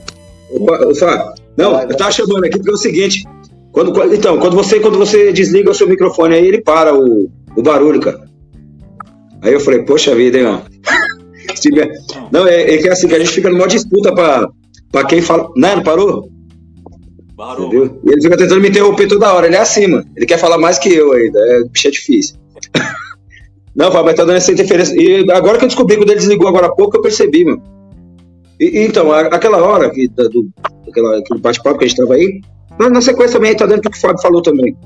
Opa, 0.51 0.85
opa. 0.85 1.35
Não, 1.57 1.81
eu 1.81 1.97
tava 1.97 2.11
chamando 2.11 2.45
aqui 2.45 2.57
porque 2.57 2.69
é 2.69 2.73
o 2.73 2.77
seguinte. 2.77 3.23
Quando, 3.71 4.13
então, 4.13 4.39
quando 4.39 4.55
você, 4.55 4.79
quando 4.79 4.99
você 4.99 5.33
desliga 5.33 5.71
o 5.71 5.73
seu 5.73 5.89
microfone 5.89 6.35
aí, 6.35 6.45
ele 6.45 6.61
para 6.61 6.95
o, 6.95 7.27
o 7.57 7.61
barulho, 7.63 7.99
cara. 7.99 8.21
Aí 9.41 9.51
eu 9.51 9.59
falei, 9.59 9.81
poxa 9.81 10.13
vida, 10.13 10.37
hein, 10.37 10.43
mano. 10.43 10.63
Não, 12.31 12.47
é, 12.47 12.75
é 12.75 12.77
que 12.77 12.87
é 12.87 12.91
assim, 12.91 13.07
que 13.07 13.15
a 13.15 13.19
gente 13.19 13.31
fica 13.31 13.49
numa 13.49 13.67
disputa 13.67 14.13
pra, 14.13 14.47
pra 14.93 15.03
quem 15.03 15.21
fala. 15.21 15.49
Não, 15.57 15.75
não 15.77 15.83
parou? 15.83 16.29
Parou. 17.35 17.67
Entendeu? 17.67 17.99
E 18.05 18.11
ele 18.11 18.21
fica 18.21 18.37
tentando 18.37 18.61
me 18.61 18.69
interromper 18.69 19.07
toda 19.07 19.33
hora. 19.33 19.47
Ele 19.47 19.55
é 19.55 19.59
assim, 19.59 19.87
mano. 19.87 20.05
Ele 20.15 20.25
quer 20.25 20.37
falar 20.37 20.57
mais 20.57 20.77
que 20.77 20.93
eu 20.93 21.11
ainda. 21.11 21.39
É, 21.39 21.63
bicho, 21.67 21.87
é 21.87 21.91
difícil. 21.91 22.35
não, 23.75 23.91
mas 23.91 24.15
tá 24.15 24.23
dando 24.23 24.37
essa 24.37 24.51
interferência. 24.51 24.95
E 24.95 25.29
agora 25.31 25.57
que 25.57 25.65
eu 25.65 25.67
descobri, 25.67 25.97
quando 25.97 26.11
ele 26.11 26.19
desligou 26.19 26.47
agora 26.47 26.67
há 26.67 26.71
pouco, 26.71 26.95
eu 26.95 27.01
percebi, 27.01 27.43
mano. 27.43 27.61
E, 28.59 28.85
então, 28.85 29.11
aquela 29.11 29.57
hora 29.57 29.89
que, 29.89 30.07
do, 30.07 30.47
aquela, 30.87 31.17
aquele 31.17 31.39
bate-papo 31.39 31.79
que 31.79 31.85
a 31.85 31.87
gente 31.87 31.97
tava 31.97 32.13
aí, 32.13 32.39
na 32.79 33.01
sequência 33.01 33.39
também 33.39 33.55
tá 33.55 33.65
dando 33.65 33.79
o 33.79 33.89
que 33.89 33.97
o 33.97 34.01
Fábio 34.01 34.21
falou 34.21 34.41
também. 34.43 34.77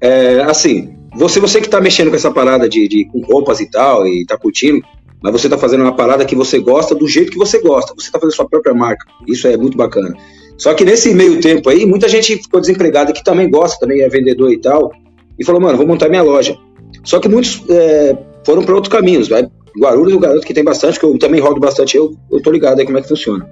É, 0.00 0.42
assim, 0.42 0.92
você, 1.14 1.38
você 1.38 1.60
que 1.60 1.66
está 1.66 1.80
mexendo 1.80 2.10
com 2.10 2.16
essa 2.16 2.32
parada 2.32 2.68
de, 2.68 2.88
de 2.88 3.04
com 3.04 3.20
roupas 3.20 3.60
e 3.60 3.70
tal, 3.70 4.06
e 4.08 4.22
está 4.22 4.36
curtindo, 4.36 4.84
mas 5.22 5.32
você 5.32 5.46
está 5.46 5.56
fazendo 5.56 5.82
uma 5.82 5.94
parada 5.94 6.24
que 6.24 6.34
você 6.34 6.58
gosta 6.58 6.94
do 6.94 7.06
jeito 7.06 7.30
que 7.30 7.38
você 7.38 7.60
gosta. 7.60 7.94
Você 7.94 8.06
está 8.06 8.18
fazendo 8.18 8.34
sua 8.34 8.48
própria 8.48 8.74
marca. 8.74 9.06
Isso 9.26 9.46
é 9.46 9.56
muito 9.56 9.76
bacana. 9.76 10.14
Só 10.58 10.74
que 10.74 10.84
nesse 10.84 11.14
meio 11.14 11.40
tempo 11.40 11.68
aí, 11.68 11.86
muita 11.86 12.08
gente 12.08 12.36
ficou 12.36 12.60
desempregada 12.60 13.12
que 13.12 13.22
também 13.22 13.50
gosta, 13.50 13.78
também 13.80 14.00
é 14.02 14.08
vendedor 14.08 14.52
e 14.52 14.58
tal, 14.58 14.92
e 15.38 15.44
falou, 15.44 15.60
mano, 15.60 15.78
vou 15.78 15.86
montar 15.86 16.08
minha 16.08 16.22
loja. 16.22 16.56
Só 17.04 17.18
que 17.18 17.28
muitos 17.28 17.62
é, 17.68 18.16
foram 18.44 18.62
para 18.62 18.74
outros 18.74 18.92
caminhos. 18.92 19.28
Vai. 19.28 19.48
Guarulhos, 19.78 20.12
o 20.12 20.20
garoto 20.20 20.46
que 20.46 20.52
tem 20.52 20.64
bastante, 20.64 21.00
que 21.00 21.06
eu 21.06 21.18
também 21.18 21.40
rodo 21.40 21.58
bastante, 21.58 21.96
eu, 21.96 22.14
eu 22.30 22.42
tô 22.42 22.50
ligado 22.50 22.78
aí 22.78 22.84
como 22.84 22.98
é 22.98 23.02
que 23.02 23.08
funciona. 23.08 23.48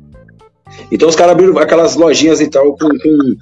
Então 0.92 1.08
os 1.08 1.16
caras 1.16 1.32
abriram 1.32 1.58
aquelas 1.58 1.96
lojinhas 1.96 2.40
e 2.40 2.48
tal 2.48 2.76
com, 2.76 2.88
com 2.88 3.36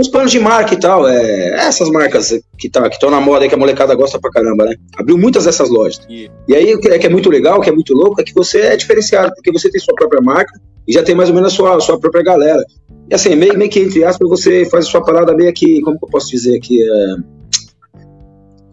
os 0.00 0.08
planos 0.08 0.32
de 0.32 0.40
marca 0.40 0.74
e 0.74 0.78
tal, 0.78 1.06
é, 1.08 1.66
essas 1.66 1.88
marcas 1.88 2.36
que 2.58 2.68
tá, 2.68 2.86
estão 2.88 3.10
na 3.10 3.20
moda 3.20 3.44
aí 3.44 3.48
que 3.48 3.54
a 3.54 3.58
molecada 3.58 3.94
gosta 3.94 4.18
pra 4.18 4.30
caramba, 4.30 4.64
né? 4.64 4.74
Abriu 4.96 5.16
muitas 5.16 5.44
dessas 5.44 5.70
lojas. 5.70 6.00
E, 6.08 6.28
e 6.48 6.54
aí 6.54 6.74
o 6.74 6.80
que, 6.80 6.88
é, 6.88 6.98
que 6.98 7.06
é 7.06 7.10
muito 7.10 7.30
legal, 7.30 7.58
o 7.58 7.60
que 7.60 7.70
é 7.70 7.72
muito 7.72 7.94
louco, 7.94 8.20
é 8.20 8.24
que 8.24 8.34
você 8.34 8.60
é 8.60 8.76
diferenciado, 8.76 9.32
porque 9.34 9.52
você 9.52 9.70
tem 9.70 9.80
sua 9.80 9.94
própria 9.94 10.20
marca 10.20 10.52
e 10.86 10.92
já 10.92 11.02
tem 11.02 11.14
mais 11.14 11.28
ou 11.28 11.34
menos 11.34 11.52
a 11.52 11.56
sua, 11.56 11.80
sua 11.80 11.98
própria 11.98 12.24
galera. 12.24 12.64
E 13.08 13.14
assim, 13.14 13.36
meio, 13.36 13.56
meio 13.56 13.70
que 13.70 13.80
entre 13.80 14.04
aspas, 14.04 14.28
você 14.28 14.64
faz 14.64 14.86
a 14.86 14.90
sua 14.90 15.04
parada 15.04 15.32
meio 15.34 15.52
que, 15.52 15.80
como 15.82 15.96
que 15.98 16.04
eu 16.04 16.10
posso 16.10 16.28
dizer 16.28 16.56
aqui? 16.56 16.82
É, 16.82 17.14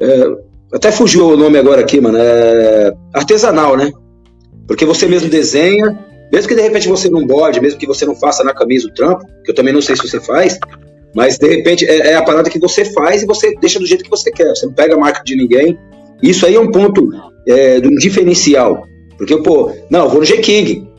é, 0.05 0.35
até 0.73 0.91
fugiu 0.91 1.27
o 1.27 1.37
nome 1.37 1.59
agora 1.59 1.81
aqui, 1.81 2.01
mano. 2.01 2.17
É 2.19 2.93
artesanal, 3.13 3.77
né? 3.77 3.91
Porque 4.67 4.85
você 4.85 5.05
mesmo 5.05 5.29
desenha, 5.29 5.99
mesmo 6.31 6.47
que 6.47 6.55
de 6.55 6.61
repente 6.61 6.87
você 6.87 7.09
não 7.09 7.27
bode, 7.27 7.61
mesmo 7.61 7.77
que 7.77 7.85
você 7.85 8.05
não 8.05 8.15
faça 8.15 8.43
na 8.43 8.53
camisa 8.53 8.87
o 8.87 8.93
trampo, 8.93 9.25
que 9.43 9.51
eu 9.51 9.55
também 9.55 9.73
não 9.73 9.81
sei 9.81 9.95
se 9.95 10.01
você 10.01 10.19
faz, 10.19 10.57
mas, 11.15 11.37
de 11.37 11.47
repente, 11.47 11.85
é, 11.85 12.11
é, 12.11 12.15
a 12.15 12.23
parada 12.23 12.49
que 12.49 12.59
você 12.59 12.85
faz 12.85 13.21
e 13.21 13.25
você 13.25 13.53
deixa 13.59 13.79
do 13.79 13.85
jeito 13.85 14.03
que 14.03 14.09
você 14.09 14.31
quer. 14.31 14.47
Você 14.49 14.65
não 14.65 14.73
pega 14.73 14.95
a 14.95 14.99
marca 14.99 15.21
de 15.23 15.35
ninguém. 15.35 15.77
Isso 16.21 16.45
aí 16.45 16.55
é 16.55 16.59
um 16.59 16.71
ponto 16.71 17.09
é, 17.47 17.79
de 17.79 17.87
um 17.87 17.95
diferencial. 17.95 18.85
Porque, 19.17 19.37
pô, 19.37 19.71
não, 19.89 20.05
eu 20.05 20.09
vou 20.09 20.19
no 20.19 20.25
G-King. 20.25 20.89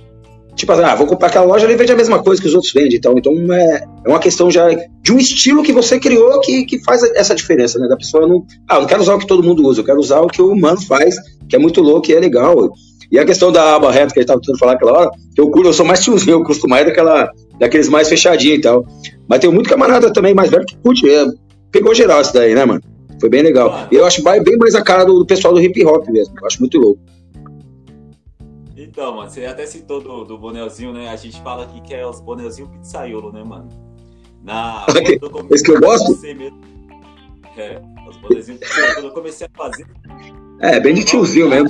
Tipo 0.55 0.73
assim, 0.73 0.83
ah, 0.83 0.95
vou 0.95 1.07
comprar 1.07 1.29
aquela 1.29 1.47
loja, 1.47 1.65
ele 1.65 1.77
vende 1.77 1.93
a 1.93 1.97
mesma 1.97 2.23
coisa 2.23 2.41
que 2.41 2.47
os 2.47 2.55
outros 2.55 2.73
vendem. 2.73 2.99
Então, 2.99 3.15
então 3.17 3.33
é, 3.55 3.85
é 4.05 4.09
uma 4.09 4.19
questão 4.19 4.51
já 4.51 4.69
de 4.69 5.13
um 5.13 5.19
estilo 5.19 5.63
que 5.63 5.73
você 5.73 5.99
criou 5.99 6.41
que, 6.41 6.65
que 6.67 6.79
faz 6.85 7.03
essa 7.15 7.35
diferença, 7.35 7.79
né? 7.79 7.89
Da 7.89 7.97
pessoa 7.97 8.29
não. 8.29 8.45
Ah, 8.69 8.77
eu 8.77 8.83
não 8.83 8.87
quero 8.87 9.01
usar 9.01 9.15
o 9.15 9.19
que 9.19 9.27
todo 9.27 9.43
mundo 9.43 9.67
usa, 9.67 9.81
eu 9.81 9.85
quero 9.85 9.99
usar 9.99 10.21
o 10.21 10.27
que 10.27 10.43
o 10.43 10.53
humano 10.53 10.81
faz, 10.83 11.17
que 11.49 11.57
é 11.57 11.59
muito 11.59 11.81
louco 11.81 12.11
e 12.11 12.15
é 12.15 12.21
legal. 12.21 12.71
E 13.13 13.19
a 13.19 13.27
questão 13.27 13.53
da 13.53 13.77
aba 13.77 13.93
reta 13.93 14.15
que 14.15 14.21
ele 14.21 14.25
estava 14.25 14.41
tentando 14.41 14.59
falar 14.59 14.73
aquela 14.73 14.93
hora, 14.93 15.11
eu, 15.37 15.53
eu 15.55 15.73
sou 15.75 15.85
mais 15.85 16.03
tiozinho, 16.03 16.37
eu 16.37 16.45
costumo 16.45 16.71
mais 16.71 16.87
daquela, 16.87 17.31
daqueles 17.59 17.91
mais 17.91 18.09
fechadinhos 18.09 18.59
e 18.59 18.61
tal. 18.63 18.87
Mas 19.29 19.41
tem 19.41 19.53
muito 19.53 19.69
camarada 19.69 20.11
também 20.11 20.35
mais 20.35 20.51
velho 20.51 20.65
que 20.65 20.75
curte. 20.79 21.07
É, 21.11 21.27
pegou 21.71 21.95
geral 21.95 22.23
isso 22.23 22.33
daí, 22.33 22.55
né, 22.55 22.65
mano? 22.65 22.81
Foi 23.21 23.29
bem 23.29 23.43
legal. 23.43 23.87
E 23.93 23.97
eu 23.97 24.07
acho 24.07 24.23
bem 24.23 24.57
mais 24.57 24.75
a 24.75 24.83
cara 24.83 25.05
do, 25.05 25.27
pessoal 25.27 25.53
do 25.53 25.61
hip 25.61 25.85
hop 25.85 26.09
mesmo. 26.09 26.35
Eu 26.41 26.47
acho 26.47 26.59
muito 26.59 26.79
louco. 26.79 27.01
Então, 28.75 29.15
mano, 29.15 29.29
você 29.29 29.45
até 29.45 29.67
citou 29.67 30.01
do, 30.01 30.25
do 30.25 30.39
bonelzinho, 30.39 30.95
né? 30.95 31.11
A 31.11 31.17
gente 31.17 31.39
fala 31.43 31.65
aqui 31.65 31.83
que 31.83 31.93
é 31.93 32.07
os 32.07 32.19
bonelzinhos 32.19 32.71
pizzaiolo, 32.71 33.31
né, 33.31 33.45
mano? 33.45 33.69
Na, 34.43 34.87
Esse 35.53 35.63
que 35.63 35.71
eu 35.71 35.81
gosto? 35.81 36.19
Mesmo, 36.19 36.59
é, 37.59 37.79
os 38.09 38.17
bonelzinhos 38.17 38.59
pizzaiolo. 38.59 38.95
Quando 38.95 39.05
eu 39.05 39.13
comecei 39.13 39.47
a 39.47 39.51
fazer, 39.55 39.87
É, 40.61 40.81
bem 40.81 40.95
de 40.95 41.05
tiozinho 41.05 41.51
mesmo. 41.51 41.69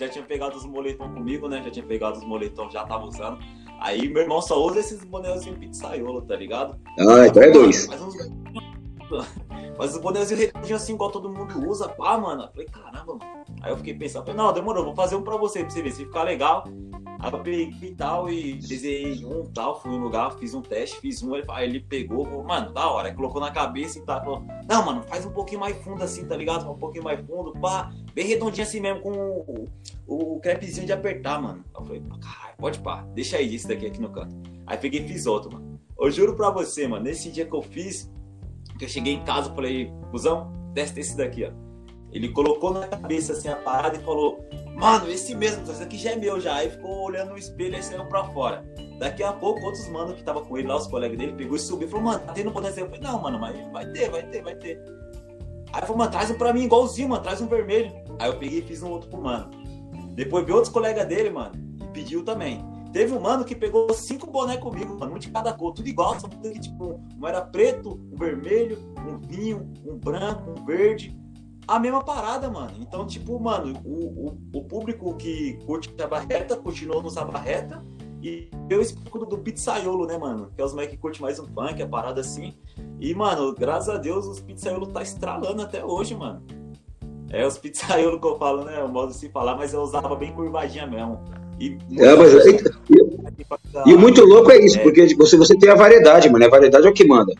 Já 0.00 0.08
tinha 0.08 0.24
pegado 0.24 0.56
os 0.56 0.64
moletons 0.64 1.12
comigo, 1.12 1.46
né? 1.46 1.62
Já 1.62 1.70
tinha 1.70 1.84
pegado 1.84 2.16
os 2.18 2.24
moletons, 2.24 2.72
já 2.72 2.86
tava 2.86 3.04
usando. 3.04 3.38
Aí 3.78 4.08
meu 4.08 4.22
irmão 4.22 4.40
só 4.40 4.58
usa 4.58 4.80
esses 4.80 5.04
bonezinhos 5.04 5.58
pizzaiolo, 5.58 6.22
tá 6.22 6.34
ligado? 6.34 6.80
Ah, 6.98 7.26
então 7.26 7.42
é 7.42 7.50
dois. 7.50 7.86
Mas 7.86 8.00
uns... 8.00 8.14
Mas 9.76 9.94
os 9.94 10.00
bonezinhos 10.00 10.42
redondinhos 10.42 10.82
assim, 10.82 10.94
igual 10.94 11.10
todo 11.10 11.28
mundo 11.28 11.68
usa, 11.68 11.86
pá, 11.86 12.16
mano. 12.16 12.44
Eu 12.44 12.48
falei, 12.48 12.66
caramba, 12.66 13.14
mano. 13.14 13.44
Aí 13.62 13.70
eu 13.70 13.76
fiquei 13.76 13.94
pensando, 13.94 14.32
não, 14.32 14.52
demorou, 14.52 14.84
vou 14.84 14.94
fazer 14.94 15.16
um 15.16 15.22
pra 15.22 15.36
você, 15.36 15.60
pra 15.60 15.70
você 15.70 15.82
ver 15.82 15.92
se 15.92 16.04
ficar 16.06 16.22
legal. 16.22 16.64
Aí 17.20 17.32
eu 17.32 17.38
peguei 17.40 17.90
e 17.90 17.94
tal 17.94 18.30
e 18.30 18.54
desenhei 18.54 19.24
um 19.26 19.44
tal, 19.44 19.80
fui 19.80 19.90
no 19.90 19.98
lugar, 19.98 20.32
fiz 20.38 20.54
um 20.54 20.62
teste, 20.62 20.98
fiz 21.00 21.22
um, 21.22 21.34
aí 21.50 21.68
ele 21.68 21.80
pegou, 21.80 22.24
falou, 22.24 22.44
mano, 22.44 22.72
da 22.72 22.90
hora, 22.90 23.12
colocou 23.12 23.40
na 23.40 23.50
cabeça 23.50 23.98
e 23.98 24.02
tal, 24.02 24.20
falou, 24.20 24.42
não, 24.66 24.86
mano, 24.86 25.02
faz 25.02 25.26
um 25.26 25.30
pouquinho 25.30 25.60
mais 25.60 25.76
fundo 25.82 26.02
assim, 26.02 26.24
tá 26.24 26.34
ligado? 26.34 26.70
Um 26.70 26.78
pouquinho 26.78 27.04
mais 27.04 27.20
fundo, 27.26 27.52
pá, 27.60 27.92
bem 28.14 28.26
redondinho 28.26 28.66
assim 28.66 28.80
mesmo, 28.80 29.02
com 29.02 29.12
o, 29.12 29.68
o, 30.06 30.34
o 30.36 30.40
crepezinho 30.40 30.86
de 30.86 30.92
apertar, 30.92 31.40
mano. 31.42 31.62
Eu 31.74 31.84
falei, 31.84 32.02
caralho, 32.20 32.56
pode 32.56 32.78
pá, 32.78 33.04
deixa 33.14 33.36
aí 33.36 33.54
esse 33.54 33.68
daqui 33.68 33.86
aqui 33.86 34.00
no 34.00 34.08
canto. 34.08 34.34
Aí 34.66 34.78
peguei 34.78 35.04
e 35.04 35.08
fiz 35.08 35.26
outro, 35.26 35.52
mano. 35.52 35.78
Eu 35.98 36.10
juro 36.10 36.34
pra 36.34 36.48
você, 36.48 36.88
mano, 36.88 37.04
nesse 37.04 37.30
dia 37.30 37.44
que 37.44 37.54
eu 37.54 37.60
fiz, 37.60 38.10
que 38.78 38.86
eu 38.86 38.88
cheguei 38.88 39.12
em 39.12 39.24
casa, 39.24 39.52
falei, 39.54 39.92
cuzão, 40.10 40.50
testa 40.74 40.98
esse 40.98 41.14
daqui, 41.14 41.44
ó. 41.44 41.70
Ele 42.12 42.28
colocou 42.30 42.72
na 42.72 42.86
cabeça 42.86 43.32
assim 43.32 43.48
a 43.48 43.56
parada 43.56 43.96
e 43.96 44.00
falou: 44.00 44.44
Mano, 44.74 45.10
esse 45.10 45.34
mesmo, 45.34 45.70
esse 45.70 45.82
aqui 45.82 45.98
já 45.98 46.12
é 46.12 46.16
meu 46.16 46.40
já. 46.40 46.56
Aí 46.56 46.70
ficou 46.70 47.02
olhando 47.02 47.30
no 47.30 47.38
espelho 47.38 47.76
e 47.76 47.82
saiu 47.82 48.04
pra 48.06 48.24
fora. 48.24 48.64
Daqui 48.98 49.22
a 49.22 49.32
pouco, 49.32 49.60
outros 49.64 49.88
mano 49.88 50.14
que 50.14 50.22
tava 50.22 50.42
com 50.42 50.58
ele 50.58 50.68
lá, 50.68 50.76
os 50.76 50.86
colegas 50.86 51.18
dele, 51.18 51.32
pegou 51.32 51.56
e 51.56 51.58
subiu 51.58 51.88
e 51.88 51.90
falou: 51.90 52.04
Mano, 52.06 52.20
tá 52.20 52.32
tendo 52.32 52.50
potencial. 52.50 52.86
Eu 52.86 52.90
falei: 52.90 53.10
Não, 53.10 53.20
mano, 53.20 53.38
mas 53.38 53.72
vai 53.72 53.86
ter, 53.86 54.10
vai 54.10 54.22
ter, 54.22 54.42
vai 54.42 54.54
ter. 54.54 54.82
Aí 55.72 55.82
falou: 55.82 55.98
Mano, 55.98 56.10
traz 56.10 56.30
um 56.30 56.34
pra 56.34 56.52
mim 56.52 56.64
igualzinho, 56.64 57.08
mano, 57.08 57.22
traz 57.22 57.40
um 57.40 57.46
vermelho. 57.46 57.92
Aí 58.18 58.28
eu 58.28 58.38
peguei 58.38 58.60
e 58.60 58.62
fiz 58.62 58.82
um 58.82 58.90
outro 58.90 59.08
pro 59.08 59.20
mano. 59.20 59.50
Depois 60.14 60.44
vi 60.44 60.52
outros 60.52 60.72
colegas 60.72 61.06
dele, 61.06 61.30
mano, 61.30 61.52
e 61.80 61.86
pediu 61.88 62.24
também. 62.24 62.64
Teve 62.92 63.14
um 63.14 63.20
mano 63.20 63.44
que 63.44 63.54
pegou 63.54 63.92
cinco 63.94 64.30
bonecos 64.30 64.64
comigo, 64.64 64.98
mano, 64.98 65.14
um 65.14 65.18
de 65.18 65.30
cada 65.30 65.52
cor, 65.52 65.72
tudo 65.72 65.88
igual, 65.88 66.18
só 66.18 66.26
que 66.26 66.58
tipo, 66.58 67.00
um 67.18 67.26
era 67.26 67.40
preto, 67.40 68.00
um 68.12 68.16
vermelho, 68.16 68.76
um 68.98 69.18
vinho, 69.18 69.72
um 69.86 69.96
branco, 69.96 70.54
um 70.58 70.64
verde 70.64 71.19
a 71.66 71.78
mesma 71.78 72.02
parada, 72.02 72.50
mano. 72.50 72.72
Então, 72.80 73.06
tipo, 73.06 73.38
mano, 73.38 73.80
o, 73.84 74.28
o, 74.28 74.58
o 74.58 74.64
público 74.64 75.14
que 75.16 75.58
curte 75.66 75.90
a 76.02 76.06
barreta 76.06 76.56
continuou 76.56 77.02
no 77.02 77.10
barreta. 77.26 77.82
E 78.22 78.50
eu 78.68 78.82
explico 78.82 79.18
do, 79.18 79.26
do 79.26 79.38
pizzaiolo, 79.38 80.06
né, 80.06 80.18
mano? 80.18 80.50
Que 80.54 80.60
é 80.60 80.64
os 80.64 80.72
moleques 80.72 80.96
que 80.96 81.00
curtem 81.00 81.22
mais 81.22 81.38
um 81.38 81.46
funk, 81.46 81.80
a 81.80 81.86
parada 81.86 82.20
assim. 82.20 82.52
E, 83.00 83.14
mano, 83.14 83.54
graças 83.54 83.88
a 83.88 83.96
Deus, 83.96 84.26
os 84.26 84.40
pizzaiolo 84.40 84.86
tá 84.88 85.00
estralando 85.00 85.62
até 85.62 85.82
hoje, 85.82 86.14
mano. 86.14 86.42
É 87.30 87.46
os 87.46 87.56
pizzaiolo 87.56 88.20
que 88.20 88.26
eu 88.26 88.36
falo, 88.36 88.64
né? 88.64 88.82
O 88.82 88.88
modo 88.88 89.12
de 89.12 89.16
se 89.16 89.30
falar, 89.30 89.56
mas 89.56 89.72
eu 89.72 89.80
usava 89.80 90.14
bem 90.16 90.32
curvadinha 90.32 90.86
mesmo. 90.86 91.20
E, 91.58 91.78
é, 91.98 92.16
mas, 92.16 92.32
e, 92.32 92.56
e, 93.86 93.92
e, 93.92 93.96
muito 93.96 94.24
louco 94.24 94.50
é 94.50 94.58
isso, 94.64 94.78
é, 94.78 94.82
porque 94.82 95.14
você, 95.14 95.36
você 95.36 95.56
tem 95.56 95.70
a 95.70 95.74
variedade, 95.74 96.28
mano. 96.28 96.44
A 96.44 96.48
variedade 96.48 96.86
é 96.86 96.90
o 96.90 96.92
que 96.92 97.06
manda. 97.06 97.32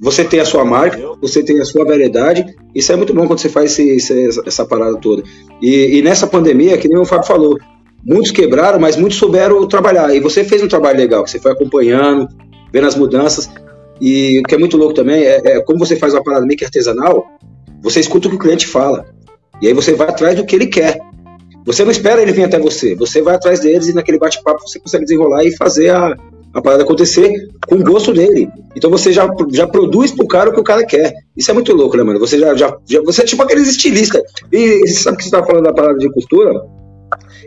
Você 0.00 0.24
tem 0.24 0.40
a 0.40 0.44
sua 0.46 0.64
marca, 0.64 0.98
você 1.20 1.42
tem 1.42 1.60
a 1.60 1.64
sua 1.64 1.84
variedade. 1.84 2.46
Isso 2.74 2.90
é 2.90 2.96
muito 2.96 3.12
bom 3.12 3.26
quando 3.26 3.38
você 3.38 3.50
faz 3.50 3.78
esse, 3.78 3.88
esse, 3.90 4.40
essa 4.46 4.64
parada 4.64 4.96
toda. 4.96 5.22
E, 5.60 5.98
e, 5.98 6.02
nessa 6.02 6.26
pandemia, 6.26 6.78
que 6.78 6.88
nem 6.88 6.98
o 6.98 7.04
Fábio 7.04 7.26
falou, 7.26 7.58
muitos 8.02 8.30
quebraram, 8.30 8.80
mas 8.80 8.96
muitos 8.96 9.18
souberam 9.18 9.66
trabalhar. 9.68 10.14
E 10.14 10.20
você 10.20 10.42
fez 10.42 10.62
um 10.62 10.68
trabalho 10.68 10.98
legal, 10.98 11.22
que 11.22 11.30
você 11.30 11.38
foi 11.38 11.52
acompanhando, 11.52 12.26
vendo 12.72 12.86
as 12.86 12.96
mudanças. 12.96 13.50
E 14.00 14.40
o 14.40 14.42
que 14.42 14.54
é 14.54 14.58
muito 14.58 14.78
louco 14.78 14.94
também 14.94 15.22
é, 15.22 15.40
é 15.44 15.60
como 15.60 15.78
você 15.78 15.96
faz 15.96 16.14
uma 16.14 16.24
parada 16.24 16.46
meio 16.46 16.58
que 16.58 16.64
artesanal, 16.64 17.26
você 17.82 18.00
escuta 18.00 18.26
o 18.26 18.30
que 18.30 18.36
o 18.36 18.40
cliente 18.40 18.66
fala. 18.66 19.04
E 19.60 19.66
aí 19.66 19.74
você 19.74 19.92
vai 19.92 20.08
atrás 20.08 20.34
do 20.34 20.46
que 20.46 20.56
ele 20.56 20.66
quer. 20.66 20.98
Você 21.66 21.84
não 21.84 21.90
espera 21.90 22.22
ele 22.22 22.32
vir 22.32 22.44
até 22.44 22.58
você, 22.58 22.94
você 22.94 23.20
vai 23.20 23.34
atrás 23.34 23.60
deles 23.60 23.88
e 23.88 23.94
naquele 23.94 24.18
bate-papo 24.18 24.66
você 24.66 24.80
consegue 24.80 25.04
desenrolar 25.04 25.44
e 25.44 25.54
fazer 25.54 25.90
a, 25.90 26.16
a 26.52 26.60
parada 26.60 26.82
acontecer 26.82 27.30
com 27.68 27.76
o 27.76 27.84
gosto 27.84 28.12
dele. 28.12 28.48
Então 28.76 28.90
você 28.90 29.12
já, 29.12 29.28
já 29.52 29.66
produz 29.66 30.12
pro 30.12 30.26
cara 30.26 30.50
o 30.50 30.52
que 30.52 30.60
o 30.60 30.64
cara 30.64 30.84
quer. 30.84 31.12
Isso 31.36 31.50
é 31.50 31.54
muito 31.54 31.74
louco, 31.74 31.96
né, 31.96 32.02
mano? 32.02 32.18
Você 32.18 32.38
já, 32.38 32.54
já, 32.54 32.76
já 32.88 33.00
você 33.02 33.22
é 33.22 33.24
tipo 33.24 33.42
aqueles 33.42 33.68
estilistas. 33.68 34.22
E 34.52 34.80
você 34.80 35.02
sabe 35.02 35.16
que 35.16 35.24
você 35.24 35.30
tá 35.30 35.44
falando 35.44 35.64
da 35.64 35.72
parada 35.72 35.98
de 35.98 36.10
costura? 36.12 36.52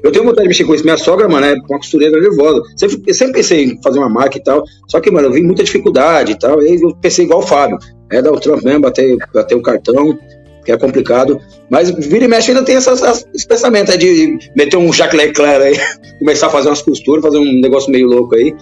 Eu 0.04 0.12
tenho 0.12 0.26
vontade 0.26 0.44
de 0.44 0.50
mexer 0.50 0.66
com 0.66 0.76
isso. 0.76 0.84
Minha 0.84 0.98
sogra, 0.98 1.30
mano, 1.30 1.46
é 1.46 1.54
uma 1.54 1.78
costureira 1.78 2.20
nervosa. 2.20 2.62
Sempre, 2.76 3.02
eu 3.08 3.14
sempre 3.14 3.34
pensei 3.34 3.64
em 3.66 3.82
fazer 3.82 4.00
uma 4.00 4.10
marca 4.10 4.38
e 4.38 4.44
tal. 4.44 4.64
Só 4.90 5.00
que, 5.00 5.10
mano, 5.10 5.28
eu 5.28 5.32
vi 5.32 5.42
muita 5.42 5.64
dificuldade 5.64 6.34
e 6.34 6.40
tal. 6.40 6.62
E 6.62 6.82
eu 6.82 6.94
pensei 6.96 7.26
igual 7.26 7.40
o 7.40 7.44
Fábio. 7.48 7.78
É 8.12 8.22
dar 8.22 8.32
o 8.32 8.40
trampo 8.40 8.64
mesmo, 8.66 8.82
bater, 8.82 9.18
bater 9.34 9.56
o 9.56 9.62
cartão, 9.62 10.18
que 10.66 10.72
é 10.72 10.78
complicado. 10.78 11.40
Mas 11.70 11.90
vira 11.90 12.26
e 12.26 12.28
mexe 12.28 12.52
ainda 12.52 12.64
tem 12.64 12.76
essas, 12.76 13.02
essas, 13.02 13.26
esse 13.34 13.48
pensamento 13.48 13.98
de 13.98 14.38
meter 14.56 14.78
um 14.78 14.92
Jacques 14.92 15.18
Leclerc 15.18 15.64
aí, 15.64 15.78
começar 16.20 16.48
a 16.48 16.50
fazer 16.50 16.70
umas 16.70 16.82
costuras, 16.82 17.24
fazer 17.24 17.38
um 17.38 17.62
negócio 17.62 17.92
meio 17.92 18.08
louco 18.08 18.36
aí. 18.36 18.54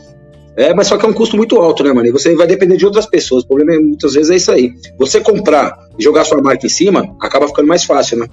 É, 0.58 0.74
mas 0.74 0.88
só 0.88 0.98
que 0.98 1.06
é 1.06 1.10
um 1.10 1.14
custo 1.14 1.38
muito 1.38 1.58
alto, 1.58 1.84
né, 1.84 1.94
mano? 1.94 2.08
E 2.08 2.12
você 2.12 2.36
vai 2.36 2.46
depender 2.46 2.78
de 2.78 2.86
outras 2.86 3.06
pessoas. 3.06 3.44
O 3.44 3.48
problema 3.48 3.74
é, 3.74 3.80
muitas 3.80 4.14
vezes 4.14 4.30
é 4.30 4.36
isso 4.36 4.52
aí. 4.52 4.72
Você 4.98 5.22
comprar 5.22 5.78
e 5.98 6.04
jogar 6.04 6.26
sua 6.26 6.42
marca 6.42 6.66
em 6.66 6.70
cima, 6.70 7.16
acaba 7.22 7.48
ficando 7.48 7.68
mais 7.68 7.84
fácil, 7.84 8.20
né? 8.20 8.28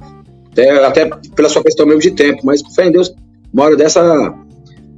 Até, 0.50 0.84
até 0.84 1.10
pela 1.36 1.48
sua 1.48 1.62
questão 1.62 1.86
mesmo 1.86 2.00
de 2.00 2.10
tempo. 2.10 2.40
Mas 2.44 2.60
fé 2.74 2.86
em 2.86 2.92
Deus, 2.92 3.14
uma 3.52 3.64
hora 3.64 3.76
dessa 3.76 4.34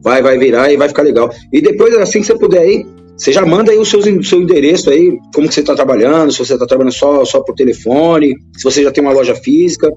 vai, 0.02 0.22
vai 0.22 0.38
virar 0.38 0.72
e 0.72 0.76
vai 0.76 0.88
ficar 0.88 1.02
legal. 1.02 1.30
E 1.52 1.60
depois, 1.60 1.94
assim 1.94 2.20
que 2.20 2.26
você 2.26 2.38
puder 2.38 2.60
aí, 2.60 2.86
você 3.16 3.32
já 3.32 3.44
manda 3.44 3.70
aí 3.70 3.76
o 3.76 3.84
seu, 3.84 4.00
seu 4.22 4.40
endereço 4.40 4.88
aí, 4.88 5.18
como 5.34 5.46
que 5.46 5.52
você 5.52 5.60
está 5.60 5.74
trabalhando, 5.74 6.32
se 6.32 6.38
você 6.38 6.54
está 6.54 6.66
trabalhando 6.66 6.94
só, 6.94 7.22
só 7.26 7.40
por 7.40 7.54
telefone, 7.54 8.34
se 8.56 8.64
você 8.64 8.82
já 8.82 8.90
tem 8.90 9.04
uma 9.04 9.12
loja 9.12 9.34
física, 9.34 9.92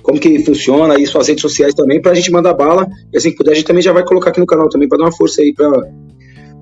como 0.00 0.20
que 0.20 0.38
funciona 0.44 0.94
aí 0.94 1.04
suas 1.04 1.26
redes 1.26 1.42
sociais 1.42 1.74
também, 1.74 2.00
para 2.00 2.12
a 2.12 2.14
gente 2.14 2.30
mandar 2.30 2.54
bala. 2.54 2.86
E 3.12 3.18
assim 3.18 3.32
que 3.32 3.36
puder, 3.36 3.50
a 3.50 3.54
gente 3.54 3.66
também 3.66 3.82
já 3.82 3.92
vai 3.92 4.04
colocar 4.04 4.30
aqui 4.30 4.38
no 4.38 4.46
canal 4.46 4.68
também 4.68 4.88
para 4.88 4.98
dar 4.98 5.04
uma 5.06 5.12
força 5.12 5.42
aí 5.42 5.52
para 5.52 5.68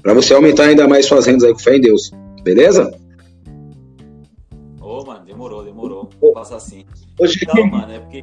para 0.03 0.15
você 0.15 0.35
aumentar 0.35 0.65
ainda 0.65 0.89
mais 0.89 1.07
suas 1.07 1.27
rendas 1.27 1.45
aí 1.45 1.53
com 1.53 1.59
fé 1.59 1.77
em 1.77 1.81
Deus. 1.81 2.11
Beleza? 2.43 2.97
Ô, 4.81 5.01
oh, 5.01 5.05
mano, 5.05 5.25
demorou, 5.25 5.65
demorou. 5.65 6.09
Vou 6.21 6.33
passar 6.33 6.57
assim. 6.57 6.85
Hoje 7.19 7.47
Não, 7.55 7.67
mano, 7.67 7.93
é 7.93 7.99
porque 7.99 8.23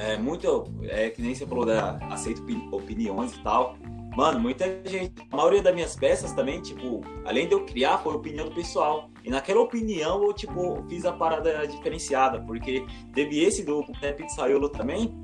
é 0.00 0.16
muito. 0.16 0.64
É 0.88 1.10
que 1.10 1.20
nem 1.20 1.34
você 1.34 1.46
falou 1.46 1.66
da 1.66 1.98
aceito 2.10 2.42
opiniões 2.72 3.34
e 3.34 3.42
tal. 3.42 3.76
Mano, 4.16 4.40
muita 4.40 4.64
gente. 4.84 5.12
A 5.30 5.36
maioria 5.36 5.62
das 5.62 5.74
minhas 5.74 5.94
peças 5.94 6.32
também, 6.32 6.60
tipo, 6.60 7.02
além 7.24 7.46
de 7.46 7.54
eu 7.54 7.64
criar, 7.64 7.98
foi 7.98 8.14
opinião 8.14 8.46
do 8.46 8.54
pessoal. 8.54 9.08
E 9.24 9.30
naquela 9.30 9.60
opinião 9.60 10.24
eu, 10.24 10.32
tipo, 10.32 10.84
fiz 10.88 11.04
a 11.04 11.12
parada 11.12 11.66
diferenciada, 11.66 12.40
porque 12.40 12.84
teve 13.14 13.40
esse 13.44 13.62
do 13.62 13.84
né, 14.02 14.12
Pizzaiolo 14.12 14.68
também, 14.68 15.14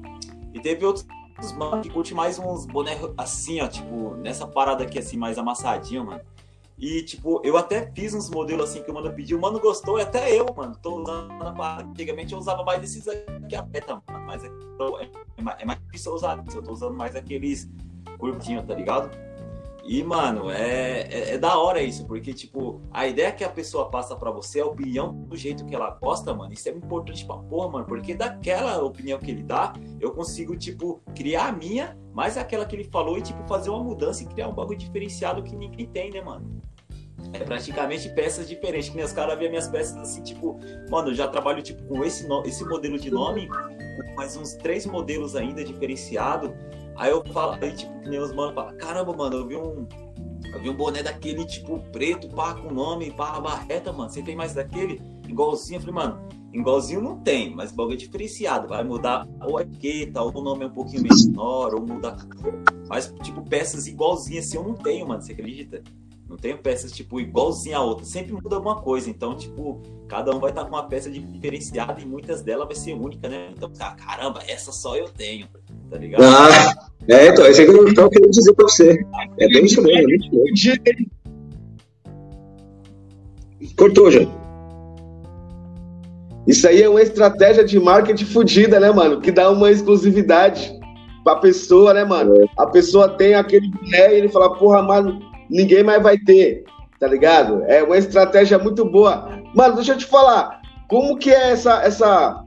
e 0.55 0.61
teve 0.61 0.85
outros 0.85 1.07
os 1.39 1.53
mano 1.53 1.83
que 1.83 1.91
curte 1.91 2.15
mais 2.15 2.39
uns 2.39 2.67
bonecos 2.67 3.13
assim, 3.17 3.61
ó, 3.61 3.69
tipo, 3.69 4.15
nessa 4.17 4.47
parada 4.47 4.85
aqui 4.85 4.99
assim, 4.99 5.17
mais 5.17 5.39
amassadinho, 5.39 6.05
mano. 6.05 6.21
E, 6.79 7.03
tipo, 7.03 7.41
eu 7.43 7.57
até 7.57 7.91
fiz 7.95 8.13
uns 8.13 8.29
modelos 8.29 8.69
assim 8.69 8.83
que 8.83 8.91
o 8.91 8.95
mano 8.95 9.11
pediu, 9.13 9.39
o 9.39 9.41
mano 9.41 9.59
gostou, 9.59 9.99
e 9.99 10.03
até 10.03 10.35
eu, 10.39 10.47
mano, 10.55 10.77
tô 10.83 11.01
usando 11.01 11.43
a 11.43 11.53
parada. 11.53 11.89
Antigamente 11.89 12.33
eu 12.33 12.39
usava 12.39 12.63
mais 12.65 12.81
desses 12.81 13.09
aqui 13.09 13.57
a 13.57 13.63
peta, 13.63 14.03
mano, 14.07 14.27
mas 14.27 14.45
é, 14.45 14.49
é, 14.49 15.63
é 15.63 15.65
mais 15.65 15.81
difícil 15.81 16.13
usar 16.13 16.43
eu 16.55 16.63
tô 16.63 16.73
usando 16.73 16.95
mais 16.95 17.17
aqueles 17.17 17.71
curtinhos, 18.19 18.67
tá 18.67 18.75
ligado? 18.75 19.11
E, 19.89 20.03
mano, 20.03 20.51
é, 20.51 21.03
é, 21.03 21.35
é, 21.35 21.39
da 21.39 21.57
hora 21.59 21.81
isso, 21.81 22.07
porque, 22.07 22.35
tipo, 22.35 22.81
a 22.91 23.07
ideia 23.07 23.31
que 23.31 23.45
a 23.45 23.49
pessoa 23.49 23.89
passa 23.89 24.17
para 24.17 24.33
você, 24.33 24.61
a 24.61 24.67
opinião 24.67 25.13
do 25.13 25.37
jeito 25.37 25.65
que 25.65 25.75
ela 25.75 25.91
gosta, 25.91 26.35
mano, 26.35 26.53
isso 26.53 26.69
é 26.69 26.73
importante 26.73 27.25
pra 27.25 27.37
porra, 27.37 27.71
mano, 27.71 27.87
porque 27.87 28.13
daquela 28.13 28.83
opinião 28.83 29.19
que 29.19 29.31
ele 29.31 29.45
dá, 29.45 29.73
eu 30.01 30.11
consigo, 30.11 30.57
tipo, 30.57 31.01
criar 31.15 31.49
a 31.49 31.53
minha, 31.53 31.97
mais 32.13 32.37
aquela 32.37 32.67
que 32.67 32.75
ele 32.75 32.85
falou 32.85 33.17
e, 33.17 33.23
tipo, 33.23 33.47
fazer 33.47 33.71
uma 33.71 33.83
mudança 33.83 34.25
e 34.25 34.27
criar 34.27 34.49
um 34.49 34.55
bagulho 34.55 34.79
diferenciado 34.79 35.43
que 35.43 35.55
ninguém 35.55 35.87
tem, 35.87 36.11
né, 36.11 36.21
mano? 36.21 36.61
É 37.33 37.39
praticamente 37.39 38.09
peças 38.11 38.49
diferentes, 38.49 38.89
que 38.89 38.97
nem 38.97 39.05
os 39.05 39.13
caras 39.13 39.39
vêem 39.39 39.51
minhas 39.51 39.69
peças 39.69 39.97
assim, 39.99 40.23
tipo, 40.23 40.59
mano, 40.91 41.11
eu 41.11 41.15
já 41.15 41.29
trabalho, 41.29 41.63
tipo, 41.63 41.83
com 41.85 42.05
esse, 42.05 42.27
no... 42.27 42.45
esse 42.45 42.65
modelo 42.65 42.99
de 42.99 43.11
nome, 43.11 43.49
mais 44.17 44.37
uns 44.37 44.55
três 44.55 44.85
modelos 44.85 45.37
ainda 45.37 45.63
diferenciado 45.63 46.55
Aí 46.97 47.11
eu 47.11 47.25
falo, 47.33 47.59
aí 47.63 47.75
tipo, 47.75 48.01
que 48.01 48.09
nem 48.09 48.19
os 48.19 48.33
mano 48.33 48.55
fala, 48.55 48.73
caramba, 48.75 49.13
mano, 49.13 49.37
eu 49.37 49.47
vi 49.47 49.57
um. 49.57 49.87
Eu 50.53 50.63
vi 50.63 50.71
um 50.71 50.77
boné 50.77 51.03
daquele, 51.03 51.45
tipo, 51.45 51.81
preto, 51.93 52.29
pá, 52.29 52.55
com 52.55 52.73
nome, 52.73 53.11
pá, 53.11 53.39
barreta, 53.41 53.93
mano. 53.93 54.09
Você 54.09 54.23
tem 54.23 54.37
mais 54.37 54.55
daquele? 54.55 55.03
Igualzinho, 55.29 55.79
eu 55.79 55.81
falei, 55.81 55.95
mano, 55.95 56.29
igualzinho 56.53 57.03
não 57.03 57.19
tem, 57.19 57.55
mas 57.55 57.73
o 57.73 57.75
bagulho 57.75 57.95
é 57.95 57.99
diferenciado. 57.99 58.69
Vai 58.69 58.83
mudar 58.85 59.27
ou 59.45 59.59
a 59.59 59.63
etiqueta, 59.63 60.23
ou 60.23 60.35
o 60.35 60.43
nome 60.43 60.65
é 60.65 60.67
um 60.69 60.73
pouquinho 60.73 61.03
menor, 61.03 61.75
ou 61.75 61.85
muda 61.85 62.17
Mas, 62.89 63.13
tipo, 63.23 63.43
peças 63.43 63.87
igualzinhas 63.87 64.47
assim 64.47 64.57
eu 64.57 64.65
não 64.65 64.75
tenho, 64.75 65.07
mano. 65.07 65.21
Você 65.21 65.33
acredita? 65.33 65.83
Não 66.29 66.37
tenho 66.37 66.59
peças, 66.59 66.91
tipo, 66.93 67.21
igualzinha 67.21 67.79
a 67.79 67.83
outra. 67.83 68.05
Sempre 68.05 68.33
muda 68.33 68.57
alguma 68.57 68.81
coisa. 68.81 69.09
Então, 69.09 69.37
tipo, 69.37 69.81
cada 70.09 70.35
um 70.35 70.41
vai 70.41 70.51
estar 70.51 70.65
com 70.65 70.71
uma 70.71 70.89
peça 70.89 71.11
diferenciada 71.11 72.01
e 72.01 72.05
muitas 72.05 72.43
delas 72.43 72.67
vai 72.67 72.77
ser 72.77 72.95
única, 72.95 73.29
né? 73.29 73.53
Então, 73.57 73.71
caramba, 73.97 74.43
essa 74.47 74.73
só 74.73 74.97
eu 74.97 75.09
tenho 75.09 75.49
tá 75.91 75.99
ligado? 75.99 76.23
Ah, 76.23 76.75
é, 77.09 77.29
então, 77.29 77.45
é 77.45 77.53
que 77.53 77.63
eu 77.63 77.95
tava 77.95 78.11
querendo 78.11 78.31
dizer 78.31 78.53
pra 78.55 78.65
você. 78.65 78.99
É 79.39 79.49
bem 79.49 79.65
isso 79.65 79.83
mesmo, 79.83 80.01
é 80.01 80.05
bem 80.05 80.17
isso 80.17 80.31
mesmo. 80.31 81.07
Cortou, 83.77 84.11
já. 84.11 84.21
Isso 86.47 86.69
aí 86.69 86.83
é 86.83 86.89
uma 86.89 87.03
estratégia 87.03 87.65
de 87.65 87.79
marketing 87.79 88.25
fodida, 88.25 88.79
né, 88.79 88.91
mano? 88.91 89.21
Que 89.21 89.33
dá 89.33 89.51
uma 89.51 89.71
exclusividade 89.71 90.73
pra 91.25 91.37
pessoa, 91.37 91.93
né, 91.93 92.05
mano? 92.05 92.35
A 92.57 92.67
pessoa 92.67 93.09
tem 93.09 93.35
aquele 93.35 93.69
boné 93.69 94.15
e 94.15 94.19
ele 94.19 94.29
fala, 94.29 94.55
porra, 94.55 94.83
mano, 94.83 95.21
ninguém 95.51 95.83
mais 95.83 96.03
vai 96.03 96.19
ter, 96.19 96.65
tá 96.99 97.07
ligado? 97.07 97.63
É 97.67 97.83
uma 97.83 97.99
estratégia 97.99 98.59
muito 98.59 98.85
boa. 98.85 99.29
Mano, 99.55 99.77
deixa 99.77 99.93
eu 99.93 99.99
te 99.99 100.07
falar, 100.07 100.61
como 100.89 101.17
que 101.17 101.31
é 101.31 101.53
essa, 101.53 101.83
essa 101.83 102.45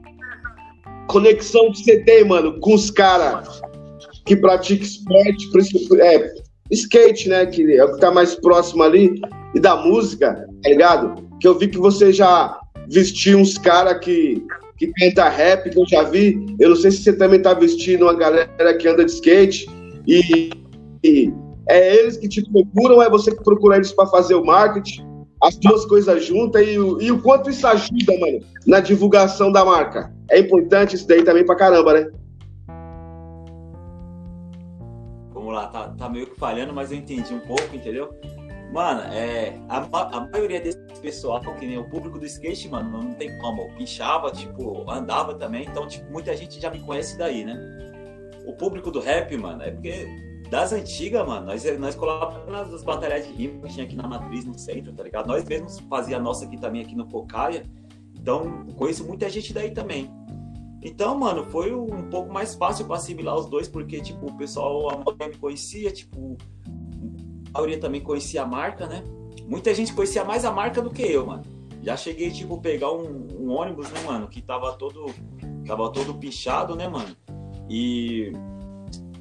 conexão 1.08 1.70
que 1.72 1.84
você 1.84 2.00
tem, 2.04 2.24
mano, 2.24 2.58
com 2.60 2.74
os 2.74 2.90
caras 2.90 3.60
que 4.24 4.36
praticam 4.36 4.86
esporte, 4.86 5.48
é, 6.00 6.32
skate, 6.70 7.28
né, 7.28 7.46
que 7.46 7.76
é 7.76 7.84
o 7.84 7.94
que 7.94 8.00
tá 8.00 8.10
mais 8.10 8.34
próximo 8.36 8.82
ali, 8.82 9.20
e 9.54 9.60
da 9.60 9.76
música, 9.76 10.46
tá 10.62 10.68
ligado? 10.68 11.28
Que 11.40 11.48
eu 11.48 11.58
vi 11.58 11.68
que 11.68 11.78
você 11.78 12.12
já 12.12 12.58
vestiu 12.88 13.38
uns 13.38 13.58
caras 13.58 13.98
que, 13.98 14.42
que 14.76 14.88
canta 14.94 15.28
rap, 15.28 15.70
que 15.70 15.78
eu 15.78 15.86
já 15.88 16.02
vi. 16.02 16.56
Eu 16.58 16.70
não 16.70 16.76
sei 16.76 16.90
se 16.90 17.02
você 17.02 17.12
também 17.12 17.40
tá 17.40 17.54
vestindo 17.54 18.02
uma 18.02 18.14
galera 18.14 18.74
que 18.74 18.86
anda 18.86 19.04
de 19.04 19.12
skate. 19.12 19.66
E, 20.06 20.50
e 21.02 21.32
é 21.70 21.96
eles 21.96 22.16
que 22.16 22.28
te 22.28 22.42
procuram, 22.50 23.00
é 23.00 23.08
você 23.08 23.34
que 23.34 23.42
procura 23.42 23.76
eles 23.76 23.92
para 23.92 24.06
fazer 24.06 24.34
o 24.34 24.44
marketing, 24.44 25.08
as 25.42 25.56
duas 25.56 25.86
coisas 25.86 26.24
juntas 26.24 26.66
e, 26.66 26.74
e, 26.74 27.12
o 27.12 27.22
quanto 27.22 27.48
isso 27.48 27.66
ajuda, 27.66 28.18
mano, 28.18 28.40
na 28.66 28.80
divulgação 28.80 29.50
da 29.50 29.64
marca. 29.64 30.12
É 30.30 30.38
importante 30.38 30.96
isso 30.96 31.06
daí 31.06 31.22
também 31.22 31.46
pra 31.46 31.54
caramba, 31.54 31.94
né? 31.94 32.10
Vamos 35.32 35.54
lá, 35.54 35.68
tá, 35.68 35.88
tá 35.96 36.08
meio 36.08 36.26
que 36.26 36.38
falhando, 36.38 36.72
mas 36.72 36.92
eu 36.92 36.98
entendi 36.98 37.32
um 37.32 37.40
pouco, 37.40 37.74
entendeu? 37.74 38.10
Mano, 38.72 39.00
é, 39.12 39.58
a, 39.68 39.78
a 40.16 40.28
maioria 40.30 40.60
desse 40.60 40.78
pessoal, 41.00 41.40
que 41.40 41.66
nem 41.66 41.78
o 41.78 41.84
público 41.84 42.18
do 42.18 42.26
skate, 42.26 42.68
mano, 42.68 43.02
não 43.02 43.14
tem 43.14 43.36
como. 43.38 43.68
Pinchava, 43.76 44.30
tipo, 44.30 44.88
andava 44.88 45.34
também, 45.34 45.66
então, 45.68 45.86
tipo, 45.86 46.10
muita 46.12 46.36
gente 46.36 46.60
já 46.60 46.70
me 46.70 46.80
conhece 46.80 47.16
daí, 47.16 47.44
né? 47.44 47.58
O 48.46 48.52
público 48.52 48.90
do 48.90 49.00
rap, 49.00 49.36
mano, 49.36 49.62
é 49.62 49.70
porque 49.70 50.06
das 50.50 50.72
antigas, 50.72 51.24
mano, 51.26 51.46
nós, 51.46 51.78
nós 51.78 51.94
colocávamos 51.94 52.72
nas 52.72 52.82
batalhas 52.82 53.24
de 53.24 53.32
rima 53.32 53.68
que 53.68 53.72
tinha 53.72 53.86
aqui 53.86 53.94
na 53.94 54.06
Matriz, 54.08 54.44
no 54.44 54.58
centro, 54.58 54.92
tá 54.92 55.04
ligado? 55.04 55.28
Nós 55.28 55.44
mesmos 55.44 55.78
fazia 55.88 56.16
a 56.16 56.20
nossa 56.20 56.44
aqui 56.44 56.58
também, 56.58 56.82
aqui 56.82 56.96
no 56.96 57.06
Cocaia. 57.06 57.64
Então, 58.18 58.66
conheço 58.76 59.06
muita 59.06 59.30
gente 59.30 59.52
daí 59.52 59.70
também. 59.70 60.10
Então, 60.82 61.16
mano, 61.16 61.44
foi 61.44 61.72
um 61.72 62.08
pouco 62.10 62.32
mais 62.32 62.54
fácil 62.54 62.84
para 62.86 62.96
assimilar 62.96 63.36
os 63.36 63.46
dois, 63.46 63.68
porque, 63.68 64.00
tipo, 64.00 64.26
o 64.26 64.36
pessoal 64.36 64.90
a 64.90 64.96
maioria 64.96 65.28
me 65.28 65.36
conhecia, 65.36 65.90
tipo, 65.92 66.36
a 67.54 67.58
maioria 67.58 67.78
também 67.78 68.00
conhecia 68.00 68.42
a 68.42 68.46
marca, 68.46 68.86
né? 68.86 69.04
Muita 69.46 69.72
gente 69.72 69.94
conhecia 69.94 70.24
mais 70.24 70.44
a 70.44 70.50
marca 70.50 70.82
do 70.82 70.90
que 70.90 71.02
eu, 71.02 71.26
mano. 71.26 71.44
Já 71.82 71.96
cheguei, 71.96 72.30
tipo, 72.30 72.60
pegar 72.60 72.92
um, 72.92 73.28
um 73.38 73.50
ônibus, 73.50 73.88
né, 73.90 74.00
mano, 74.04 74.26
que 74.26 74.42
tava 74.42 74.72
todo, 74.72 75.06
tava 75.64 75.90
todo 75.92 76.14
pichado, 76.14 76.74
né, 76.74 76.88
mano? 76.88 77.16
E 77.68 78.32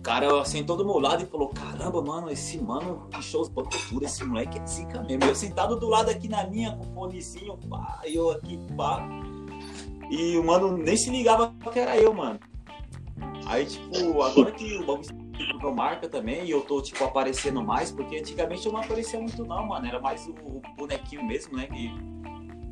cara 0.02 0.44
sentou 0.46 0.78
do 0.78 0.86
meu 0.86 1.00
lado 1.00 1.24
e 1.24 1.26
falou: 1.26 1.50
Caramba, 1.50 2.02
mano, 2.02 2.30
esse 2.30 2.58
mano 2.58 3.08
pichou 3.12 3.42
os 3.42 3.50
bancos 3.50 3.84
tudo, 3.90 4.06
esse 4.06 4.24
moleque 4.24 4.58
é 4.58 4.66
zica 4.66 5.02
mesmo. 5.04 5.24
Eu 5.26 5.36
sentado 5.36 5.78
do 5.78 5.88
lado 5.88 6.10
aqui 6.10 6.28
na 6.28 6.46
minha, 6.46 6.76
com 6.76 6.84
o 6.84 6.94
fonezinho, 6.94 7.58
pá, 7.70 8.02
eu 8.06 8.32
aqui, 8.32 8.58
pá. 8.76 9.08
E 10.10 10.38
o 10.38 10.44
mano 10.44 10.78
nem 10.78 10.98
se 10.98 11.10
ligava 11.10 11.54
que 11.72 11.80
era 11.80 11.98
eu, 11.98 12.14
mano. 12.14 12.40
Aí, 13.46 13.66
tipo, 13.66 14.22
agora 14.22 14.52
que 14.52 14.78
o 14.78 14.86
bagulho 14.86 15.04
se 15.06 15.74
marca 15.76 16.08
também, 16.08 16.46
e 16.46 16.52
eu 16.52 16.62
tô, 16.62 16.82
tipo, 16.82 17.04
aparecendo 17.04 17.64
mais, 17.64 17.92
porque 17.92 18.18
antigamente 18.18 18.66
eu 18.66 18.72
não 18.72 18.82
aparecia 18.82 19.20
muito, 19.20 19.46
não, 19.46 19.66
mano. 19.66 19.86
Era 19.86 20.00
mais 20.00 20.28
o, 20.28 20.62
bonequinho 20.78 21.24
mesmo, 21.26 21.58
né? 21.58 21.68
Que, 21.68 21.92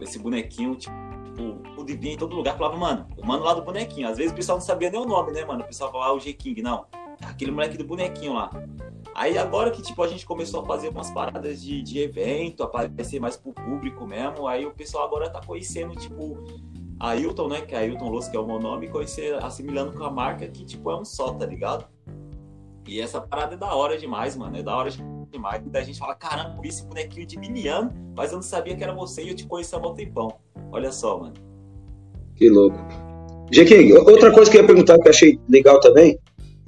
esse 0.04 0.20
bonequinho, 0.20 0.76
tipo, 0.76 0.94
o 1.78 1.86
vir 1.86 2.14
em 2.14 2.18
todo 2.18 2.36
lugar 2.36 2.58
falava, 2.58 2.78
mano, 2.78 3.08
o 3.18 3.26
mano 3.26 3.44
lá 3.44 3.54
do 3.54 3.64
bonequinho. 3.64 4.08
Às 4.08 4.18
vezes 4.18 4.32
o 4.32 4.36
pessoal 4.36 4.58
não 4.58 4.66
sabia 4.66 4.90
nem 4.90 5.00
o 5.00 5.06
nome, 5.06 5.32
né, 5.32 5.46
mano? 5.46 5.64
O 5.64 5.68
pessoal 5.68 5.92
falava, 5.92 6.12
ah, 6.12 6.16
o 6.16 6.20
G-King, 6.20 6.62
não 6.62 6.86
aquele 7.22 7.52
moleque 7.52 7.78
do 7.78 7.84
bonequinho 7.84 8.34
lá. 8.34 8.50
Aí 9.16 9.38
agora 9.38 9.72
que 9.72 9.82
tipo 9.82 10.02
a 10.04 10.08
gente 10.08 10.26
começou 10.26 10.62
a 10.62 10.66
fazer 10.66 10.90
umas 10.90 11.10
paradas 11.12 11.62
de, 11.62 11.82
de 11.82 12.00
evento, 12.00 12.64
aparecer 12.64 13.20
mais 13.20 13.36
pro 13.36 13.54
público 13.54 14.06
mesmo, 14.06 14.48
aí 14.48 14.66
o 14.66 14.72
pessoal 14.72 15.06
agora 15.06 15.30
tá 15.30 15.42
conhecendo 15.46 15.96
tipo 15.96 16.38
a 17.00 17.10
Ailton, 17.10 17.48
né, 17.48 17.62
que 17.62 17.76
é 17.76 17.80
Ailton 17.80 18.10
Luz, 18.10 18.28
que 18.28 18.36
é 18.36 18.40
o 18.40 18.46
meu 18.46 18.60
nome, 18.60 18.88
conhecer 18.88 19.34
assimilando 19.44 19.94
com 19.94 20.04
a 20.04 20.12
marca 20.12 20.48
que 20.48 20.66
tipo 20.66 20.90
é 20.92 21.00
um 21.00 21.06
só, 21.06 21.32
tá 21.34 21.46
ligado? 21.46 21.86
E 22.88 23.02
essa 23.02 23.20
parada 23.20 23.56
é 23.56 23.58
da 23.58 23.74
hora 23.76 23.98
demais, 23.98 24.36
mano, 24.36 24.58
é 24.58 24.64
da 24.64 24.76
hora 24.76 24.90
demais. 25.30 25.62
Da 25.66 25.82
gente 25.82 26.00
fala, 26.00 26.16
caramba, 26.16 26.62
vi 26.62 26.70
esse 26.70 26.86
bonequinho 26.86 27.28
de 27.28 27.38
Miniano, 27.38 27.92
mas 28.16 28.32
eu 28.32 28.38
não 28.38 28.44
sabia 28.44 28.76
que 28.76 28.84
era 28.84 28.94
você 28.94 29.24
e 29.24 29.30
eu 29.30 29.36
te 29.36 29.46
conheço 29.46 29.76
há 29.76 29.80
um 29.80 29.94
tempão. 29.94 30.34
Olha 30.72 30.92
só, 30.92 31.20
mano. 31.20 31.34
Que 32.36 32.50
louco. 32.50 32.78
G. 33.52 33.94
outra 33.98 34.32
coisa 34.32 34.50
que 34.50 34.58
eu 34.58 34.62
ia 34.62 34.68
perguntar 34.68 34.98
que 35.00 35.08
eu 35.08 35.12
achei 35.12 35.40
legal 35.50 35.80
também, 35.80 36.18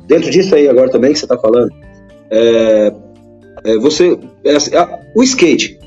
Dentro 0.09 0.31
disso 0.31 0.55
aí 0.55 0.67
agora 0.67 0.89
também 0.89 1.13
que 1.13 1.19
você 1.19 1.25
está 1.25 1.37
falando, 1.37 1.69
é, 2.31 2.91
é, 3.63 3.77
você, 3.77 4.17
é, 4.43 4.55
assim, 4.55 4.71
o 5.15 5.21
skate 5.21 5.79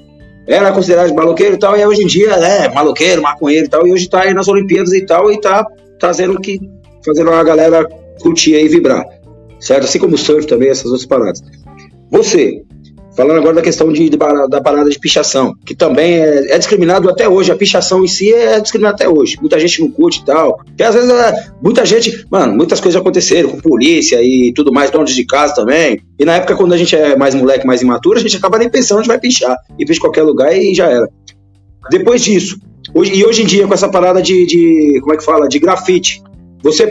era 0.46 0.70
considerado 0.70 1.12
maloqueiro 1.12 1.56
e 1.56 1.58
tal, 1.58 1.76
e 1.76 1.84
hoje 1.84 2.04
em 2.04 2.06
dia 2.06 2.30
é 2.30 2.72
maloqueiro, 2.72 3.20
maconheiro 3.20 3.66
e 3.66 3.68
tal, 3.68 3.84
e 3.84 3.92
hoje 3.92 4.04
está 4.04 4.22
aí 4.22 4.32
nas 4.32 4.46
Olimpíadas 4.46 4.92
e 4.92 5.04
tal, 5.04 5.30
e 5.32 5.34
está 5.34 5.66
trazendo 5.98 6.40
que, 6.40 6.60
fazendo 7.04 7.30
a 7.30 7.42
galera 7.42 7.84
curtir 8.20 8.54
e 8.54 8.68
vibrar, 8.68 9.04
certo? 9.58 9.84
Assim 9.84 9.98
como 9.98 10.14
o 10.14 10.18
surf 10.18 10.46
também, 10.46 10.68
essas 10.68 10.86
outras 10.86 11.06
paradas. 11.06 11.42
Você, 12.08 12.62
Falando 13.14 13.38
agora 13.38 13.56
da 13.56 13.62
questão 13.62 13.92
de, 13.92 14.08
de, 14.08 14.16
da 14.16 14.60
parada 14.60 14.88
de 14.88 14.98
pichação, 14.98 15.54
que 15.66 15.74
também 15.74 16.14
é, 16.14 16.54
é, 16.54 16.58
discriminado 16.58 17.10
até 17.10 17.28
hoje. 17.28 17.52
A 17.52 17.56
pichação 17.56 18.02
em 18.02 18.08
si 18.08 18.32
é 18.32 18.58
discriminada 18.58 18.94
até 18.94 19.08
hoje. 19.08 19.36
Muita 19.38 19.60
gente 19.60 19.80
não 19.82 19.90
curte 19.90 20.20
e 20.20 20.24
tal. 20.24 20.56
Porque 20.64 20.82
às 20.82 20.94
vezes 20.94 21.10
é, 21.10 21.50
muita 21.62 21.84
gente, 21.84 22.24
mano, 22.30 22.54
muitas 22.54 22.80
coisas 22.80 22.98
aconteceram 22.98 23.50
com 23.50 23.60
polícia 23.60 24.22
e 24.22 24.52
tudo 24.54 24.72
mais, 24.72 24.90
donos 24.90 25.14
de 25.14 25.26
casa 25.26 25.54
também. 25.54 26.00
E 26.18 26.24
na 26.24 26.36
época, 26.36 26.56
quando 26.56 26.72
a 26.72 26.76
gente 26.76 26.96
é 26.96 27.14
mais 27.14 27.34
moleque, 27.34 27.66
mais 27.66 27.82
imaturo, 27.82 28.18
a 28.18 28.22
gente 28.22 28.36
acaba 28.36 28.58
nem 28.58 28.70
pensando 28.70 28.98
onde 28.98 29.08
vai 29.08 29.20
pichar. 29.20 29.56
E 29.78 29.84
picha 29.84 29.98
em 29.98 30.00
qualquer 30.00 30.22
lugar 30.22 30.56
e 30.56 30.74
já 30.74 30.86
era. 30.86 31.06
Depois 31.90 32.22
disso, 32.22 32.58
hoje, 32.94 33.14
e 33.14 33.26
hoje 33.26 33.42
em 33.42 33.46
dia, 33.46 33.66
com 33.66 33.74
essa 33.74 33.90
parada 33.90 34.22
de, 34.22 34.46
de 34.46 35.00
como 35.00 35.12
é 35.12 35.16
que 35.18 35.24
fala? 35.24 35.48
De 35.48 35.58
grafite, 35.58 36.22
você 36.62 36.90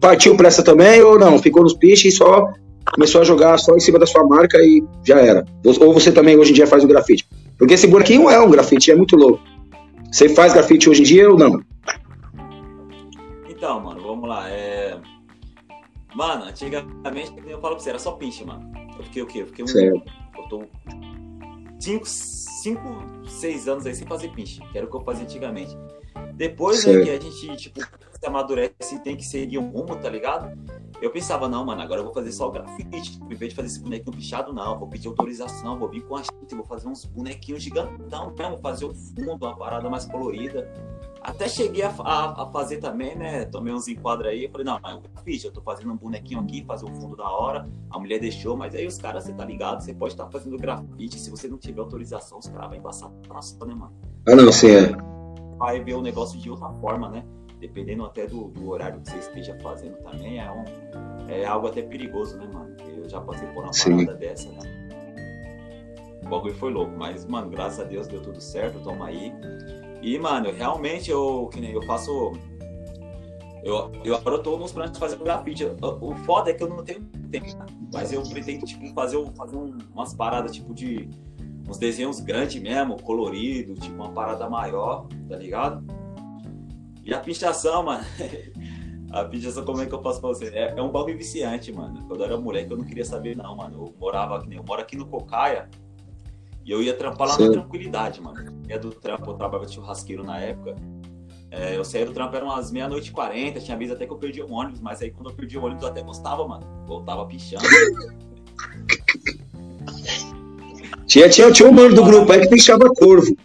partiu 0.00 0.34
para 0.34 0.48
essa 0.48 0.64
também 0.64 1.00
ou 1.02 1.18
não? 1.18 1.38
Ficou 1.38 1.62
nos 1.62 1.74
piches 1.74 2.14
e 2.14 2.16
só 2.16 2.48
começou 2.92 3.22
a 3.22 3.24
jogar 3.24 3.58
só 3.58 3.74
em 3.74 3.80
cima 3.80 3.98
da 3.98 4.06
sua 4.06 4.24
marca 4.24 4.58
e 4.58 4.84
já 5.04 5.18
era. 5.18 5.44
Ou 5.64 5.92
você 5.92 6.12
também 6.12 6.38
hoje 6.38 6.50
em 6.50 6.54
dia 6.54 6.66
faz 6.66 6.84
o 6.84 6.86
grafite. 6.86 7.26
Porque 7.58 7.74
esse 7.74 7.86
bonequinho 7.86 8.28
é 8.28 8.38
um 8.40 8.50
grafite, 8.50 8.90
é 8.90 8.94
muito 8.94 9.16
louco. 9.16 9.42
Você 10.10 10.28
faz 10.28 10.52
grafite 10.52 10.90
hoje 10.90 11.00
em 11.00 11.04
dia 11.04 11.30
ou 11.30 11.38
não? 11.38 11.60
Então, 13.48 13.80
mano, 13.80 14.00
vamos 14.02 14.28
lá. 14.28 14.48
É... 14.50 14.98
Mano, 16.14 16.44
antigamente, 16.44 17.32
eu 17.46 17.60
falo 17.60 17.76
pra 17.76 17.82
você, 17.82 17.90
era 17.90 17.98
só 17.98 18.12
pinche, 18.12 18.44
mano. 18.44 18.70
Eu 18.98 19.04
fiquei 19.04 19.22
o 19.22 19.26
quê? 19.26 19.42
Eu 19.42 19.46
fiquei 19.46 19.64
um. 19.64 19.68
Certo. 19.68 20.02
Eu 20.36 20.42
tô 20.48 20.64
5, 22.04 23.24
6 23.26 23.68
anos 23.68 23.86
aí 23.86 23.94
sem 23.94 24.06
fazer 24.06 24.28
pinche, 24.32 24.60
que 24.70 24.76
era 24.76 24.86
o 24.86 24.90
que 24.90 24.96
eu 24.96 25.00
fazia 25.00 25.24
antigamente. 25.24 25.76
Depois 26.34 26.84
né, 26.84 27.02
que 27.02 27.10
a 27.10 27.20
gente, 27.20 27.56
tipo, 27.56 27.80
amadurece 28.26 28.94
e 28.94 28.98
tem 28.98 29.16
que 29.16 29.24
seguir 29.24 29.58
um 29.58 29.70
rumo, 29.70 29.96
tá 29.96 30.08
ligado? 30.08 30.56
Eu 31.02 31.10
pensava, 31.10 31.48
não, 31.48 31.64
mano, 31.64 31.82
agora 31.82 31.98
eu 31.98 32.04
vou 32.04 32.14
fazer 32.14 32.30
só 32.30 32.46
o 32.46 32.52
grafite. 32.52 33.18
Em 33.28 33.34
vez 33.34 33.50
de 33.50 33.56
fazer 33.56 33.66
esse 33.66 33.80
bonequinho 33.80 34.16
pichado, 34.16 34.52
não. 34.52 34.78
Vou 34.78 34.86
pedir 34.86 35.08
autorização, 35.08 35.76
vou 35.76 35.88
vir 35.88 36.02
com 36.02 36.14
a 36.14 36.22
gente, 36.22 36.54
vou 36.54 36.64
fazer 36.64 36.86
uns 36.86 37.04
bonequinhos 37.04 37.60
gigantão 37.60 38.32
mesmo, 38.38 38.58
fazer 38.58 38.84
o 38.84 38.94
fundo, 38.94 39.44
uma 39.44 39.56
parada 39.56 39.90
mais 39.90 40.04
colorida. 40.04 40.72
Até 41.20 41.48
cheguei 41.48 41.82
a, 41.82 41.88
a, 41.88 42.42
a 42.42 42.46
fazer 42.52 42.76
também, 42.76 43.16
né? 43.16 43.44
Tomei 43.46 43.74
uns 43.74 43.88
enquadros 43.88 44.28
aí. 44.28 44.44
Eu 44.44 44.50
falei, 44.50 44.64
não, 44.64 44.78
mas 44.80 44.92
é 44.92 44.96
o 44.96 45.00
grafite, 45.00 45.46
eu 45.46 45.52
tô 45.52 45.60
fazendo 45.60 45.92
um 45.92 45.96
bonequinho 45.96 46.38
aqui, 46.38 46.64
fazer 46.64 46.84
o 46.84 46.94
fundo 46.94 47.16
da 47.16 47.28
hora. 47.28 47.68
A 47.90 47.98
mulher 47.98 48.20
deixou, 48.20 48.56
mas 48.56 48.72
aí 48.72 48.86
os 48.86 48.96
caras, 48.96 49.24
você 49.24 49.32
tá 49.32 49.44
ligado, 49.44 49.82
você 49.82 49.92
pode 49.92 50.14
estar 50.14 50.26
tá 50.26 50.30
fazendo 50.30 50.56
grafite. 50.56 51.18
Se 51.18 51.30
você 51.30 51.48
não 51.48 51.58
tiver 51.58 51.80
autorização, 51.80 52.38
os 52.38 52.46
caras 52.46 52.68
vão 52.68 52.78
embaçar 52.78 53.10
pra 53.26 53.42
sua, 53.42 53.66
né, 53.66 53.74
mano? 53.74 53.92
Ah, 54.28 54.36
não, 54.36 54.52
sim, 54.52 54.70
é. 54.70 54.92
Vai 55.58 55.82
ver 55.82 55.94
o 55.94 56.02
negócio 56.02 56.38
de 56.38 56.48
outra 56.48 56.68
forma, 56.74 57.08
né? 57.08 57.24
Dependendo 57.62 58.04
até 58.04 58.26
do, 58.26 58.48
do, 58.48 58.70
horário 58.70 59.00
que 59.00 59.08
você 59.08 59.18
esteja 59.18 59.56
fazendo 59.60 59.96
também, 59.98 60.40
é, 60.40 60.50
um, 60.50 60.64
é 61.30 61.44
algo 61.44 61.68
até 61.68 61.80
perigoso, 61.80 62.36
né, 62.36 62.48
mano? 62.52 62.76
Eu 62.96 63.08
já 63.08 63.20
passei 63.20 63.46
por 63.50 63.62
uma 63.62 63.72
Sim. 63.72 64.04
parada 64.04 64.18
dessa, 64.18 64.50
né? 64.50 64.58
O 66.24 66.28
bagulho 66.28 66.54
foi 66.56 66.72
louco, 66.72 66.92
mas, 66.98 67.24
mano, 67.24 67.48
graças 67.48 67.78
a 67.78 67.84
Deus 67.84 68.08
deu 68.08 68.20
tudo 68.20 68.40
certo, 68.40 68.80
toma 68.80 69.06
aí. 69.06 69.32
E, 70.02 70.18
mano, 70.18 70.50
realmente 70.50 71.08
eu, 71.08 71.48
que 71.52 71.60
nem 71.60 71.70
eu 71.70 71.82
faço. 71.82 72.32
Eu, 73.62 73.92
eu 74.04 74.16
agora 74.16 74.36
eu 74.36 74.42
tô 74.42 74.56
nos 74.56 74.72
planos 74.72 74.92
de 74.92 74.98
fazer 74.98 75.16
grafite. 75.18 75.64
O, 76.00 76.16
foda 76.16 76.50
é 76.50 76.54
que 76.54 76.64
eu 76.64 76.68
não 76.68 76.82
tenho 76.82 77.00
tempo, 77.30 77.46
né? 77.46 77.66
mas 77.92 78.12
eu 78.12 78.24
pretendo, 78.24 78.66
tipo, 78.66 78.92
fazer, 78.92 79.24
fazer 79.36 79.54
um, 79.54 79.78
umas 79.94 80.12
paradas, 80.14 80.50
tipo, 80.50 80.74
de. 80.74 81.08
uns 81.68 81.78
desenhos 81.78 82.18
grandes 82.18 82.60
mesmo, 82.60 83.00
colorido, 83.00 83.74
tipo, 83.74 83.94
uma 83.94 84.10
parada 84.10 84.50
maior, 84.50 85.06
tá 85.28 85.36
ligado? 85.36 86.01
E 87.04 87.12
a 87.12 87.18
pichação, 87.20 87.82
mano. 87.82 88.04
a 89.10 89.24
pichação, 89.24 89.64
como 89.64 89.82
é 89.82 89.86
que 89.86 89.94
eu 89.94 90.00
posso 90.00 90.20
pra 90.20 90.28
você? 90.28 90.46
É, 90.48 90.74
é 90.76 90.82
um 90.82 90.90
bagulho 90.90 91.16
viciante, 91.16 91.72
mano. 91.72 92.04
Quando 92.06 92.20
eu 92.20 92.26
era 92.26 92.36
moleque, 92.36 92.70
eu 92.70 92.76
não 92.76 92.84
queria 92.84 93.04
saber, 93.04 93.36
não, 93.36 93.56
mano. 93.56 93.86
Eu 93.86 93.94
morava 93.98 94.38
aqui, 94.38 94.54
eu 94.54 94.64
moro 94.64 94.80
aqui 94.80 94.96
no 94.96 95.06
Cocaia. 95.06 95.68
E 96.64 96.70
eu 96.70 96.82
ia 96.82 96.94
trampar 96.94 97.28
lá 97.28 97.34
Sim. 97.34 97.46
na 97.46 97.52
tranquilidade, 97.52 98.20
mano. 98.20 98.62
É 98.68 98.78
do 98.78 98.90
trampo, 98.90 99.30
eu 99.30 99.34
trabalhava 99.34 99.66
de 99.66 99.74
churrasqueiro 99.74 100.22
na 100.22 100.38
época. 100.38 100.76
É, 101.50 101.76
eu 101.76 101.84
saí 101.84 102.04
do 102.04 102.12
trampo, 102.12 102.34
eram 102.34 102.46
umas 102.46 102.70
meia-noite 102.70 103.10
e 103.10 103.12
quarenta, 103.12 103.60
tinha 103.60 103.76
vezes 103.76 103.94
até 103.94 104.06
que 104.06 104.12
eu 104.12 104.16
perdi 104.16 104.40
o 104.40 104.50
ônibus, 104.50 104.80
mas 104.80 105.02
aí 105.02 105.10
quando 105.10 105.28
eu 105.28 105.36
perdi 105.36 105.58
o 105.58 105.64
ônibus 105.64 105.82
eu 105.82 105.90
até 105.90 106.02
gostava, 106.02 106.46
mano. 106.46 106.66
Voltava 106.86 107.26
pichando. 107.26 107.64
Tinha, 111.12 111.28
tinha, 111.28 111.52
tinha 111.52 111.68
um 111.68 111.72
mano 111.72 111.94
do 111.94 112.02
grupo 112.02 112.32
aí 112.32 112.40
que 112.40 112.48
pichava 112.48 112.88
corvo. 112.94 113.36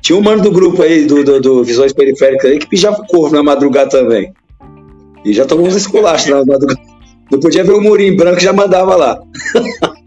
Tinha 0.00 0.18
um 0.18 0.22
mano 0.22 0.42
do 0.42 0.50
grupo 0.50 0.82
aí, 0.82 1.04
do, 1.04 1.24
do, 1.24 1.40
do 1.40 1.64
Visões 1.64 1.92
Periféricas 1.92 2.50
aí, 2.50 2.58
que 2.58 2.68
pichava 2.68 3.04
corvo 3.08 3.34
na 3.34 3.42
madrugada 3.42 3.90
também. 3.90 4.32
E 5.24 5.32
já 5.32 5.44
tomou 5.44 5.66
uns 5.66 5.74
esculachos 5.74 6.30
na 6.30 6.44
madrugada. 6.44 6.80
Não 7.30 7.40
podia 7.40 7.64
ver 7.64 7.72
o 7.72 7.80
murinho 7.80 8.16
branco 8.16 8.40
já 8.40 8.52
mandava 8.52 8.96
lá. 8.96 9.20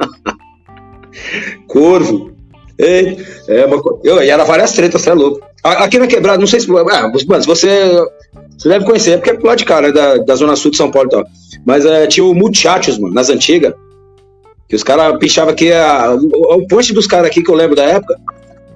corvo. 1.67 2.31
É, 2.79 3.15
é 3.47 3.65
uma, 3.65 3.81
eu, 4.03 4.23
e 4.23 4.29
era 4.29 4.43
várias 4.43 4.73
tretas, 4.73 5.01
você 5.01 5.11
é 5.11 5.13
louco. 5.13 5.39
Aqui 5.63 5.99
na 5.99 6.07
quebrada, 6.07 6.39
não 6.39 6.47
sei 6.47 6.59
se. 6.59 6.67
Ah, 6.91 7.11
você. 7.45 8.03
Você 8.57 8.69
deve 8.69 8.85
conhecer, 8.85 9.11
é 9.11 9.17
porque 9.17 9.31
é 9.31 9.33
pro 9.33 9.55
de 9.55 9.65
cara, 9.65 9.87
né, 9.87 9.93
da, 9.93 10.17
da 10.17 10.35
Zona 10.35 10.55
Sul 10.55 10.71
de 10.71 10.77
São 10.77 10.91
Paulo 10.91 11.07
e 11.07 11.11
tal. 11.11 11.23
Mas 11.65 11.85
é, 11.85 12.07
tinha 12.07 12.23
o 12.23 12.33
Muchachos, 12.33 12.97
mano, 12.97 13.13
nas 13.13 13.29
antigas. 13.29 13.73
Que 14.67 14.75
os 14.75 14.83
caras 14.83 15.17
pichavam 15.19 15.51
aqui. 15.51 15.71
A, 15.71 16.13
o, 16.13 16.57
o 16.57 16.67
ponte 16.67 16.93
dos 16.93 17.07
caras 17.07 17.27
aqui 17.27 17.43
que 17.43 17.49
eu 17.49 17.55
lembro 17.55 17.75
da 17.75 17.83
época. 17.83 18.15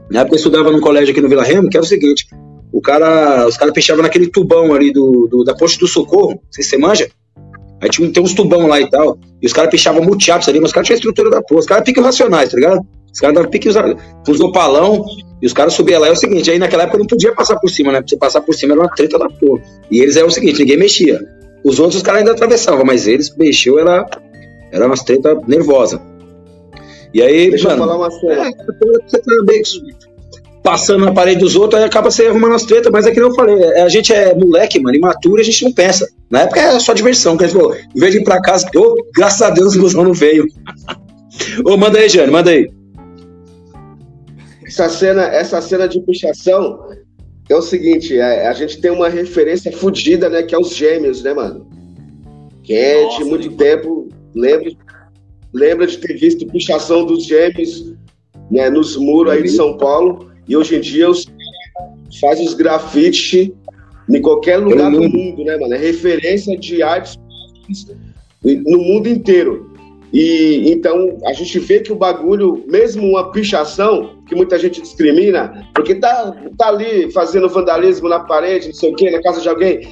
Na 0.09 0.21
época 0.21 0.35
eu 0.35 0.37
estudava 0.37 0.71
num 0.71 0.81
colégio 0.81 1.11
aqui 1.11 1.21
no 1.21 1.29
Vila 1.29 1.43
Remo, 1.43 1.69
que 1.69 1.77
era 1.77 1.83
o 1.83 1.87
seguinte: 1.87 2.27
o 2.71 2.81
cara, 2.81 3.47
os 3.47 3.57
caras 3.57 3.73
pichavam 3.73 4.03
naquele 4.03 4.27
tubão 4.27 4.73
ali 4.73 4.91
do, 4.91 5.27
do, 5.29 5.43
da 5.43 5.55
ponte 5.55 5.79
do 5.79 5.87
Socorro, 5.87 6.31
não 6.31 6.51
sei 6.51 6.63
se 6.63 6.71
você 6.71 6.77
manja. 6.77 7.07
Aí 7.81 7.89
tinha, 7.89 8.09
tem 8.11 8.23
uns 8.23 8.33
tubão 8.33 8.67
lá 8.67 8.79
e 8.79 8.89
tal. 8.89 9.17
E 9.41 9.45
os 9.45 9.53
caras 9.53 9.69
pichavam 9.69 10.03
Muchachos 10.03 10.47
ali, 10.47 10.59
mas 10.59 10.69
os 10.69 10.73
caras 10.73 10.87
tinham 10.87 10.95
estrutura 10.95 11.29
da 11.29 11.41
porra. 11.41 11.59
Os 11.59 11.65
caras 11.65 11.83
piquem 11.83 12.03
racionais, 12.03 12.49
tá 12.49 12.55
ligado? 12.55 12.81
Os 13.13 13.19
caras 13.19 13.35
davam 13.35 13.49
pique 13.49 13.69
os 13.69 14.39
opalão 14.41 15.05
e 15.41 15.45
os 15.45 15.53
caras 15.53 15.73
subiam 15.73 16.01
lá. 16.01 16.07
É 16.07 16.11
o 16.11 16.15
seguinte, 16.15 16.51
aí 16.51 16.59
naquela 16.59 16.83
época 16.83 16.97
não 16.97 17.07
podia 17.07 17.33
passar 17.33 17.57
por 17.57 17.69
cima, 17.69 17.91
né? 17.91 17.99
Pra 17.99 18.07
você 18.09 18.17
passar 18.17 18.41
por 18.41 18.53
cima 18.53 18.73
era 18.73 18.81
uma 18.81 18.89
treta 18.89 19.17
da 19.17 19.29
porra. 19.29 19.61
E 19.89 20.01
eles 20.01 20.17
é 20.17 20.23
o 20.23 20.29
seguinte, 20.29 20.59
ninguém 20.59 20.77
mexia. 20.77 21.21
Os 21.63 21.79
outros 21.79 21.97
os 21.97 22.03
caras 22.03 22.19
ainda 22.19 22.33
atravessavam, 22.33 22.83
mas 22.83 23.07
eles 23.07 23.33
mexeu, 23.37 23.79
era, 23.79 24.05
era 24.71 24.85
umas 24.85 25.01
treta 25.03 25.39
nervosa. 25.47 26.01
E 27.15 27.21
aí, 27.21 27.49
Deixa 27.49 27.69
mano, 27.69 27.83
eu 27.83 27.87
falar 27.87 27.97
uma 27.97 28.19
coisa. 28.19 28.41
é, 28.41 28.51
você 29.07 29.19
também 29.21 29.63
passando 30.61 31.05
na 31.05 31.13
parede 31.13 31.39
dos 31.39 31.55
outros, 31.55 31.79
aí 31.79 31.87
acaba 31.87 32.11
você 32.11 32.25
arrumando 32.25 32.55
as 32.55 32.65
tretas, 32.65 32.91
mas 32.91 33.05
é 33.05 33.11
que 33.11 33.21
nem 33.21 33.29
eu 33.29 33.33
falei, 33.33 33.55
é, 33.55 33.83
a 33.83 33.87
gente 33.87 34.11
é 34.13 34.35
moleque, 34.35 34.81
mano, 34.81 34.97
imaturo, 34.97 35.37
e 35.37 35.41
a 35.41 35.45
gente 35.45 35.63
não 35.63 35.71
pensa. 35.71 36.05
Na 36.29 36.41
época 36.41 36.59
é 36.59 36.77
só 36.77 36.91
diversão, 36.93 37.37
que 37.37 37.45
a 37.45 37.47
gente 37.47 37.55
falou, 37.55 37.73
em 37.73 37.99
vez 37.99 38.11
de 38.11 38.19
ir 38.19 38.23
pra 38.25 38.41
casa, 38.41 38.67
ô, 38.75 38.97
graças 39.15 39.41
a 39.41 39.49
Deus 39.49 39.77
o 39.77 39.79
busão 39.79 40.03
não 40.03 40.13
veio. 40.13 40.45
Ô, 41.65 41.77
manda 41.77 41.99
aí, 41.99 42.09
Jane, 42.09 42.31
manda 42.31 42.51
aí. 42.51 42.69
Essa 44.65 44.89
cena, 44.89 45.23
essa 45.23 45.61
cena 45.61 45.87
de 45.87 46.01
pichação 46.01 46.79
é 47.49 47.55
o 47.55 47.61
seguinte, 47.61 48.17
é, 48.17 48.47
a 48.47 48.53
gente 48.53 48.81
tem 48.81 48.91
uma 48.91 49.07
referência 49.07 49.71
fodida, 49.71 50.29
né? 50.29 50.43
Que 50.43 50.55
é 50.55 50.59
os 50.59 50.75
gêmeos, 50.75 51.21
né, 51.23 51.33
mano? 51.33 51.65
Quem 52.63 52.77
é 52.77 53.03
Nossa, 53.03 53.17
de 53.17 53.23
muito 53.25 53.47
nem 53.49 53.57
tempo 53.57 54.09
lembra, 54.35 54.69
lembra 55.55 55.87
de 55.87 55.97
ter 55.97 56.13
visto 56.15 56.45
pichação 56.47 57.05
dos 57.05 57.25
gêmeos 57.25 57.93
né, 58.51 58.69
nos 58.69 58.97
muros 58.97 59.31
aí 59.31 59.41
de 59.41 59.49
São 59.49 59.77
Paulo. 59.77 60.29
E 60.47 60.55
hoje 60.55 60.75
em 60.75 60.81
dia 60.81 61.09
os 61.09 61.25
faz 62.19 62.39
os 62.39 62.53
grafites 62.53 63.51
em 64.09 64.21
qualquer 64.21 64.57
lugar 64.57 64.91
do 64.91 65.01
mundo. 65.01 65.17
mundo, 65.17 65.43
né, 65.43 65.57
mano? 65.57 65.73
É 65.73 65.77
referência 65.77 66.57
de 66.57 66.83
artes 66.83 67.17
no 68.43 68.77
mundo 68.77 69.07
inteiro. 69.07 69.73
E 70.13 70.71
então 70.71 71.17
a 71.25 71.33
gente 71.33 71.57
vê 71.59 71.79
que 71.79 71.91
o 71.91 71.95
bagulho, 71.95 72.63
mesmo 72.67 73.07
uma 73.07 73.31
pichação, 73.31 74.21
que 74.27 74.35
muita 74.35 74.59
gente 74.59 74.81
discrimina, 74.81 75.67
porque 75.73 75.95
tá, 75.95 76.35
tá 76.57 76.67
ali 76.67 77.11
fazendo 77.11 77.49
vandalismo 77.49 78.07
na 78.07 78.19
parede, 78.19 78.67
não 78.67 78.73
sei 78.73 78.91
o 78.91 78.95
quê, 78.95 79.09
na 79.09 79.21
casa 79.21 79.41
de 79.41 79.49
alguém, 79.49 79.87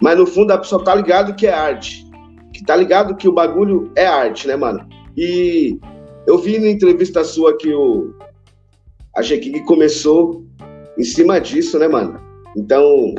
mas 0.00 0.16
no 0.16 0.26
fundo 0.26 0.52
a 0.52 0.58
pessoa 0.58 0.84
tá 0.84 0.94
ligado 0.94 1.34
que 1.34 1.46
é 1.46 1.52
arte. 1.52 2.06
Que 2.52 2.64
tá 2.64 2.76
ligado 2.76 3.16
que 3.16 3.28
o 3.28 3.32
bagulho 3.32 3.90
é 3.96 4.06
arte, 4.06 4.46
né, 4.46 4.56
mano? 4.56 4.86
E 5.16 5.78
eu 6.26 6.38
vi 6.38 6.58
na 6.58 6.68
entrevista 6.68 7.24
sua 7.24 7.56
que 7.56 7.72
o 7.72 8.14
a 9.14 9.22
G-King 9.22 9.64
começou 9.64 10.44
em 10.98 11.04
cima 11.04 11.40
disso, 11.40 11.78
né, 11.78 11.88
mano? 11.88 12.20
Então, 12.54 13.14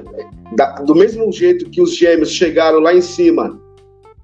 da- 0.56 0.76
do 0.76 0.94
mesmo 0.94 1.32
jeito 1.32 1.70
que 1.70 1.82
os 1.82 1.96
gêmeos 1.96 2.32
chegaram 2.32 2.80
lá 2.80 2.94
em 2.94 3.02
cima, 3.02 3.60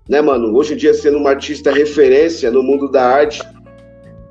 né, 0.07 0.21
mano? 0.21 0.55
Hoje 0.55 0.73
em 0.73 0.77
dia 0.77 0.93
sendo 0.93 1.17
uma 1.17 1.31
artista 1.31 1.71
referência 1.71 2.51
no 2.51 2.61
mundo 2.61 2.89
da 2.91 3.03
arte 3.03 3.41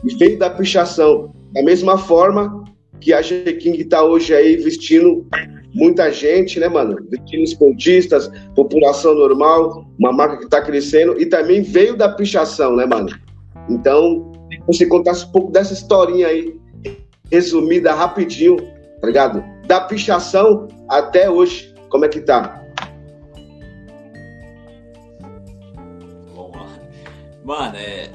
e 0.05 0.15
veio 0.15 0.39
da 0.39 0.51
pichação. 0.51 1.33
Da 1.53 1.63
mesma 1.63 1.99
forma 1.99 2.65
que 3.01 3.13
a 3.13 3.21
G-King 3.21 3.85
tá 3.85 4.05
hoje 4.05 4.33
aí 4.33 4.57
vestindo 4.57 5.27
muita 5.75 6.13
gente, 6.13 6.61
né, 6.61 6.69
mano? 6.69 6.97
Vestindo 7.11 7.43
esportistas, 7.43 8.31
população 8.55 9.15
normal, 9.15 9.85
uma 9.99 10.13
marca 10.13 10.39
que 10.39 10.49
tá 10.49 10.61
crescendo 10.61 11.21
e 11.21 11.27
também 11.27 11.63
veio 11.63 11.97
da 11.97 12.09
pichação, 12.09 12.77
né, 12.77 12.87
mano? 12.87 13.09
Então, 13.69 14.33
você 14.67 14.87
contasse 14.87 15.25
um 15.27 15.33
pouco 15.33 15.53
dessa 15.53 15.73
historinha 15.73 16.27
aí, 16.27 16.61
resumida 17.31 17.95
rapidinho, 17.95 18.57
tá 19.01 19.07
ligado? 19.07 19.45
Da 19.67 19.81
pichação 19.81 20.69
até 20.89 21.31
hoje, 21.31 21.75
como 21.89 22.05
é 22.05 22.09
que 22.09 22.21
tá? 22.21 22.63
Lá. 26.37 26.79
Mano, 27.45 27.77
é. 27.77 28.11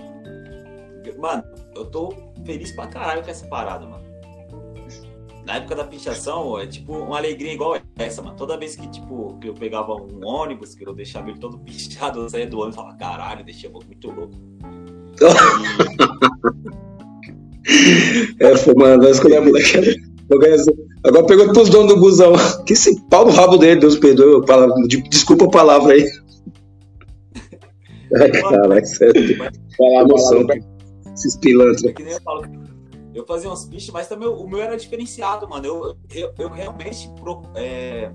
Mano, 1.18 1.44
eu 1.76 1.86
tô 1.86 2.14
feliz 2.46 2.72
pra 2.72 2.88
caralho 2.88 3.24
com 3.24 3.32
essa 3.32 3.48
parada, 3.48 3.86
mano. 3.86 4.06
Na 5.46 5.56
época 5.56 5.76
da 5.76 5.86
pichação, 5.86 6.60
é 6.60 6.68
tipo 6.68 6.94
uma 6.94 7.18
alegria 7.18 7.54
igual 7.54 7.80
essa, 7.98 8.22
mano. 8.22 8.36
Toda 8.36 8.58
vez 8.58 8.76
que, 8.76 8.86
tipo, 8.90 9.38
que 9.40 9.48
eu 9.48 9.54
pegava 9.54 9.96
um 9.96 10.26
ônibus, 10.26 10.76
que 10.76 10.86
eu 10.86 10.94
deixava 10.94 11.30
ele 11.30 11.40
todo 11.40 11.58
pichado, 11.60 12.20
eu 12.20 12.30
saía 12.30 12.46
do 12.46 12.58
ônibus 12.58 12.76
e 12.76 12.80
falava, 12.80 12.98
caralho, 12.98 13.46
deixei 13.46 13.70
muito 13.70 14.12
louco. 14.12 14.34
É, 18.40 18.56
foi, 18.58 18.74
mano, 18.76 19.04
nós 19.04 19.20
é 19.20 19.40
moleque. 19.40 19.96
Agora 21.04 21.26
pergunta 21.26 21.54
pros 21.54 21.70
donos 21.70 21.94
do 21.94 22.00
busão. 22.00 22.34
Que 22.66 22.74
esse 22.74 23.00
pau 23.10 23.26
no 23.26 23.32
rabo 23.32 23.58
dele, 23.58 23.80
Deus 23.80 23.98
perdoe. 23.98 24.46
palavra- 24.46 24.76
Desculpa 25.10 25.46
a 25.46 25.50
palavra 25.50 25.94
aí. 25.94 26.06
Ai, 28.16 28.32
caralho, 28.32 28.86
sério. 28.86 29.38
Fala, 29.78 30.02
Emoção. 30.02 30.46
fala, 30.48 30.60
Esses 31.14 31.36
pilantras. 31.38 31.84
É 31.84 31.94
eu 33.16 33.26
fazia 33.26 33.50
uns 33.50 33.66
piches, 33.66 33.90
mas 33.92 34.08
também 34.08 34.28
o 34.28 34.48
meu 34.48 34.62
era 34.62 34.78
diferenciado, 34.78 35.48
mano. 35.50 35.66
Eu, 35.66 35.96
eu, 36.14 36.32
eu 36.40 36.50
realmente 36.50 37.10
pro- 37.20 37.42
é, 37.56 38.12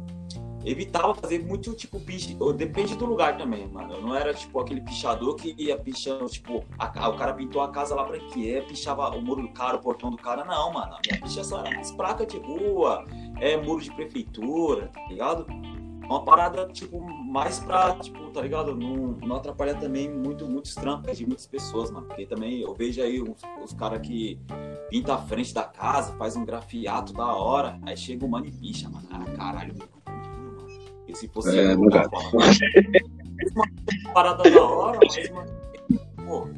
evitava 0.65 1.15
fazer 1.15 1.45
muito 1.45 1.73
tipo 1.75 2.01
piche. 2.01 2.37
Depende 2.57 2.97
do 2.97 3.05
lugar 3.05 3.37
também, 3.37 3.69
mano. 3.69 3.95
Eu 3.95 4.03
não 4.03 4.15
era 4.15 4.33
tipo 4.33 4.61
aquele 4.61 4.81
pichador 4.81 5.37
que 5.37 5.55
ia 5.59 5.77
pichando, 5.77 6.27
tipo, 6.27 6.65
a 6.79 7.09
o 7.09 7.17
cara 7.17 7.33
pintou 7.35 7.63
a 7.63 7.71
casa 7.71 7.95
lá 7.95 8.05
branqueira, 8.05 8.65
pichava 8.67 9.11
o 9.11 9.21
muro 9.21 9.43
do 9.43 9.53
cara, 9.53 9.77
o 9.77 9.81
portão 9.81 10.11
do 10.11 10.17
cara. 10.17 10.45
Não, 10.45 10.73
mano. 10.73 10.95
A 10.95 11.01
minha 11.07 11.21
pichação 11.21 11.61
era 11.61 11.75
mais 11.75 11.91
placa 11.91 12.25
de 12.25 12.39
rua, 12.39 13.05
é 13.41 13.57
muro 13.57 13.83
de 13.83 13.93
prefeitura, 13.93 14.89
tá 14.89 15.07
ligado? 15.09 15.47
Uma 16.05 16.25
parada, 16.25 16.67
tipo, 16.67 17.01
mais 17.01 17.59
pra, 17.61 17.95
tipo, 17.95 18.31
tá 18.31 18.43
ligado? 18.43 18.75
Não, 18.75 19.17
não 19.27 19.37
atrapalhar 19.37 19.79
também 19.79 20.11
muito, 20.11 20.47
muitos 20.47 20.75
trampos 20.75 21.17
de 21.17 21.25
muitas 21.25 21.47
pessoas, 21.47 21.91
mano. 21.91 22.07
Porque 22.07 22.27
também 22.27 22.61
eu 22.61 22.75
vejo 22.75 23.01
aí 23.03 23.23
os, 23.23 23.41
os 23.63 23.73
caras 23.73 24.07
que 24.07 24.39
pinta 24.91 25.15
a 25.15 25.19
frente 25.19 25.55
da 25.55 25.65
casa, 25.65 26.15
faz 26.17 26.37
um 26.37 26.45
grafiato 26.45 27.13
da 27.13 27.35
hora, 27.35 27.81
aí 27.87 27.97
chega 27.97 28.27
o 28.27 28.29
mano 28.29 28.47
e 28.47 28.53
picha, 28.53 28.91
mano. 28.91 29.09
Ah, 29.11 29.25
caralho, 29.37 29.75
E 31.13 31.17
se 31.17 31.29
fosse 31.29 31.59
É, 31.59 31.77
não 31.77 31.83
uma 31.83 31.91
parada 34.15 34.49
da 34.49 34.63
hora, 34.63 34.99
mas, 35.03 35.31
mano, 35.31 35.51
pô, 36.27 36.49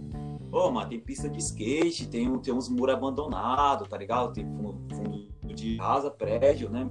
Ô, 0.55 0.71
mano, 0.71 0.89
tem 0.89 1.01
pista 1.01 1.29
de 1.29 1.41
skate, 1.41 2.07
tem, 2.07 2.33
tem 2.39 2.55
uns 2.55 2.69
muros 2.69 2.95
abandonados, 2.95 3.89
tá 3.89 3.99
ligado? 3.99 4.33
Tem 4.33 4.45
fundo, 4.45 4.79
fundo 4.95 5.27
de 5.53 5.77
casa, 5.77 6.13
prédio, 6.13 6.71
né? 6.71 6.89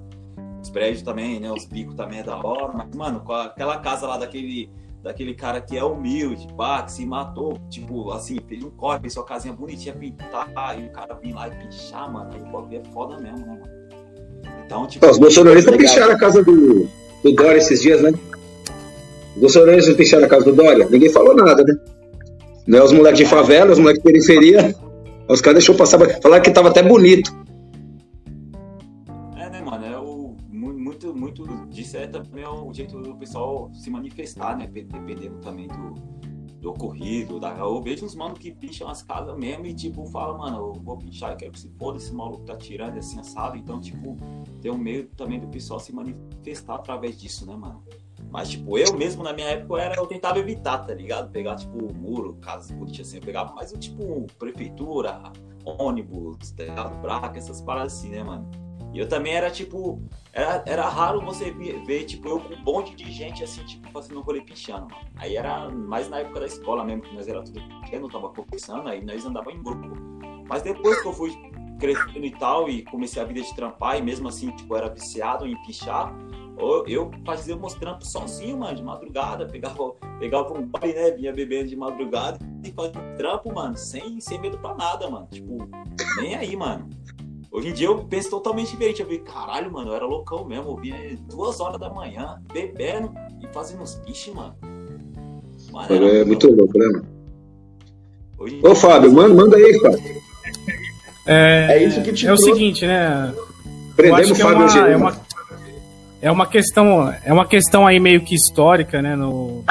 Os 0.61 0.69
prédios 0.69 1.01
também, 1.01 1.39
né? 1.39 1.49
Os 1.49 1.63
bicos 1.63 1.95
também 1.95 2.19
é 2.19 2.23
da 2.23 2.35
hora. 2.35 2.73
Mas, 2.73 2.93
mano, 2.93 3.21
com 3.21 3.31
aquela 3.31 3.77
casa 3.77 4.05
lá 4.05 4.17
daquele, 4.17 4.69
daquele 5.01 5.33
cara 5.33 5.61
que 5.61 5.77
é 5.77 5.83
humilde, 5.83 6.45
pá, 6.57 6.83
que 6.83 6.91
se 6.91 7.05
matou, 7.05 7.57
tipo, 7.69 8.11
assim, 8.11 8.37
fez 8.45 8.61
um 8.65 8.69
corte, 8.69 9.03
fez 9.03 9.13
sua 9.13 9.23
casinha 9.23 9.53
bonitinha 9.53 9.95
pintar, 9.95 10.77
e 10.77 10.85
o 10.85 10.91
cara 10.91 11.15
vir 11.15 11.33
lá 11.33 11.47
e 11.47 11.51
pichar, 11.51 12.11
mano, 12.11 12.31
aí 12.33 12.41
o 12.41 12.51
bagulho 12.51 12.81
é 12.81 12.91
foda 12.91 13.17
mesmo, 13.17 13.45
né, 13.45 13.45
mano? 13.45 14.63
Então, 14.65 14.85
tipo. 14.87 15.05
Os 15.05 15.17
bolsonaristas 15.17 15.71
tá 15.71 15.77
picharam 15.77 16.13
a 16.13 16.19
casa 16.19 16.43
do, 16.43 16.89
do 17.23 17.31
Dória 17.33 17.57
esses 17.57 17.81
dias, 17.81 18.01
né? 18.01 18.11
Os 19.35 19.41
bolsonaristas 19.41 19.95
picharam 19.95 20.25
a 20.25 20.27
casa 20.27 20.45
do 20.45 20.53
Dória. 20.55 20.87
Ninguém 20.89 21.09
falou 21.09 21.35
nada, 21.35 21.63
né? 21.63 21.73
Né, 22.67 22.81
Os 22.81 22.91
moleques 22.93 23.19
de 23.19 23.25
favela, 23.25 23.71
os 23.71 23.79
moleques 23.79 24.01
de 24.03 24.09
periferia. 24.11 24.75
Os 25.27 25.41
caras 25.41 25.59
deixou 25.59 25.75
passar. 25.75 25.99
Falaram 26.21 26.43
que 26.43 26.51
tava 26.51 26.69
até 26.69 26.83
bonito. 26.83 27.31
É, 29.37 29.49
né, 29.49 29.61
mano? 29.61 29.85
É 29.85 29.97
o, 29.97 30.35
mu- 30.49 30.73
muito, 30.73 31.13
muito 31.15 31.43
disso 31.69 31.97
é 31.97 32.07
também 32.07 32.45
o 32.45 32.73
jeito 32.73 32.97
do 33.01 33.15
pessoal 33.15 33.69
se 33.73 33.89
manifestar, 33.89 34.57
né? 34.57 34.67
pe- 34.71 34.83
Dependendo 34.83 35.35
também 35.41 35.67
do, 35.67 35.95
do 36.63 36.69
ocorrido, 36.69 37.41
da, 37.41 37.57
eu 37.57 37.81
vejo 37.81 38.05
uns 38.05 38.15
manos 38.15 38.39
que 38.39 38.49
picham 38.49 38.87
as 38.87 39.03
casas 39.03 39.37
mesmo 39.37 39.65
e, 39.65 39.73
tipo, 39.73 40.05
fala, 40.05 40.37
mano, 40.37 40.57
eu 40.57 40.73
vou 40.81 40.97
pichar 40.97 41.33
e 41.33 41.35
quero 41.35 41.51
que 41.51 41.59
se 41.59 41.69
foda, 41.77 41.97
esse 41.97 42.13
maluco 42.13 42.45
tá 42.45 42.55
tirando 42.55 42.97
assim, 42.97 43.19
assado. 43.19 43.57
Então, 43.57 43.81
tipo, 43.81 44.17
tem 44.61 44.71
um 44.71 44.77
meio 44.77 45.07
também 45.09 45.41
do 45.41 45.47
pessoal 45.47 45.77
se 45.77 45.93
manifestar 45.93 46.75
através 46.75 47.19
disso, 47.19 47.45
né, 47.45 47.53
mano? 47.53 47.83
Mas, 48.31 48.49
tipo, 48.49 48.77
eu 48.77 48.93
mesmo, 48.97 49.23
na 49.23 49.33
minha 49.33 49.47
época, 49.49 49.73
eu, 49.73 49.77
era, 49.77 49.95
eu 49.95 50.07
tentava 50.07 50.39
evitar, 50.39 50.77
tá 50.79 50.93
ligado? 50.93 51.29
Pegar, 51.31 51.57
tipo, 51.57 51.93
muro, 51.93 52.35
casas 52.35 52.71
bonitas 52.71 53.07
assim, 53.07 53.17
eu 53.17 53.23
pegava 53.23 53.53
mais, 53.53 53.73
tipo, 53.73 54.25
prefeitura, 54.39 55.21
ônibus, 55.65 56.51
telhado, 56.51 56.95
braca, 57.01 57.37
essas 57.37 57.61
paradas 57.61 57.93
assim, 57.93 58.09
né, 58.09 58.23
mano? 58.23 58.49
E 58.93 58.99
eu 58.99 59.09
também 59.09 59.33
era, 59.33 59.49
tipo, 59.49 59.99
era, 60.31 60.63
era 60.67 60.87
raro 60.87 61.19
você 61.19 61.51
ver, 61.51 62.03
tipo, 62.05 62.29
eu 62.29 62.39
com 62.39 62.53
um 62.53 62.63
monte 62.63 62.95
de 62.95 63.11
gente, 63.11 63.43
assim, 63.43 63.65
tipo, 63.65 63.89
fazendo 63.91 64.19
um 64.19 64.23
rolê 64.23 64.41
pichando. 64.41 64.87
Aí 65.15 65.35
era 65.35 65.67
mais 65.69 66.07
na 66.09 66.19
época 66.19 66.41
da 66.41 66.45
escola 66.45 66.83
mesmo, 66.83 67.01
que 67.01 67.15
nós 67.15 67.27
era 67.27 67.43
tudo 67.43 67.59
pequeno, 67.81 68.07
tava 68.07 68.29
começando, 68.29 68.87
aí 68.87 69.03
nós 69.03 69.25
andava 69.25 69.51
em 69.51 69.61
grupo. 69.61 69.89
Mas 70.47 70.61
depois 70.61 71.01
que 71.01 71.07
eu 71.07 71.13
fui 71.13 71.31
crescendo 71.79 72.23
e 72.23 72.31
tal, 72.31 72.69
e 72.69 72.83
comecei 72.83 73.21
a 73.21 73.25
vida 73.25 73.41
de 73.41 73.55
trampar, 73.55 73.97
e 73.97 74.01
mesmo 74.03 74.27
assim, 74.27 74.51
tipo, 74.51 74.75
era 74.75 74.89
viciado 74.89 75.47
em 75.47 75.59
pichar, 75.63 76.13
eu 76.87 77.11
fazia 77.25 77.55
meus 77.55 77.73
trampos 77.73 78.11
sozinho, 78.11 78.59
mano, 78.59 78.75
de 78.75 78.83
madrugada, 78.83 79.47
pegava, 79.47 79.91
pegava 80.19 80.53
um 80.53 80.65
baile, 80.67 80.93
né, 80.93 81.11
vinha 81.11 81.33
bebendo 81.33 81.69
de 81.69 81.75
madrugada 81.75 82.37
e 82.63 82.71
fazia 82.71 83.01
trampo, 83.17 83.53
mano, 83.53 83.75
sem, 83.75 84.19
sem 84.19 84.39
medo 84.39 84.57
pra 84.59 84.75
nada, 84.75 85.09
mano. 85.09 85.27
Tipo, 85.31 85.57
nem 86.17 86.35
aí, 86.35 86.55
mano. 86.55 86.89
Hoje 87.53 87.69
em 87.69 87.73
dia 87.73 87.85
eu 87.85 87.99
penso 87.99 88.31
totalmente 88.31 88.71
diferente. 88.71 89.01
Eu 89.03 89.07
vi, 89.07 89.19
caralho, 89.19 89.71
mano, 89.71 89.91
eu 89.91 89.95
era 89.95 90.05
loucão 90.07 90.43
mesmo. 90.43 90.71
Eu 90.71 90.75
vinha 90.77 90.97
duas 91.29 91.59
horas 91.59 91.79
da 91.79 91.87
manhã, 91.87 92.41
bebendo 92.51 93.13
e 93.43 93.47
fazendo 93.53 93.83
uns 93.83 93.93
bichos, 94.03 94.33
mano. 94.33 94.55
mano 95.71 96.07
é 96.07 96.25
muito 96.25 96.47
louco, 96.51 96.75
né, 96.75 96.85
mano? 96.87 97.05
Ô, 98.63 98.73
Fábio, 98.73 99.13
manda, 99.13 99.35
manda 99.35 99.55
aí, 99.55 99.79
Fábio. 99.79 100.23
É, 101.27 101.67
é 101.77 101.83
isso 101.83 102.01
que 102.01 102.11
te 102.11 102.25
É 102.25 102.27
trouxe. 102.29 102.49
o 102.49 102.53
seguinte, 102.55 102.87
né? 102.87 103.31
Prendemos 103.95 104.31
o 104.31 104.35
Fábio 104.35 104.65
é 104.65 104.65
uma, 104.65 104.89
é 104.89 104.95
uma, 104.97 105.21
é 106.23 106.31
uma 106.31 106.47
questão, 106.47 107.13
é 107.23 107.31
uma 107.31 107.45
questão 107.45 107.85
aí 107.85 107.99
meio 107.99 108.21
que 108.21 108.33
histórica, 108.33 108.99
né? 108.99 109.15
No, 109.15 109.63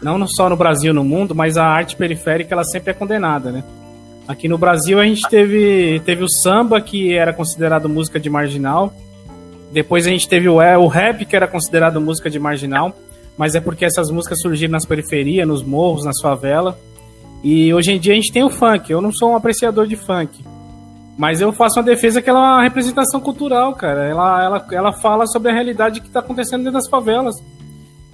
não 0.00 0.26
só 0.26 0.48
no 0.48 0.56
Brasil, 0.56 0.94
no 0.94 1.04
mundo, 1.04 1.34
mas 1.34 1.58
a 1.58 1.64
arte 1.66 1.94
periférica 1.94 2.54
ela 2.54 2.64
sempre 2.64 2.90
é 2.92 2.94
condenada, 2.94 3.52
né? 3.52 3.62
Aqui 4.28 4.48
no 4.48 4.58
Brasil 4.58 4.98
a 4.98 5.04
gente 5.04 5.22
teve, 5.28 6.00
teve 6.04 6.24
o 6.24 6.28
samba, 6.28 6.80
que 6.80 7.14
era 7.14 7.32
considerado 7.32 7.88
música 7.88 8.18
de 8.18 8.28
marginal. 8.28 8.92
Depois 9.72 10.06
a 10.06 10.10
gente 10.10 10.28
teve 10.28 10.48
o, 10.48 10.56
o 10.56 10.86
rap, 10.88 11.24
que 11.24 11.36
era 11.36 11.46
considerado 11.46 12.00
música 12.00 12.28
de 12.28 12.38
marginal. 12.38 12.96
Mas 13.36 13.54
é 13.54 13.60
porque 13.60 13.84
essas 13.84 14.10
músicas 14.10 14.40
surgiram 14.40 14.72
nas 14.72 14.84
periferias, 14.84 15.46
nos 15.46 15.62
morros, 15.62 16.04
nas 16.04 16.20
favelas. 16.20 16.74
E 17.44 17.72
hoje 17.72 17.92
em 17.92 18.00
dia 18.00 18.12
a 18.12 18.16
gente 18.16 18.32
tem 18.32 18.42
o 18.42 18.50
funk. 18.50 18.90
Eu 18.90 19.00
não 19.00 19.12
sou 19.12 19.30
um 19.30 19.36
apreciador 19.36 19.86
de 19.86 19.94
funk. 19.94 20.44
Mas 21.16 21.40
eu 21.40 21.52
faço 21.52 21.78
uma 21.78 21.84
defesa 21.84 22.20
que 22.20 22.28
ela 22.28 22.38
é 22.38 22.42
uma 22.42 22.62
representação 22.62 23.20
cultural, 23.20 23.74
cara. 23.74 24.04
Ela, 24.04 24.44
ela, 24.44 24.66
ela 24.72 24.92
fala 24.92 25.26
sobre 25.26 25.50
a 25.50 25.54
realidade 25.54 26.00
que 26.00 26.08
está 26.08 26.20
acontecendo 26.20 26.64
dentro 26.64 26.78
das 26.78 26.88
favelas. 26.88 27.36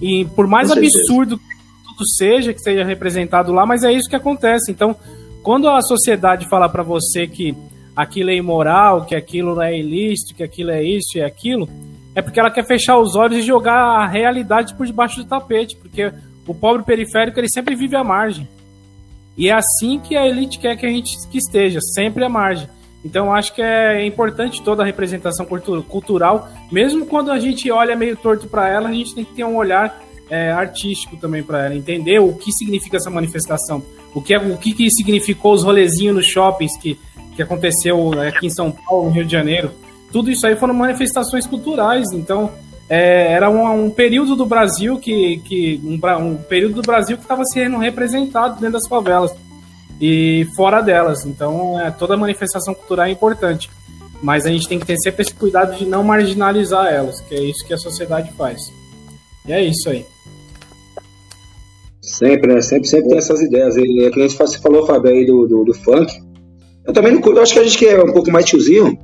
E 0.01 0.25
por 0.35 0.47
mais 0.47 0.71
absurdo 0.71 1.37
que 1.37 1.43
tudo 1.87 2.07
seja, 2.17 2.53
que 2.53 2.59
seja 2.59 2.83
representado 2.83 3.51
lá, 3.51 3.65
mas 3.65 3.83
é 3.83 3.91
isso 3.91 4.09
que 4.09 4.15
acontece. 4.15 4.71
Então, 4.71 4.95
quando 5.43 5.69
a 5.69 5.81
sociedade 5.81 6.47
fala 6.47 6.69
para 6.69 6.81
você 6.81 7.27
que 7.27 7.55
aquilo 7.95 8.29
é 8.29 8.35
imoral, 8.35 9.05
que 9.05 9.13
aquilo 9.13 9.61
é 9.61 9.77
ilícito, 9.77 10.33
que 10.33 10.41
aquilo 10.41 10.71
é 10.71 10.81
isso 10.81 11.17
e 11.17 11.21
aquilo, 11.21 11.67
é 12.15 12.21
porque 12.21 12.39
ela 12.39 12.49
quer 12.49 12.65
fechar 12.65 12.97
os 12.97 13.15
olhos 13.15 13.39
e 13.39 13.41
jogar 13.41 13.75
a 13.75 14.07
realidade 14.07 14.73
por 14.73 14.85
debaixo 14.85 15.17
do 15.17 15.25
tapete, 15.25 15.75
porque 15.75 16.11
o 16.47 16.55
pobre 16.55 16.83
periférico 16.83 17.39
ele 17.39 17.49
sempre 17.49 17.75
vive 17.75 17.95
à 17.95 18.03
margem. 18.03 18.47
E 19.37 19.49
é 19.49 19.53
assim 19.53 19.99
que 19.99 20.15
a 20.15 20.25
elite 20.25 20.59
quer 20.59 20.77
que 20.77 20.85
a 20.85 20.89
gente 20.89 21.27
que 21.27 21.37
esteja, 21.37 21.81
sempre 21.81 22.23
à 22.23 22.29
margem. 22.29 22.69
Então 23.03 23.33
acho 23.33 23.53
que 23.53 23.61
é 23.61 24.05
importante 24.05 24.61
toda 24.61 24.81
a 24.81 24.85
representação 24.85 25.45
cultural, 25.45 26.47
mesmo 26.71 27.05
quando 27.05 27.31
a 27.31 27.39
gente 27.39 27.69
olha 27.69 27.95
meio 27.95 28.15
torto 28.15 28.47
para 28.47 28.69
ela, 28.69 28.89
a 28.89 28.93
gente 28.93 29.13
tem 29.13 29.25
que 29.25 29.33
ter 29.33 29.43
um 29.43 29.57
olhar 29.57 30.02
é, 30.33 30.51
artístico 30.51 31.15
também 31.15 31.43
para 31.43 31.65
ela, 31.65 31.75
entender 31.75 32.17
o 32.17 32.33
que 32.33 32.51
significa 32.51 32.97
essa 32.97 33.09
manifestação, 33.11 33.83
o 34.15 34.19
que, 34.19 34.33
é, 34.33 34.39
o 34.39 34.57
que, 34.57 34.73
que 34.73 34.89
significou 34.89 35.53
os 35.53 35.63
rolezinhos 35.63 36.15
nos 36.15 36.25
shoppings 36.25 36.75
que, 36.75 36.99
que 37.35 37.43
aconteceu 37.43 38.19
aqui 38.19 38.47
em 38.47 38.49
São 38.49 38.71
Paulo, 38.71 39.05
no 39.05 39.11
Rio 39.11 39.25
de 39.25 39.31
Janeiro. 39.31 39.71
Tudo 40.11 40.31
isso 40.31 40.47
aí 40.47 40.55
foram 40.55 40.73
manifestações 40.73 41.45
culturais, 41.45 42.11
então 42.13 42.51
é, 42.89 43.31
era 43.31 43.47
um, 43.47 43.85
um, 43.85 43.91
período 43.91 44.35
do 44.35 44.43
Brasil 44.43 44.97
que, 44.97 45.37
que 45.45 45.79
um, 45.83 45.99
um 46.17 46.35
período 46.37 46.75
do 46.75 46.81
Brasil 46.81 47.15
que 47.15 47.23
estava 47.23 47.43
sendo 47.45 47.77
representado 47.77 48.55
dentro 48.55 48.73
das 48.73 48.87
favelas 48.87 49.35
e 50.01 50.47
fora 50.55 50.81
delas. 50.81 51.27
Então, 51.27 51.79
é, 51.79 51.91
toda 51.91 52.17
manifestação 52.17 52.73
cultural 52.73 53.05
é 53.05 53.11
importante. 53.11 53.69
Mas 54.19 54.47
a 54.47 54.49
gente 54.49 54.67
tem 54.67 54.79
que 54.79 54.85
ter 54.85 54.97
sempre 54.97 55.21
esse 55.21 55.33
cuidado 55.33 55.75
de 55.75 55.85
não 55.85 56.03
marginalizar 56.03 56.87
elas, 56.91 57.21
que 57.21 57.35
é 57.35 57.43
isso 57.43 57.63
que 57.67 57.73
a 57.73 57.77
sociedade 57.77 58.31
faz. 58.33 58.59
E 59.45 59.51
é 59.51 59.61
isso 59.61 59.89
aí. 59.89 60.05
Sempre, 62.03 62.53
né? 62.53 62.61
Sempre, 62.61 62.87
sempre 62.87 63.09
tem 63.09 63.17
essas 63.17 63.41
ideias. 63.41 63.77
E 63.77 64.03
é 64.03 64.11
que 64.11 64.21
a 64.21 64.27
gente 64.27 64.59
falou, 64.61 64.85
Fábio, 64.85 65.09
aí 65.09 65.25
do, 65.25 65.47
do, 65.47 65.63
do, 65.63 65.73
funk. 65.73 66.13
Eu 66.85 66.93
também 66.93 67.13
não 67.13 67.21
eu 67.21 67.41
acho 67.41 67.53
que 67.53 67.59
a 67.59 67.63
gente 67.63 67.77
que 67.77 67.85
é 67.85 68.03
um 68.03 68.11
pouco 68.11 68.29
mais 68.29 68.45
tiozinho. 68.45 68.97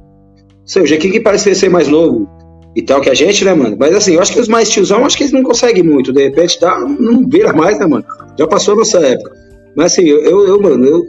Sei, 0.65 0.83
o 0.83 0.85
Jequim 0.85 1.09
que 1.09 1.21
parecia 1.21 1.55
ser 1.55 1.69
mais 1.69 1.87
novo 1.87 2.27
e 2.75 2.81
tal 2.81 2.99
que 2.99 3.09
a 3.09 3.13
gente, 3.13 3.43
né, 3.45 3.53
mano? 3.53 3.77
Mas 3.79 3.95
assim, 3.95 4.15
eu 4.15 4.21
acho 4.21 4.33
que 4.33 4.39
os 4.39 4.49
mais 4.49 4.69
tiozão, 4.69 5.05
acho 5.05 5.17
que 5.17 5.23
eles 5.23 5.33
não 5.33 5.43
conseguem 5.43 5.81
muito. 5.81 6.11
De 6.11 6.23
repente, 6.23 6.59
dá, 6.59 6.77
não 6.77 7.25
vira 7.27 7.53
mais, 7.53 7.79
né, 7.79 7.87
mano? 7.87 8.03
Já 8.37 8.45
passou 8.45 8.73
a 8.73 8.77
nossa 8.77 8.99
época. 8.99 9.31
Mas 9.75 9.93
assim, 9.93 10.03
eu, 10.03 10.45
eu, 10.45 10.61
mano, 10.61 10.85
eu, 10.85 11.03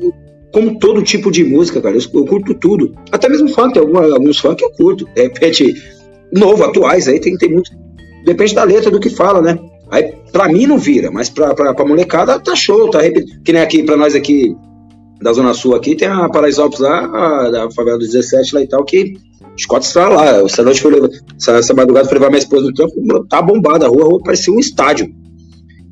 como 0.52 0.78
todo 0.78 1.02
tipo 1.02 1.28
de 1.30 1.44
música, 1.44 1.80
cara, 1.80 1.96
eu, 1.96 2.02
eu 2.14 2.24
curto 2.24 2.54
tudo. 2.54 2.94
Até 3.10 3.28
mesmo 3.28 3.48
funk, 3.48 3.76
alguma, 3.76 4.04
alguns 4.12 4.38
funk 4.38 4.62
eu 4.62 4.70
curto. 4.70 5.04
De 5.12 5.22
repente, 5.22 5.74
novo, 6.32 6.62
atuais, 6.62 7.08
aí 7.08 7.18
tem, 7.18 7.36
tem 7.36 7.50
muito. 7.50 7.72
Depende 8.24 8.54
da 8.54 8.62
letra, 8.62 8.92
do 8.92 9.00
que 9.00 9.10
fala, 9.10 9.42
né? 9.42 9.58
Aí, 9.90 10.14
pra 10.32 10.48
mim 10.48 10.66
não 10.66 10.78
vira, 10.78 11.10
mas 11.10 11.28
pra, 11.28 11.54
pra, 11.54 11.74
pra 11.74 11.84
molecada 11.84 12.38
tá 12.38 12.54
show, 12.54 12.90
tá 12.90 13.00
Que 13.44 13.52
nem 13.52 13.62
aqui, 13.62 13.82
pra 13.82 13.96
nós 13.96 14.14
aqui 14.14 14.56
da 15.20 15.32
Zona 15.32 15.52
Sul 15.52 15.74
aqui, 15.74 15.94
tem 15.94 16.08
a 16.08 16.28
Paraisópolis 16.28 16.80
lá, 16.80 17.04
a, 17.04 17.50
da 17.50 17.70
favela 17.70 17.98
dos 17.98 18.12
17 18.12 18.54
lá 18.54 18.62
e 18.62 18.68
tal, 18.68 18.84
que 18.84 19.14
Scott 19.58 19.86
está 19.86 20.08
lá. 20.08 20.42
Essa 20.42 20.62
noite 20.62 20.80
foi 20.80 20.92
essa, 21.36 21.52
essa 21.52 21.74
madrugada 21.74 22.08
foi 22.08 22.18
levar 22.18 22.30
minha 22.30 22.38
esposa 22.38 22.66
no 22.66 22.74
campo, 22.74 23.26
tá 23.28 23.42
bombada, 23.42 23.86
a 23.86 23.88
rua, 23.88 24.04
a 24.04 24.06
rua 24.06 24.22
parecia 24.22 24.52
um 24.52 24.58
estádio. 24.58 25.12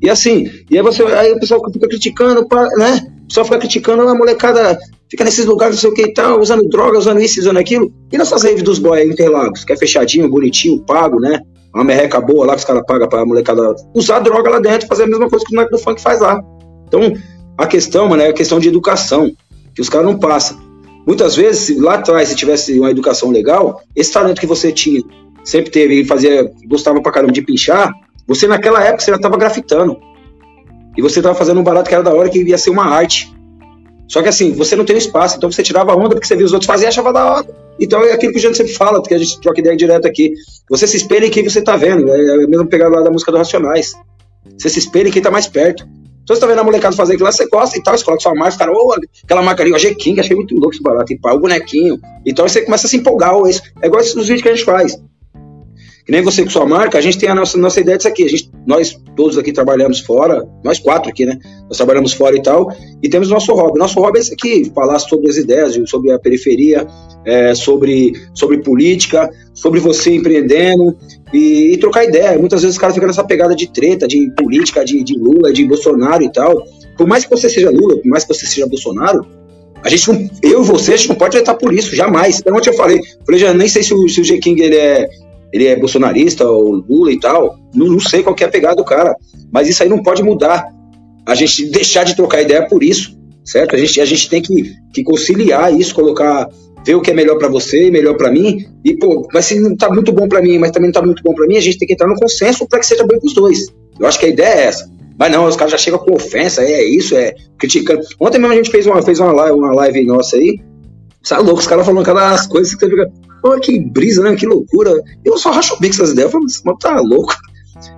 E 0.01 0.09
assim, 0.09 0.49
e 0.69 0.77
aí 0.77 0.83
você, 0.83 1.03
aí 1.03 1.31
o 1.33 1.39
pessoal 1.39 1.61
fica 1.71 1.87
criticando, 1.87 2.47
né? 2.77 3.07
O 3.23 3.27
pessoal 3.27 3.45
fica 3.45 3.59
criticando, 3.59 4.07
a 4.07 4.15
molecada 4.15 4.79
fica 5.09 5.23
nesses 5.23 5.45
lugares, 5.45 5.75
não 5.75 5.81
sei 5.81 5.89
o 5.89 5.93
que 5.93 6.03
e 6.03 6.13
tal, 6.13 6.39
usando 6.39 6.67
droga, 6.69 6.97
usando 6.97 7.21
isso, 7.21 7.39
usando 7.39 7.57
aquilo. 7.57 7.91
E 8.11 8.17
nessas 8.17 8.43
raves 8.43 8.63
dos 8.63 8.79
boys 8.79 9.09
Interlagos, 9.09 9.63
que 9.63 9.73
é 9.73 9.77
fechadinho, 9.77 10.29
bonitinho, 10.29 10.83
pago, 10.85 11.19
né? 11.19 11.41
Uma 11.79 11.85
merreca 11.85 12.19
boa 12.19 12.45
lá 12.45 12.55
que 12.55 12.59
os 12.59 12.65
caras 12.65 12.83
pagam 12.85 13.07
pra 13.07 13.25
molecada 13.25 13.73
usar 13.95 14.19
droga 14.19 14.49
lá 14.49 14.59
dentro, 14.59 14.85
fazer 14.85 15.03
a 15.03 15.07
mesma 15.07 15.29
coisa 15.29 15.45
que 15.45 15.53
o 15.53 15.55
moleque 15.55 15.71
do 15.71 15.79
funk 15.81 16.01
faz 16.01 16.19
lá. 16.19 16.41
Então, 16.85 17.13
a 17.57 17.65
questão, 17.65 18.09
mano, 18.09 18.21
é 18.21 18.27
a 18.27 18.33
questão 18.33 18.59
de 18.59 18.67
educação, 18.67 19.31
que 19.73 19.79
os 19.79 19.87
caras 19.87 20.05
não 20.05 20.19
passam. 20.19 20.59
Muitas 21.07 21.37
vezes, 21.37 21.81
lá 21.81 21.93
atrás, 21.93 22.27
se 22.27 22.35
tivesse 22.35 22.77
uma 22.77 22.91
educação 22.91 23.31
legal, 23.31 23.81
esse 23.95 24.11
talento 24.11 24.41
que 24.41 24.45
você 24.45 24.73
tinha, 24.73 25.01
sempre 25.41 25.71
teve 25.71 26.01
e 26.01 26.05
fazia, 26.05 26.51
gostava 26.67 27.01
pra 27.01 27.13
caramba 27.13 27.31
de 27.31 27.41
pinchar, 27.41 27.93
você 28.27 28.45
naquela 28.45 28.83
época 28.83 28.99
você 28.99 29.11
já 29.11 29.15
estava 29.15 29.37
grafitando. 29.37 29.97
E 30.97 31.01
você 31.01 31.19
estava 31.19 31.33
fazendo 31.33 31.61
um 31.61 31.63
barato 31.63 31.87
que 31.87 31.95
era 31.95 32.03
da 32.03 32.13
hora, 32.13 32.27
que 32.27 32.43
ia 32.43 32.57
ser 32.57 32.71
uma 32.71 32.87
arte. 32.87 33.33
Só 34.09 34.23
que 34.23 34.27
assim, 34.27 34.51
você 34.51 34.75
não 34.75 34.83
tem 34.83 34.97
espaço, 34.97 35.37
então 35.37 35.51
você 35.51 35.61
tirava 35.61 35.91
a 35.91 35.95
onda 35.95 36.09
porque 36.09 36.25
você 36.25 36.35
via 36.35 36.45
os 36.45 36.51
outros 36.51 36.65
fazer 36.65 36.85
e 36.85 36.87
achava 36.87 37.13
da 37.13 37.33
hora. 37.33 37.47
Então 37.79 38.03
é 38.03 38.11
aquilo 38.11 38.33
que 38.33 38.39
o 38.39 38.41
Jânio 38.41 38.57
sempre 38.57 38.73
fala, 38.73 38.99
porque 38.99 39.13
a 39.13 39.19
gente 39.19 39.39
troca 39.39 39.59
ideia 39.59 39.77
direto 39.77 40.07
aqui. 40.07 40.33
Você 40.67 40.87
se 40.87 40.97
espelha 40.97 41.27
em 41.27 41.29
quem 41.29 41.47
você 41.47 41.59
está 41.59 41.77
vendo. 41.77 42.09
É, 42.09 42.43
é 42.43 42.47
mesmo 42.47 42.67
pegar 42.67 42.89
lá 42.89 43.01
da 43.01 43.11
música 43.11 43.31
do 43.31 43.37
Racionais. 43.37 43.93
Você 44.57 44.67
se 44.67 44.79
espelha 44.79 45.09
em 45.09 45.11
quem 45.11 45.19
está 45.19 45.29
mais 45.29 45.47
perto. 45.47 45.87
Então 46.23 46.35
você 46.35 46.41
tá 46.41 46.47
vendo 46.47 46.59
a 46.59 46.63
molecada 46.63 46.95
fazer 46.95 47.13
aquilo 47.13 47.25
lá, 47.25 47.31
você 47.31 47.47
gosta 47.47 47.77
e 47.77 47.81
tal, 47.81 47.97
você 47.97 48.05
coloca 48.05 48.21
sua 48.21 48.35
marca, 48.35 48.57
cara, 48.59 48.71
oh, 48.71 48.93
aquela 49.23 49.41
marca 49.41 49.63
ali, 49.63 49.73
o 49.73 49.79
G-King, 49.79 50.19
achei 50.19 50.35
muito 50.35 50.53
louco 50.53 50.75
esse 50.75 50.83
barato, 50.83 51.11
e 51.11 51.17
pá, 51.17 51.33
o 51.33 51.39
bonequinho. 51.39 51.99
Então 52.23 52.47
você 52.47 52.61
começa 52.61 52.85
a 52.85 52.89
se 52.89 52.97
empolgar, 52.97 53.35
ou 53.35 53.47
isso. 53.47 53.63
É 53.81 53.87
igual 53.87 53.99
esses 53.99 54.13
vídeos 54.13 54.43
que 54.43 54.49
a 54.49 54.53
gente 54.53 54.63
faz. 54.63 54.95
Que 56.09 56.13
nem 56.13 56.23
você 56.23 56.43
com 56.43 56.49
sua 56.49 56.65
marca, 56.65 56.97
a 56.97 57.01
gente 57.01 57.19
tem 57.19 57.29
a 57.29 57.35
nossa, 57.35 57.55
nossa 57.55 57.79
ideia 57.79 57.95
disso 57.95 58.07
aqui. 58.07 58.23
A 58.23 58.27
gente, 58.27 58.49
nós 58.65 58.99
todos 59.15 59.37
aqui 59.37 59.53
trabalhamos 59.53 59.99
fora, 59.99 60.43
nós 60.63 60.79
quatro 60.79 61.11
aqui, 61.11 61.23
né? 61.23 61.37
Nós 61.67 61.77
trabalhamos 61.77 62.13
fora 62.13 62.35
e 62.35 62.41
tal, 62.41 62.75
e 63.03 63.07
temos 63.07 63.29
nosso 63.29 63.53
hobby. 63.53 63.77
Nosso 63.77 63.99
hobby 63.99 64.17
é 64.17 64.21
esse 64.21 64.33
aqui, 64.33 64.71
falar 64.73 64.97
sobre 64.97 65.29
as 65.29 65.37
ideias, 65.37 65.79
sobre 65.87 66.11
a 66.11 66.17
periferia, 66.17 66.87
é, 67.23 67.53
sobre, 67.53 68.13
sobre 68.33 68.57
política, 68.63 69.29
sobre 69.53 69.79
você 69.79 70.15
empreendendo 70.15 70.97
e, 71.31 71.73
e, 71.73 71.77
trocar 71.77 72.05
ideia. 72.05 72.39
Muitas 72.39 72.63
vezes 72.63 72.75
os 72.75 72.81
caras 72.81 72.95
ficam 72.95 73.05
nessa 73.05 73.23
pegada 73.23 73.55
de 73.55 73.71
treta, 73.71 74.07
de 74.07 74.31
política, 74.31 74.83
de, 74.83 75.03
de 75.03 75.13
Lula, 75.15 75.53
de 75.53 75.63
Bolsonaro 75.63 76.23
e 76.23 76.31
tal. 76.31 76.65
Por 76.97 77.05
mais 77.05 77.23
que 77.23 77.29
você 77.29 77.47
seja 77.47 77.69
Lula, 77.69 77.97
por 77.97 78.07
mais 78.07 78.23
que 78.23 78.33
você 78.33 78.47
seja 78.47 78.65
Bolsonaro, 78.65 79.27
a 79.83 79.89
gente 79.89 80.11
não, 80.11 80.29
eu 80.41 80.63
e 80.63 80.65
você, 80.65 80.93
a 80.93 80.97
gente 80.97 81.09
não 81.09 81.15
pode 81.15 81.37
vetar 81.37 81.55
por 81.55 81.71
isso, 81.71 81.95
jamais. 81.95 82.39
Então, 82.39 82.57
ontem 82.57 82.71
eu 82.71 82.73
falei, 82.73 82.99
falei, 83.23 83.39
já 83.39 83.53
nem 83.53 83.67
sei 83.67 83.83
se 83.83 83.93
o, 83.93 84.09
se 84.09 84.19
o 84.19 84.23
G. 84.23 84.39
King 84.39 84.59
ele 84.59 84.75
é, 84.75 85.07
ele 85.53 85.67
é 85.67 85.75
bolsonarista 85.75 86.49
ou 86.49 86.83
Lula 86.87 87.11
e 87.11 87.19
tal, 87.19 87.57
não, 87.73 87.87
não 87.87 87.99
sei 87.99 88.23
qual 88.23 88.35
é 88.39 88.43
a 88.43 88.49
pegada 88.49 88.75
do 88.75 88.83
cara, 88.83 89.15
mas 89.51 89.67
isso 89.67 89.81
aí 89.83 89.89
não 89.89 90.01
pode 90.01 90.23
mudar 90.23 90.67
a 91.25 91.35
gente 91.35 91.65
deixar 91.69 92.03
de 92.03 92.15
trocar 92.15 92.41
ideia 92.41 92.67
por 92.67 92.83
isso, 92.83 93.17
certo? 93.43 93.75
A 93.75 93.79
gente, 93.79 94.01
a 94.01 94.05
gente 94.05 94.29
tem 94.29 94.41
que, 94.41 94.73
que 94.93 95.03
conciliar 95.03 95.73
isso, 95.73 95.93
colocar, 95.93 96.47
ver 96.85 96.95
o 96.95 97.01
que 97.01 97.11
é 97.11 97.13
melhor 97.13 97.37
para 97.37 97.47
você, 97.47 97.91
melhor 97.91 98.15
para 98.15 98.31
mim, 98.31 98.65
e 98.83 98.95
pô, 98.97 99.27
mas 99.33 99.45
se 99.45 99.59
não 99.59 99.75
tá 99.75 99.89
muito 99.89 100.11
bom 100.11 100.27
para 100.27 100.41
mim, 100.41 100.57
mas 100.57 100.71
também 100.71 100.89
não 100.89 100.93
tá 100.93 101.05
muito 101.05 101.21
bom 101.23 101.33
para 101.33 101.47
mim, 101.47 101.57
a 101.57 101.61
gente 101.61 101.77
tem 101.77 101.87
que 101.87 101.93
entrar 101.93 102.07
no 102.07 102.15
consenso 102.15 102.67
para 102.67 102.79
que 102.79 102.85
seja 102.85 103.05
bom 103.05 103.19
pros 103.19 103.33
dois. 103.33 103.67
Eu 103.99 104.07
acho 104.07 104.19
que 104.19 104.25
a 104.25 104.29
ideia 104.29 104.47
é 104.47 104.63
essa. 104.65 104.89
Mas 105.19 105.31
não, 105.31 105.45
os 105.45 105.57
caras 105.57 105.73
já 105.73 105.77
chegam 105.77 105.99
com 105.99 106.15
ofensa, 106.15 106.63
é 106.63 106.81
isso, 106.81 107.13
é 107.13 107.35
criticando. 107.57 108.01
Ontem 108.21 108.39
mesmo 108.39 108.53
a 108.53 108.55
gente 108.55 108.71
fez 108.71 108.85
uma, 108.87 109.01
fez 109.01 109.19
uma 109.19 109.33
live, 109.33 109.57
uma 109.57 109.73
live 109.73 110.05
nossa 110.05 110.37
aí, 110.37 110.57
sabe 111.21 111.43
louco, 111.43 111.59
os 111.59 111.67
caras 111.67 111.85
falando 111.85 112.01
aquelas 112.01 112.47
coisas 112.47 112.73
que 112.73 112.79
você 112.79 112.89
fica, 112.89 113.11
pô, 113.41 113.59
que 113.59 113.79
brisa, 113.79 114.23
né, 114.23 114.35
que 114.35 114.45
loucura. 114.45 114.93
Eu 115.23 115.37
só 115.37 115.51
racho 115.51 115.75
o 115.75 115.79
bico 115.79 115.95
essas 115.95 116.11
ideias, 116.11 116.33
eu 116.33 116.41
falo, 116.63 116.77
tá 116.77 116.99
louco. 116.99 117.35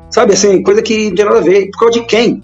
Sabe, 0.10 0.34
assim, 0.34 0.62
coisa 0.62 0.82
que 0.82 1.10
não 1.10 1.16
tem 1.16 1.26
nada 1.26 1.40
a 1.40 1.42
ver. 1.42 1.70
Por 1.72 1.80
causa 1.80 2.00
de 2.00 2.06
quem? 2.06 2.44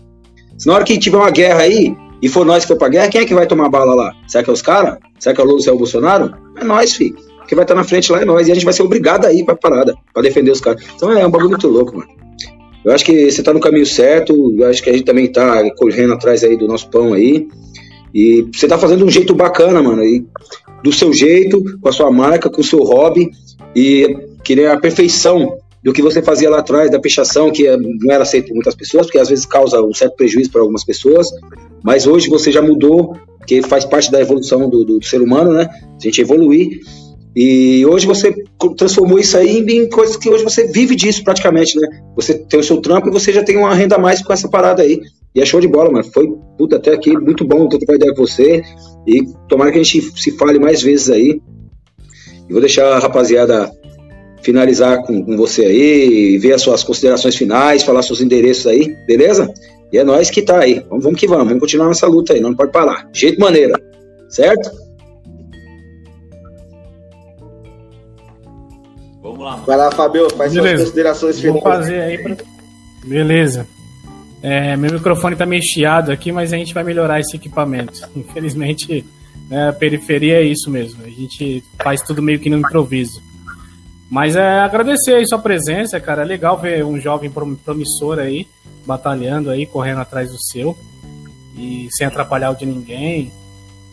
Se 0.57 0.67
na 0.67 0.75
hora 0.75 0.83
que 0.83 0.97
tiver 0.97 1.17
uma 1.17 1.29
guerra 1.29 1.61
aí, 1.61 1.95
e 2.21 2.27
for 2.27 2.45
nós 2.45 2.63
que 2.63 2.69
for 2.69 2.77
pra 2.77 2.89
guerra, 2.89 3.09
quem 3.09 3.21
é 3.21 3.25
que 3.25 3.33
vai 3.33 3.45
tomar 3.45 3.69
bala 3.69 3.93
lá? 3.93 4.13
Será 4.27 4.43
que 4.43 4.49
é 4.49 4.53
os 4.53 4.61
caras? 4.61 4.97
Será 5.19 5.35
que 5.35 5.41
é 5.41 5.43
o 5.43 5.47
Lula, 5.47 5.61
é 5.67 5.71
o 5.71 5.77
Bolsonaro? 5.77 6.33
É 6.59 6.63
nós, 6.63 6.93
filho. 6.93 7.15
Quem 7.47 7.55
vai 7.55 7.63
estar 7.63 7.75
na 7.75 7.83
frente 7.83 8.11
lá 8.11 8.21
é 8.21 8.25
nós. 8.25 8.47
E 8.47 8.51
a 8.51 8.55
gente 8.55 8.63
vai 8.63 8.73
ser 8.73 8.83
obrigado 8.83 9.25
a 9.25 9.33
ir 9.33 9.45
pra 9.45 9.55
parada, 9.55 9.95
pra 10.13 10.21
defender 10.21 10.51
os 10.51 10.59
caras. 10.59 10.83
Então 10.95 11.11
é 11.11 11.25
um 11.25 11.29
bagulho 11.29 11.49
muito 11.49 11.67
louco, 11.67 11.95
mano. 11.95 12.09
Eu 12.83 12.93
acho 12.93 13.05
que 13.05 13.31
você 13.31 13.43
tá 13.43 13.53
no 13.53 13.59
caminho 13.59 13.85
certo. 13.85 14.33
Eu 14.57 14.67
acho 14.67 14.81
que 14.81 14.89
a 14.89 14.93
gente 14.93 15.05
também 15.05 15.31
tá 15.31 15.63
correndo 15.75 16.13
atrás 16.13 16.43
aí 16.43 16.57
do 16.57 16.67
nosso 16.67 16.89
pão 16.89 17.13
aí. 17.13 17.47
E 18.13 18.47
você 18.53 18.67
tá 18.67 18.77
fazendo 18.77 19.05
um 19.05 19.09
jeito 19.09 19.33
bacana, 19.35 19.81
mano. 19.81 20.03
E 20.03 20.25
do 20.83 20.91
seu 20.91 21.13
jeito, 21.13 21.63
com 21.81 21.89
a 21.89 21.91
sua 21.91 22.11
marca, 22.11 22.49
com 22.49 22.61
o 22.61 22.63
seu 22.63 22.79
hobby. 22.79 23.29
E 23.75 24.07
querer 24.43 24.69
a 24.69 24.79
perfeição 24.79 25.57
do 25.83 25.93
que 25.93 26.01
você 26.01 26.21
fazia 26.21 26.49
lá 26.49 26.59
atrás, 26.59 26.91
da 26.91 26.99
pichação, 26.99 27.51
que 27.51 27.67
é, 27.67 27.77
não 27.77 28.11
era 28.11 28.23
aceito 28.23 28.47
por 28.47 28.55
muitas 28.55 28.75
pessoas, 28.75 29.05
porque 29.05 29.19
às 29.19 29.29
vezes 29.29 29.45
causa 29.45 29.81
um 29.81 29.93
certo 29.93 30.15
prejuízo 30.15 30.51
para 30.51 30.61
algumas 30.61 30.83
pessoas, 30.83 31.29
mas 31.83 32.07
hoje 32.07 32.29
você 32.29 32.51
já 32.51 32.61
mudou, 32.61 33.15
que 33.45 33.61
faz 33.61 33.85
parte 33.85 34.11
da 34.11 34.19
evolução 34.19 34.69
do, 34.69 34.83
do 34.83 35.03
ser 35.03 35.21
humano, 35.21 35.53
né? 35.53 35.69
A 35.71 36.03
gente 36.03 36.19
evoluir. 36.19 36.79
E 37.39 37.85
hoje 37.85 38.07
você 38.07 38.33
transformou 38.75 39.19
isso 39.19 39.37
aí 39.37 39.59
em 39.59 39.87
coisas 39.87 40.17
que 40.17 40.27
hoje 40.27 40.43
você 40.43 40.65
vive 40.71 40.95
disso 40.95 41.23
praticamente, 41.23 41.79
né? 41.79 41.87
Você 42.15 42.33
tem 42.33 42.59
o 42.59 42.63
seu 42.63 42.81
trampo 42.81 43.09
e 43.09 43.11
você 43.11 43.31
já 43.31 43.43
tem 43.43 43.55
uma 43.55 43.75
renda 43.75 43.95
a 43.95 43.99
mais 43.99 44.23
com 44.23 44.33
essa 44.33 44.49
parada 44.49 44.81
aí. 44.81 44.99
E 45.35 45.39
é 45.39 45.45
show 45.45 45.61
de 45.61 45.67
bola, 45.67 45.91
mano. 45.91 46.03
Foi, 46.11 46.27
puta, 46.57 46.77
até 46.77 46.95
aqui, 46.95 47.15
muito 47.15 47.45
bom 47.45 47.69
ter 47.69 47.77
trocado 47.77 47.99
ideia 47.99 48.15
com 48.15 48.25
você. 48.25 48.63
E 49.05 49.23
tomara 49.47 49.71
que 49.71 49.77
a 49.77 49.83
gente 49.83 50.01
se 50.19 50.31
fale 50.31 50.57
mais 50.57 50.81
vezes 50.81 51.11
aí. 51.11 51.39
E 52.49 52.51
vou 52.51 52.59
deixar 52.59 52.87
a 52.93 52.97
rapaziada 52.97 53.71
finalizar 54.41 55.03
com, 55.03 55.23
com 55.23 55.37
você 55.37 55.65
aí, 55.65 56.39
ver 56.39 56.53
as 56.53 56.63
suas 56.63 56.83
considerações 56.83 57.35
finais, 57.35 57.83
falar 57.83 58.01
seus 58.01 58.19
endereços 58.19 58.65
aí, 58.65 58.95
beleza? 59.05 59.53
E 59.93 59.99
é 59.99 60.03
nós 60.03 60.31
que 60.31 60.41
tá 60.41 60.57
aí. 60.61 60.83
Vamos, 60.89 61.03
vamos 61.03 61.19
que 61.19 61.27
vamos, 61.27 61.45
vamos 61.45 61.59
continuar 61.59 61.89
nessa 61.89 62.07
luta 62.07 62.33
aí, 62.33 62.39
não 62.39 62.55
pode 62.55 62.71
parar. 62.71 63.07
De 63.11 63.19
jeito 63.19 63.39
maneira, 63.39 63.79
certo? 64.27 64.86
Lá. 69.47 69.51
Mano. 69.53 69.65
Vai 69.65 69.77
lá, 69.77 69.91
Fabio, 69.91 70.27
faz 70.35 70.53
Beleza. 70.53 70.75
suas 70.77 70.89
considerações 70.89 71.39
finais. 71.39 71.63
Vou 71.63 71.71
fazer 71.71 72.01
aí 72.01 72.17
pra... 72.17 72.35
Beleza. 73.05 73.67
É, 74.41 74.75
meu 74.77 74.91
microfone 74.93 75.35
tá 75.35 75.45
meio 75.45 75.63
chiado 75.63 76.11
aqui, 76.11 76.31
mas 76.31 76.53
a 76.53 76.57
gente 76.57 76.73
vai 76.73 76.83
melhorar 76.83 77.19
esse 77.19 77.35
equipamento. 77.35 78.07
Infelizmente, 78.15 79.05
né, 79.49 79.69
a 79.69 79.73
periferia 79.73 80.41
é 80.41 80.43
isso 80.43 80.69
mesmo. 80.69 81.03
A 81.03 81.09
gente 81.09 81.63
faz 81.81 82.01
tudo 82.01 82.21
meio 82.21 82.39
que 82.39 82.49
no 82.49 82.57
improviso. 82.57 83.21
Mas 84.09 84.35
é 84.35 84.59
agradecer 84.59 85.15
aí 85.15 85.27
sua 85.27 85.39
presença, 85.39 85.99
cara. 85.99 86.21
É 86.21 86.25
legal 86.25 86.57
ver 86.57 86.85
um 86.85 86.99
jovem 86.99 87.31
promissor 87.65 88.19
aí, 88.19 88.47
batalhando 88.85 89.49
aí, 89.49 89.65
correndo 89.65 89.99
atrás 89.99 90.31
do 90.31 90.41
seu. 90.41 90.77
E 91.57 91.87
sem 91.91 92.05
atrapalhar 92.07 92.51
o 92.51 92.55
de 92.55 92.65
ninguém. 92.65 93.31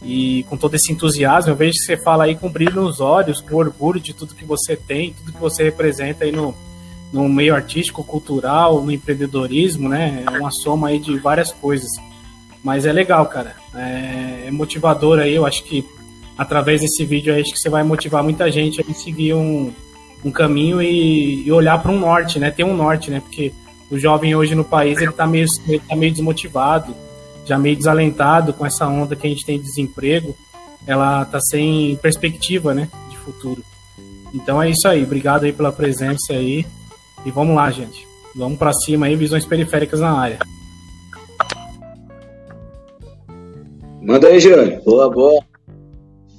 E 0.04 0.44
com 0.44 0.56
todo 0.56 0.74
esse 0.74 0.92
entusiasmo, 0.92 1.50
eu 1.50 1.56
vejo 1.56 1.72
que 1.72 1.84
você 1.84 1.96
fala 1.96 2.24
aí 2.24 2.34
com 2.34 2.50
brilho 2.50 2.82
nos 2.82 3.00
olhos, 3.00 3.40
com 3.40 3.56
orgulho 3.56 3.98
de 3.98 4.12
tudo 4.12 4.34
que 4.34 4.44
você 4.44 4.76
tem, 4.76 5.14
tudo 5.14 5.32
que 5.32 5.40
você 5.40 5.64
representa 5.64 6.24
aí 6.24 6.32
no, 6.32 6.54
no 7.12 7.28
meio 7.28 7.54
artístico, 7.54 8.04
cultural, 8.04 8.82
no 8.82 8.92
empreendedorismo, 8.92 9.88
né? 9.88 10.24
É 10.26 10.30
uma 10.38 10.50
soma 10.50 10.88
aí 10.88 10.98
de 10.98 11.18
várias 11.18 11.52
coisas. 11.52 11.88
Mas 12.62 12.84
é 12.84 12.92
legal, 12.92 13.24
cara. 13.26 13.56
É, 13.74 14.44
é 14.48 14.50
motivador 14.50 15.18
aí. 15.18 15.34
Eu 15.34 15.46
acho 15.46 15.64
que 15.64 15.84
através 16.36 16.80
desse 16.80 17.04
vídeo 17.04 17.32
aí, 17.32 17.40
acho 17.40 17.52
que 17.52 17.58
você 17.58 17.68
vai 17.68 17.82
motivar 17.82 18.22
muita 18.22 18.50
gente 18.50 18.80
a 18.80 18.94
seguir 18.94 19.34
um, 19.34 19.72
um 20.24 20.30
caminho 20.30 20.82
e, 20.82 21.46
e 21.46 21.52
olhar 21.52 21.80
para 21.80 21.92
um 21.92 21.98
norte, 21.98 22.38
né? 22.38 22.50
Ter 22.50 22.64
um 22.64 22.76
norte, 22.76 23.10
né? 23.10 23.20
Porque 23.20 23.52
o 23.90 23.98
jovem 23.98 24.34
hoje 24.34 24.54
no 24.54 24.64
país 24.64 24.98
ele 24.98 25.10
está 25.10 25.26
meio, 25.26 25.46
ele 25.68 25.78
tá 25.80 25.94
meio 25.94 26.12
desmotivado, 26.12 26.94
já 27.44 27.58
meio 27.58 27.76
desalentado 27.76 28.52
com 28.52 28.64
essa 28.64 28.86
onda 28.86 29.14
que 29.14 29.26
a 29.26 29.30
gente 29.30 29.44
tem 29.44 29.58
de 29.58 29.64
desemprego. 29.64 30.36
Ela 30.86 31.22
está 31.22 31.40
sem 31.40 31.96
perspectiva, 31.96 32.74
né? 32.74 32.88
De 33.10 33.18
futuro. 33.18 33.62
Então 34.32 34.62
é 34.62 34.70
isso 34.70 34.88
aí. 34.88 35.04
Obrigado 35.04 35.44
aí 35.44 35.52
pela 35.52 35.72
presença 35.72 36.32
aí. 36.32 36.66
E 37.24 37.30
vamos 37.30 37.54
lá, 37.54 37.70
gente. 37.70 38.06
Vamos 38.34 38.58
para 38.58 38.72
cima 38.72 39.06
aí, 39.06 39.16
visões 39.16 39.46
periféricas 39.46 40.00
na 40.00 40.10
área. 40.10 40.38
Manda 44.02 44.26
aí, 44.26 44.40
Jean. 44.40 44.80
Boa, 44.84 45.08
boa. 45.08 45.42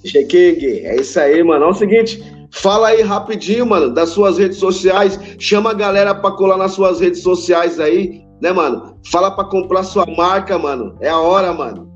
Cheque, 0.03 0.81
é 0.83 0.99
isso 0.99 1.19
aí, 1.19 1.41
mano. 1.41 1.65
É 1.65 1.67
o 1.67 1.73
seguinte, 1.73 2.21
Fala 2.55 2.87
aí 2.87 3.01
rapidinho, 3.01 3.65
mano, 3.65 3.93
das 3.93 4.09
suas 4.09 4.37
redes 4.37 4.57
sociais. 4.57 5.19
Chama 5.37 5.71
a 5.71 5.73
galera 5.73 6.15
pra 6.15 6.31
colar 6.31 6.57
nas 6.57 6.71
suas 6.71 7.01
redes 7.01 7.21
sociais 7.21 7.81
aí, 7.81 8.21
né, 8.41 8.51
mano? 8.51 8.99
Fala 9.11 9.31
pra 9.31 9.45
comprar 9.45 9.83
sua 9.83 10.05
marca, 10.05 10.57
mano. 10.57 10.97
É 10.99 11.09
a 11.09 11.19
hora, 11.19 11.53
mano. 11.53 11.91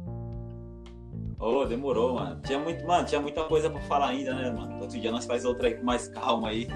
Ô, 1.40 1.62
oh, 1.62 1.66
demorou, 1.66 2.16
mano. 2.16 2.42
Tinha 2.42 2.60
muito, 2.60 2.86
mano, 2.86 3.06
tinha 3.06 3.22
muita 3.22 3.44
coisa 3.44 3.70
pra 3.70 3.80
falar 3.82 4.10
ainda, 4.10 4.34
né, 4.34 4.52
mano? 4.52 4.82
Outro 4.82 5.00
dia 5.00 5.12
nós 5.12 5.26
faz 5.26 5.46
outra 5.46 5.68
aí 5.68 5.76
com 5.76 5.86
mais 5.86 6.08
calma 6.10 6.50
aí. 6.50 6.68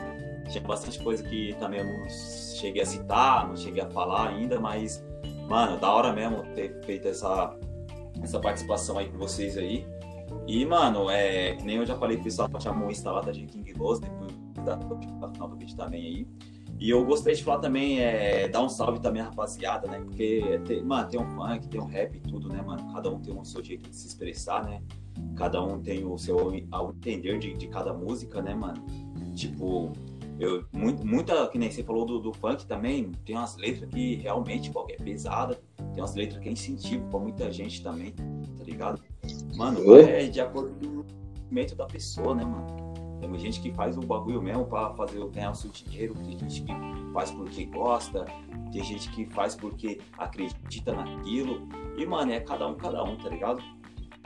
Tinha 0.49 0.64
bastante 0.64 1.01
coisa 1.03 1.24
que 1.24 1.53
também 1.59 1.80
eu 1.80 1.86
não 1.86 2.09
cheguei 2.09 2.82
a 2.82 2.86
citar, 2.86 3.47
não 3.47 3.55
cheguei 3.55 3.84
a 3.84 3.89
falar 3.89 4.30
ainda, 4.30 4.59
mas, 4.59 5.03
mano, 5.49 5.78
da 5.78 5.91
hora 5.91 6.14
mesmo 6.14 6.43
ter 6.53 6.82
feito 6.86 7.07
essa, 7.07 7.55
essa 8.22 8.39
participação 8.39 8.97
aí 8.97 9.09
com 9.09 9.18
vocês 9.18 9.57
aí. 9.57 9.86
E, 10.47 10.66
mano, 10.66 11.09
é, 11.09 11.55
que 11.55 11.64
nem 11.64 11.78
eu 11.78 11.86
já 11.86 11.95
falei 11.95 12.18
pro 12.18 12.26
pessoal, 12.26 12.49
chamou 12.59 12.89
instalada 12.89 13.32
de 13.32 13.45
King 13.45 13.74
Rose, 13.74 14.01
depois 14.01 14.34
da 14.66 14.78
final 15.30 15.47
do 15.49 15.55
vídeo 15.57 15.76
também 15.76 16.05
aí. 16.05 16.28
E 16.84 16.89
eu 16.89 17.05
gostei 17.05 17.34
de 17.34 17.41
falar 17.41 17.59
também, 17.59 18.01
é, 18.01 18.45
dar 18.49 18.61
um 18.61 18.67
salve 18.67 18.99
também 18.99 19.21
à 19.21 19.25
rapaziada, 19.27 19.88
né? 19.88 20.01
Porque, 20.01 20.59
tem, 20.65 20.84
mano, 20.84 21.07
tem 21.09 21.17
um 21.17 21.29
funk, 21.29 21.65
tem 21.69 21.79
um 21.79 21.86
rap 21.86 22.13
e 22.13 22.19
tudo, 22.19 22.49
né, 22.49 22.61
mano? 22.61 22.91
Cada 22.91 23.09
um 23.09 23.21
tem 23.21 23.34
o 23.34 23.45
seu 23.45 23.63
jeito 23.63 23.89
de 23.89 23.95
se 23.95 24.05
expressar, 24.05 24.65
né? 24.65 24.81
Cada 25.38 25.63
um 25.63 25.81
tem 25.81 26.03
o 26.03 26.17
seu 26.17 26.51
ao 26.71 26.89
entender 26.89 27.39
de, 27.39 27.53
de 27.53 27.67
cada 27.69 27.93
música, 27.93 28.41
né, 28.41 28.53
mano? 28.53 28.84
Tipo, 29.34 29.93
eu, 30.38 30.65
muito, 30.73 31.07
muita, 31.07 31.47
que 31.47 31.57
nem 31.57 31.71
você 31.71 31.84
falou 31.84 32.05
do, 32.05 32.19
do 32.19 32.34
funk 32.34 32.65
também, 32.65 33.13
tem 33.23 33.38
umas 33.38 33.55
letras 33.55 33.89
que 33.89 34.15
realmente, 34.15 34.69
pô, 34.69 34.86
é 34.89 34.97
pesada, 34.97 35.57
tem 35.77 36.03
umas 36.03 36.15
letras 36.15 36.41
que 36.41 36.49
é 36.49 36.51
incentivo 36.51 37.07
pra 37.09 37.17
muita 37.17 37.49
gente 37.49 37.81
também, 37.81 38.11
tá 38.11 38.63
ligado? 38.65 39.01
Mano, 39.55 39.95
é 39.95 40.25
de 40.25 40.41
acordo 40.41 40.75
com 40.77 40.86
o 40.86 41.05
movimento 41.43 41.75
da 41.75 41.86
pessoa, 41.86 42.36
né, 42.36 42.43
mano? 42.43 42.93
Tem 43.28 43.39
gente 43.39 43.61
que 43.61 43.71
faz 43.74 43.97
o 43.97 44.01
bagulho 44.01 44.41
mesmo 44.41 44.65
pra 44.65 44.93
fazer 44.93 45.26
ganhar 45.30 45.51
o 45.51 45.55
seu 45.55 45.71
dinheiro, 45.71 46.13
tem 46.15 46.38
gente 46.38 46.61
que 46.61 46.74
faz 47.13 47.32
porque 47.32 47.65
gosta, 47.65 48.26
tem 48.71 48.84
gente 48.84 49.09
que 49.09 49.26
faz 49.28 49.55
porque 49.55 49.99
acredita 50.17 50.93
naquilo. 50.93 51.67
E, 51.97 52.05
mano, 52.05 52.32
é 52.32 52.39
cada 52.39 52.67
um, 52.67 52.76
cada 52.76 53.03
um, 53.03 53.15
tá 53.15 53.30
ligado? 53.30 53.61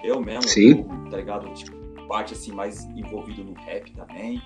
Eu 0.04 0.22
mesmo, 0.22 0.48
Sim. 0.50 0.82
Eu, 0.82 1.10
tá 1.10 1.18
ligado? 1.18 1.54
Tipo, 1.54 1.78
parte 2.08 2.34
assim, 2.34 2.52
mais 2.52 2.86
envolvido 2.96 3.44
no 3.44 3.54
rap 3.54 3.92
também. 3.92 4.42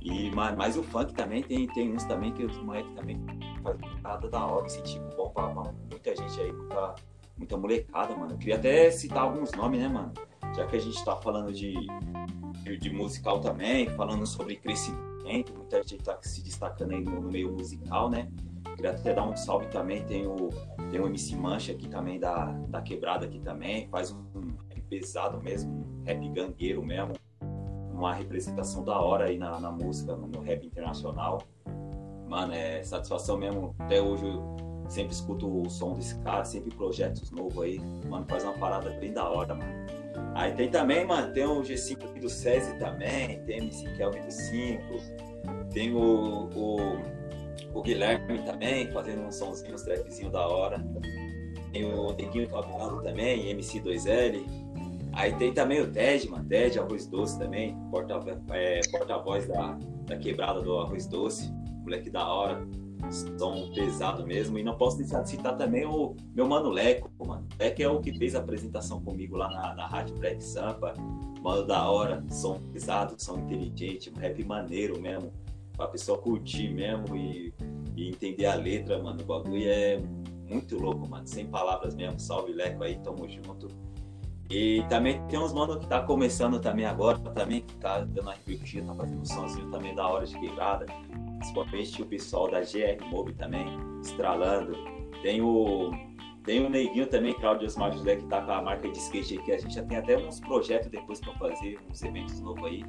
E, 0.00 0.30
mas, 0.30 0.56
mas 0.56 0.76
o 0.76 0.82
funk 0.82 1.12
também 1.12 1.42
tem, 1.42 1.66
tem 1.66 1.92
uns 1.94 2.04
também 2.04 2.32
que 2.32 2.44
os 2.44 2.56
moleques 2.62 2.92
também 2.94 3.20
faz 3.62 3.76
nada 4.02 4.28
da 4.28 4.46
hora, 4.46 4.66
esse 4.66 4.82
tipo 4.82 5.04
bom 5.14 5.28
pra, 5.30 5.48
pra 5.48 5.72
muita 5.90 6.16
gente 6.16 6.40
aí, 6.40 6.52
muita 6.52 6.94
muita 7.40 7.56
molecada, 7.56 8.14
mano. 8.14 8.32
Eu 8.32 8.38
queria 8.38 8.56
até 8.56 8.90
citar 8.90 9.22
alguns 9.22 9.50
nomes, 9.52 9.80
né, 9.80 9.88
mano? 9.88 10.12
Já 10.54 10.66
que 10.66 10.76
a 10.76 10.80
gente 10.80 11.02
tá 11.04 11.16
falando 11.16 11.52
de, 11.52 11.74
de, 12.70 12.78
de 12.78 12.90
musical 12.90 13.40
também, 13.40 13.88
falando 13.90 14.26
sobre 14.26 14.56
crescimento, 14.56 15.52
muita 15.54 15.82
gente 15.82 16.02
tá 16.02 16.18
se 16.22 16.42
destacando 16.42 16.92
aí 16.92 17.00
no, 17.02 17.20
no, 17.20 17.30
meio 17.30 17.52
musical, 17.52 18.10
né? 18.10 18.30
Queria 18.76 18.92
até 18.92 19.12
dar 19.12 19.28
um 19.28 19.36
salve 19.36 19.66
também, 19.66 20.04
tem 20.04 20.26
o, 20.26 20.48
tem 20.90 21.00
o 21.00 21.06
MC 21.06 21.36
Mancha 21.36 21.72
aqui 21.72 21.88
também, 21.88 22.18
da, 22.18 22.46
da 22.68 22.80
Quebrada 22.80 23.26
aqui 23.26 23.40
também, 23.40 23.88
faz 23.88 24.12
um, 24.12 24.22
rap 24.68 24.82
pesado 24.88 25.42
mesmo, 25.42 26.02
rap 26.04 26.28
gangueiro 26.30 26.82
mesmo, 26.82 27.12
uma 27.92 28.14
representação 28.14 28.84
da 28.84 28.98
hora 28.98 29.26
aí 29.26 29.38
na, 29.38 29.60
na 29.60 29.70
música, 29.70 30.16
no 30.16 30.40
rap 30.40 30.66
internacional. 30.66 31.42
Mano, 32.26 32.54
é 32.54 32.82
satisfação 32.84 33.36
mesmo, 33.36 33.74
até 33.78 34.00
hoje 34.00 34.24
Sempre 34.90 35.12
escuto 35.12 35.46
o 35.46 35.70
som 35.70 35.94
desse 35.94 36.18
cara, 36.18 36.44
sempre 36.44 36.74
projetos 36.74 37.30
novos 37.30 37.62
aí. 37.62 37.78
Mano, 38.08 38.26
faz 38.28 38.42
uma 38.42 38.54
parada 38.54 38.90
bem 38.90 39.12
da 39.12 39.28
hora, 39.28 39.54
mano. 39.54 39.99
Aí 40.34 40.52
tem 40.54 40.70
também, 40.70 41.04
mano, 41.04 41.32
tem 41.32 41.44
o 41.44 41.60
G5 41.60 42.04
aqui 42.04 42.20
do 42.20 42.28
SESI 42.28 42.78
também, 42.78 43.42
tem 43.44 43.60
o 43.60 43.64
MC 43.64 43.92
Kelvin 43.96 44.20
do 44.22 44.30
5, 44.30 44.80
tem 45.72 45.94
o, 45.94 46.48
o, 46.54 46.78
o, 47.74 47.82
Guilherme 47.82 48.38
também, 48.44 48.90
fazendo 48.92 49.22
um 49.22 49.32
somzinho, 49.32 49.74
uns 49.74 49.82
trapzinho 49.82 50.30
da 50.30 50.46
hora. 50.46 50.78
tem 51.72 51.84
o 51.84 52.12
Neguinho 52.12 52.48
Fabiano 52.48 53.02
também, 53.02 53.54
MC2L. 53.54 54.44
Aí 55.12 55.32
tem 55.34 55.52
também 55.52 55.80
o 55.80 55.90
Ted, 55.90 56.30
mano, 56.30 56.44
Ted 56.48 56.78
Arroz 56.78 57.06
Doce 57.06 57.38
também, 57.38 57.76
porta-voz 57.90 58.38
é, 58.52 58.80
porta 58.90 59.48
da, 59.48 59.78
da 60.06 60.16
quebrada 60.16 60.62
do 60.62 60.78
Arroz 60.78 61.06
Doce, 61.06 61.52
moleque 61.82 62.08
da 62.08 62.24
hora, 62.26 62.64
som 63.10 63.72
pesado 63.72 64.26
mesmo. 64.26 64.58
E 64.58 64.62
não 64.62 64.76
posso 64.76 64.98
deixar 64.98 65.22
de 65.22 65.30
citar 65.30 65.56
também 65.56 65.86
o 65.86 66.14
meu 66.34 66.46
mano 66.46 66.68
Leco, 66.68 67.10
mano. 67.24 67.46
Leco 67.58 67.82
é 67.82 67.88
o 67.88 68.00
que 68.00 68.12
fez 68.16 68.34
a 68.34 68.38
apresentação 68.38 69.02
comigo 69.02 69.36
lá 69.36 69.48
na, 69.50 69.74
na 69.74 69.86
Rádio 69.86 70.16
Black 70.16 70.42
Sampa, 70.42 70.94
mano 71.42 71.66
da 71.66 71.90
hora, 71.90 72.24
som 72.30 72.60
pesado, 72.72 73.14
som 73.18 73.38
inteligente, 73.38 74.12
rap 74.16 74.44
maneiro 74.44 75.00
mesmo, 75.00 75.32
pra 75.76 75.88
pessoa 75.88 76.18
curtir 76.18 76.72
mesmo 76.72 77.16
e, 77.16 77.54
e 77.96 78.08
entender 78.08 78.46
a 78.46 78.54
letra, 78.54 79.02
mano. 79.02 79.20
O 79.22 79.26
bagulho 79.26 79.68
é 79.68 80.00
muito 80.48 80.76
louco, 80.78 81.08
mano. 81.08 81.26
Sem 81.26 81.46
palavras 81.46 81.94
mesmo. 81.94 82.18
Salve, 82.18 82.52
Leco 82.52 82.82
aí, 82.82 82.96
tamo 82.98 83.28
junto. 83.28 83.68
E 84.50 84.84
também 84.88 85.24
tem 85.28 85.38
uns 85.38 85.52
mano 85.52 85.78
que 85.78 85.86
tá 85.86 86.02
começando 86.02 86.60
também 86.60 86.84
agora, 86.84 87.16
também, 87.18 87.60
que 87.60 87.76
tá 87.76 88.00
dando 88.00 88.22
uma 88.22 88.32
repercutida, 88.32 88.84
tá 88.84 88.94
fazendo 88.96 89.20
um 89.20 89.24
somzinho 89.24 89.70
também 89.70 89.94
da 89.94 90.08
hora 90.08 90.26
de 90.26 90.36
quebrada. 90.40 90.86
Principalmente 91.38 92.02
o 92.02 92.06
pessoal 92.06 92.50
da 92.50 92.60
GR 92.60 93.04
Mob 93.08 93.32
também, 93.34 93.64
estralando. 94.02 94.72
Tem 95.22 95.40
o. 95.40 95.92
Tem 96.42 96.64
o 96.64 96.68
Neiguinho 96.70 97.06
também, 97.06 97.34
Claudio 97.34 97.66
Osmar 97.66 97.92
José, 97.92 98.16
que 98.16 98.24
tá 98.24 98.40
com 98.40 98.50
a 98.50 98.62
marca 98.62 98.88
de 98.88 98.98
skate 98.98 99.38
aqui. 99.38 99.52
A 99.52 99.58
gente 99.58 99.74
já 99.74 99.84
tem 99.84 99.98
até 99.98 100.16
uns 100.16 100.40
projetos 100.40 100.88
depois 100.88 101.20
para 101.20 101.34
fazer, 101.34 101.78
uns 101.88 102.02
eventos 102.02 102.40
novos 102.40 102.64
aí. 102.64 102.84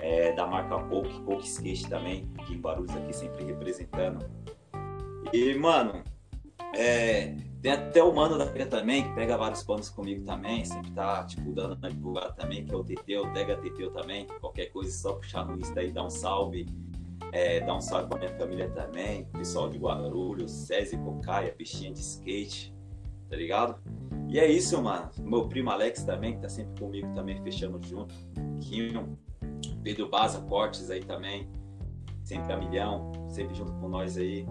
É, 0.00 0.32
da 0.32 0.46
marca 0.46 0.78
Coke, 0.84 1.20
Coke 1.22 1.46
Skate 1.46 1.88
também, 1.88 2.28
aqui 2.38 2.54
em 2.54 2.60
Barulhos 2.60 2.96
aqui 2.96 3.12
sempre 3.12 3.44
representando. 3.44 4.24
E, 5.32 5.54
mano, 5.54 6.02
é, 6.74 7.36
tem 7.62 7.70
até 7.70 8.02
o 8.02 8.12
Mano 8.12 8.36
da 8.36 8.46
Feira 8.46 8.66
também, 8.66 9.04
que 9.04 9.14
pega 9.14 9.36
vários 9.36 9.62
panos 9.62 9.88
comigo 9.88 10.24
também, 10.24 10.64
sempre 10.64 10.90
tá, 10.90 11.24
tipo, 11.24 11.52
dando 11.52 11.78
na 11.80 11.88
divulgada 11.88 12.32
também, 12.32 12.66
que 12.66 12.74
é 12.74 12.76
o 12.76 12.82
Teteu, 12.82 13.32
Dega 13.32 13.56
Teteu 13.56 13.92
também, 13.92 14.26
qualquer 14.40 14.66
coisa, 14.66 14.90
só 14.90 15.12
puxar 15.14 15.46
no 15.46 15.56
Insta 15.56 15.78
aí, 15.78 15.92
dá 15.92 16.04
um 16.04 16.10
salve. 16.10 16.66
É, 17.30 17.60
dá 17.60 17.74
um 17.74 17.80
salve 17.80 18.08
pra 18.08 18.18
minha 18.18 18.36
família 18.36 18.68
também, 18.70 19.24
pessoal 19.26 19.70
de 19.70 19.78
Guarulhos, 19.78 20.50
César 20.50 20.98
Cocaia, 20.98 21.52
peixinha 21.52 21.92
de 21.92 22.00
skate, 22.00 22.74
tá 23.30 23.36
ligado? 23.36 23.80
E 24.28 24.38
é 24.38 24.46
isso, 24.50 24.82
mano. 24.82 25.08
Meu 25.20 25.48
primo 25.48 25.70
Alex 25.70 26.02
também, 26.02 26.34
que 26.34 26.42
tá 26.42 26.48
sempre 26.48 26.78
comigo 26.78 27.14
também, 27.14 27.40
fechando 27.42 27.80
junto. 27.86 28.12
Quinho, 28.60 29.16
Pedro 29.82 30.10
Baza, 30.10 30.40
Cortes 30.42 30.90
aí 30.90 31.00
também, 31.00 31.48
sempre 32.24 32.52
a 32.52 32.56
milhão, 32.56 33.12
sempre 33.28 33.54
junto 33.54 33.72
com 33.74 33.88
nós 33.88 34.18
aí. 34.18 34.44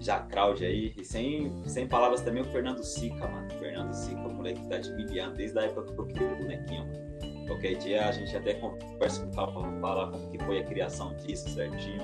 Jacraude 0.00 0.64
aí. 0.64 0.92
E 0.96 1.04
sem, 1.04 1.52
sem 1.66 1.86
palavras 1.86 2.20
também 2.20 2.42
o 2.42 2.46
Fernando 2.46 2.82
Sica, 2.82 3.26
mano. 3.26 3.46
O 3.48 3.58
Fernando 3.58 3.92
Sica, 3.92 4.20
o 4.20 4.34
moleque 4.34 4.60
que 4.60 4.68
tá 4.68 4.78
de 4.78 4.92
miliano 4.94 5.34
desde 5.34 5.58
a 5.58 5.62
época 5.62 5.92
que 5.92 5.98
eu 5.98 6.06
criei 6.06 6.32
o 6.32 6.36
bonequinho, 6.36 6.86
mano. 6.86 7.46
Qualquer 7.46 7.76
dia 7.76 8.08
a 8.08 8.12
gente 8.12 8.36
até 8.36 8.54
conversa 8.54 9.22
com 9.22 9.30
o 9.30 9.34
Papa 9.34 9.60
pra 9.60 9.80
falar 9.80 10.10
como 10.10 10.30
que 10.30 10.44
foi 10.44 10.58
a 10.58 10.64
criação 10.64 11.14
disso 11.16 11.48
certinho. 11.50 12.02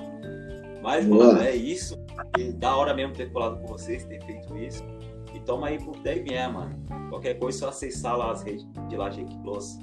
Mas, 0.81 1.07
mano, 1.07 1.39
é 1.41 1.55
isso. 1.55 1.97
E 2.37 2.51
da 2.51 2.75
hora 2.75 2.93
mesmo 2.93 3.13
ter 3.13 3.31
colado 3.31 3.59
com 3.61 3.67
vocês, 3.67 4.03
ter 4.05 4.23
feito 4.23 4.57
isso. 4.57 4.83
E 5.33 5.39
toma 5.39 5.67
aí 5.67 5.83
por 5.83 5.97
10 5.99 6.31
é, 6.31 6.47
mano. 6.47 6.75
Qualquer 7.09 7.35
coisa, 7.35 7.57
é 7.57 7.59
só 7.59 7.69
acessar 7.69 8.17
lá 8.17 8.31
as 8.31 8.43
redes 8.43 8.67
de 8.87 8.95
lá, 8.95 9.09
Jake 9.09 9.37
Plus. 9.39 9.79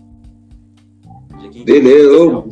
Beleza. 1.64 2.44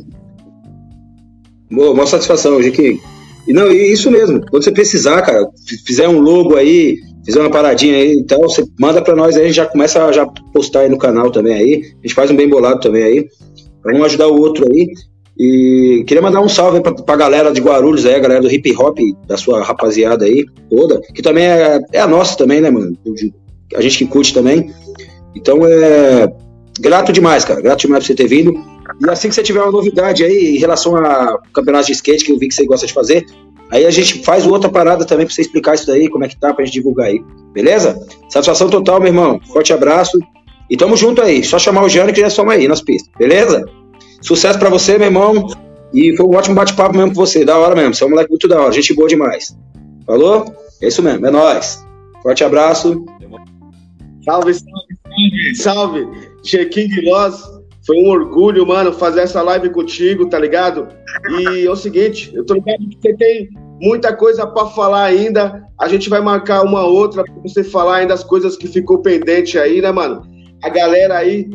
Boa, 1.71 1.91
uma 1.91 2.05
satisfação, 2.05 2.61
Jequim. 2.61 2.99
Não, 3.47 3.71
isso 3.71 4.09
mesmo. 4.11 4.41
Quando 4.49 4.63
você 4.63 4.71
precisar, 4.71 5.21
cara, 5.21 5.47
fizer 5.85 6.07
um 6.07 6.19
logo 6.19 6.55
aí, 6.55 6.95
fizer 7.25 7.39
uma 7.39 7.49
paradinha 7.49 7.95
aí, 7.95 8.13
então 8.13 8.39
você 8.39 8.63
manda 8.79 9.01
para 9.01 9.15
nós 9.15 9.35
aí, 9.35 9.43
a 9.43 9.45
gente 9.47 9.55
já 9.55 9.65
começa 9.65 10.05
a 10.05 10.11
já 10.11 10.25
postar 10.53 10.81
aí 10.81 10.89
no 10.89 10.97
canal 10.97 11.31
também 11.31 11.53
aí. 11.53 11.81
A 11.99 12.07
gente 12.07 12.13
faz 12.13 12.29
um 12.31 12.35
bem 12.35 12.49
bolado 12.49 12.79
também 12.79 13.03
aí, 13.03 13.27
pra 13.81 13.95
um 13.95 14.03
ajudar 14.03 14.27
o 14.27 14.39
outro 14.39 14.65
aí. 14.71 14.87
E 15.37 16.03
queria 16.05 16.21
mandar 16.21 16.41
um 16.41 16.49
salve 16.49 16.81
pra, 16.81 16.93
pra 16.93 17.15
galera 17.15 17.51
de 17.51 17.61
Guarulhos 17.61 18.05
aí, 18.05 18.15
a 18.15 18.19
galera 18.19 18.41
do 18.41 18.51
hip 18.51 18.75
hop, 18.77 18.99
da 19.27 19.37
sua 19.37 19.63
rapaziada 19.63 20.25
aí, 20.25 20.45
toda, 20.69 21.01
que 21.15 21.21
também 21.21 21.45
é, 21.45 21.79
é 21.93 21.99
a 21.99 22.07
nossa 22.07 22.37
também, 22.37 22.61
né, 22.61 22.69
mano? 22.69 22.95
A 23.75 23.81
gente 23.81 23.97
que 23.97 24.05
curte 24.05 24.33
também. 24.33 24.71
Então 25.35 25.65
é 25.65 26.31
grato 26.81 27.13
demais, 27.13 27.45
cara. 27.45 27.61
Grato 27.61 27.81
demais 27.81 28.03
por 28.03 28.07
você 28.07 28.15
ter 28.15 28.27
vindo. 28.27 28.53
E 28.99 29.09
assim 29.09 29.29
que 29.29 29.35
você 29.35 29.43
tiver 29.43 29.61
uma 29.61 29.71
novidade 29.71 30.23
aí 30.23 30.55
em 30.55 30.57
relação 30.57 30.95
a 30.97 31.39
campeonato 31.53 31.87
de 31.87 31.93
skate, 31.93 32.25
que 32.25 32.31
eu 32.31 32.39
vi 32.39 32.47
que 32.47 32.55
você 32.55 32.65
gosta 32.65 32.85
de 32.85 32.93
fazer, 32.93 33.25
aí 33.71 33.85
a 33.85 33.91
gente 33.91 34.23
faz 34.23 34.45
outra 34.45 34.69
parada 34.69 35.05
também 35.05 35.25
pra 35.25 35.33
você 35.33 35.41
explicar 35.41 35.75
isso 35.75 35.87
daí, 35.87 36.09
como 36.09 36.25
é 36.25 36.27
que 36.27 36.39
tá, 36.39 36.53
pra 36.53 36.65
gente 36.65 36.73
divulgar 36.73 37.07
aí. 37.07 37.23
Beleza? 37.53 37.99
Satisfação 38.29 38.69
total, 38.69 38.99
meu 38.99 39.09
irmão. 39.09 39.39
Forte 39.53 39.71
abraço. 39.71 40.17
E 40.69 40.77
tamo 40.77 40.95
junto 40.95 41.21
aí. 41.21 41.43
Só 41.43 41.59
chamar 41.59 41.83
o 41.83 41.89
Jânio 41.89 42.13
que 42.13 42.21
já 42.21 42.29
somos 42.29 42.53
aí 42.53 42.67
nas 42.67 42.81
pistas. 42.81 43.11
Beleza? 43.17 43.65
Sucesso 44.21 44.57
pra 44.57 44.69
você, 44.69 44.97
meu 44.97 45.07
irmão. 45.07 45.47
E 45.93 46.15
foi 46.15 46.25
um 46.25 46.35
ótimo 46.35 46.55
bate-papo 46.55 46.95
mesmo 46.95 47.13
com 47.13 47.19
você. 47.25 47.43
Da 47.43 47.57
hora 47.57 47.75
mesmo. 47.75 47.93
Você 47.93 48.03
é 48.03 48.07
um 48.07 48.09
moleque 48.09 48.29
muito 48.29 48.47
da 48.47 48.61
hora. 48.61 48.71
Gente 48.71 48.93
boa 48.93 49.07
demais. 49.07 49.55
Falou? 50.05 50.45
É 50.81 50.87
isso 50.87 51.03
mesmo. 51.03 51.25
É 51.25 51.31
nóis. 51.31 51.85
Forte 52.23 52.43
abraço. 52.43 53.03
Salve, 54.23 54.53
salve, 54.53 54.80
salve. 55.11 55.55
Salve. 55.55 56.07
Chequinho 56.43 57.03
Loz. 57.05 57.61
Foi 57.85 57.97
um 57.97 58.09
orgulho, 58.09 58.65
mano, 58.65 58.93
fazer 58.93 59.21
essa 59.21 59.41
live 59.41 59.71
contigo, 59.71 60.29
tá 60.29 60.37
ligado? 60.37 60.87
E 61.29 61.65
é 61.65 61.71
o 61.71 61.75
seguinte, 61.75 62.31
eu 62.33 62.45
tô 62.45 62.53
ligado 62.53 62.87
que 62.87 62.97
você 63.01 63.13
tem 63.15 63.49
muita 63.81 64.15
coisa 64.15 64.45
para 64.45 64.67
falar 64.67 65.05
ainda. 65.05 65.67
A 65.79 65.87
gente 65.87 66.07
vai 66.07 66.21
marcar 66.21 66.61
uma 66.61 66.85
outra 66.85 67.23
pra 67.23 67.33
você 67.41 67.63
falar 67.63 67.97
ainda 67.97 68.13
as 68.13 68.23
coisas 68.23 68.55
que 68.55 68.67
ficou 68.67 68.99
pendente 68.99 69.57
aí, 69.57 69.81
né, 69.81 69.91
mano? 69.91 70.21
A 70.63 70.69
galera 70.69 71.17
aí, 71.17 71.49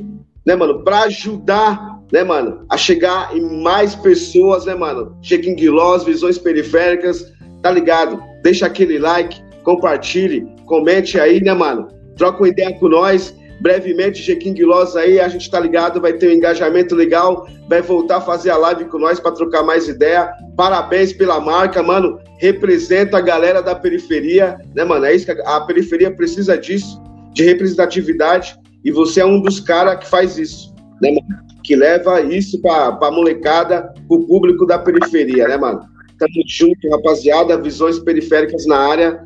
né, 0.45 0.57
mano, 0.57 0.83
pra 0.83 1.03
ajudar, 1.05 2.01
né, 2.13 2.25
mano, 2.25 2.67
a 2.69 2.77
chegar 2.77 3.37
em 3.37 3.63
mais 3.63 3.95
pessoas, 3.95 4.65
né, 4.67 4.75
mano? 4.75 5.17
Cheguem 5.23 5.55
Guilós, 5.55 6.03
visões 6.03 6.39
periféricas, 6.39 7.33
tá 7.63 7.71
ligado? 7.71 8.21
Deixa 8.43 8.67
aquele 8.67 8.99
like, 8.99 9.41
compartilhe, 9.63 10.45
comente 10.67 11.21
aí, 11.21 11.41
né, 11.41 11.55
mano? 11.55 11.87
Troca 12.17 12.39
uma 12.39 12.49
ideia 12.49 12.73
com 12.79 12.89
nós. 12.89 13.33
Brevemente, 13.61 14.65
Loss 14.65 14.97
aí, 14.97 15.19
a 15.19 15.29
gente 15.29 15.51
tá 15.51 15.59
ligado, 15.59 16.01
vai 16.01 16.13
ter 16.13 16.29
um 16.29 16.33
engajamento 16.33 16.95
legal, 16.95 17.49
vai 17.69 17.81
voltar 17.81 18.19
a 18.19 18.21
fazer 18.21 18.51
a 18.51 18.57
live 18.57 18.85
com 18.87 18.99
nós 18.99 19.19
para 19.19 19.33
trocar 19.33 19.63
mais 19.63 19.89
ideia. 19.89 20.31
Parabéns 20.57 21.13
pela 21.13 21.41
marca, 21.41 21.83
mano. 21.83 22.19
Representa 22.39 23.19
a 23.19 23.23
galera 23.23 23.63
da 23.63 23.75
periferia, 23.75 24.59
né, 24.75 24.85
mano? 24.85 25.07
É 25.07 25.15
isso 25.15 25.27
que 25.27 25.33
a, 25.33 25.57
a 25.57 25.61
periferia 25.63 26.11
precisa 26.11 26.57
disso, 26.57 27.03
de 27.33 27.45
representatividade, 27.45 28.59
e 28.85 28.91
você 28.91 29.21
é 29.21 29.27
um 29.27 29.41
dos 29.41 29.59
caras 29.59 29.99
que 29.99 30.07
faz 30.07 30.39
isso, 30.39 30.75
né, 31.01 31.11
mano? 31.11 31.47
Que 31.65 31.75
leva 31.75 32.21
isso 32.21 32.61
pra, 32.61 32.93
pra 32.93 33.11
molecada, 33.11 33.93
pro 34.07 34.25
público 34.27 34.67
da 34.67 34.79
periferia, 34.79 35.49
né, 35.49 35.57
mano? 35.57 35.81
Tamo 36.19 36.33
junto, 36.47 36.89
rapaziada. 36.89 37.61
Visões 37.61 37.99
periféricas 37.99 38.67
na 38.67 38.79
área. 38.79 39.25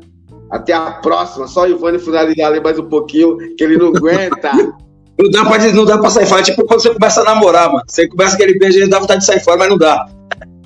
Até 0.51 0.73
a 0.73 0.91
próxima. 0.91 1.47
Só 1.47 1.63
o 1.63 1.67
Ivone 1.67 1.97
finalizar 1.97 2.51
ali 2.51 2.59
mais 2.59 2.77
um 2.77 2.85
pouquinho, 2.89 3.37
que 3.55 3.63
ele 3.63 3.77
não 3.77 3.87
aguenta. 3.87 4.51
Não 5.19 5.29
dá, 5.29 5.45
pra, 5.45 5.71
não 5.71 5.85
dá 5.85 5.97
pra 5.99 6.09
sair 6.09 6.25
fora. 6.25 6.41
Tipo 6.41 6.65
quando 6.65 6.81
você 6.81 6.89
começa 6.89 7.21
a 7.21 7.23
namorar, 7.23 7.67
mano. 7.67 7.83
Você 7.85 8.07
começa 8.07 8.33
aquele 8.33 8.57
beijo, 8.57 8.79
ele 8.79 8.87
dá 8.87 8.97
vontade 8.97 9.19
de 9.19 9.27
sair 9.27 9.39
fora, 9.39 9.55
mas 9.55 9.69
não 9.69 9.77
dá. 9.77 10.07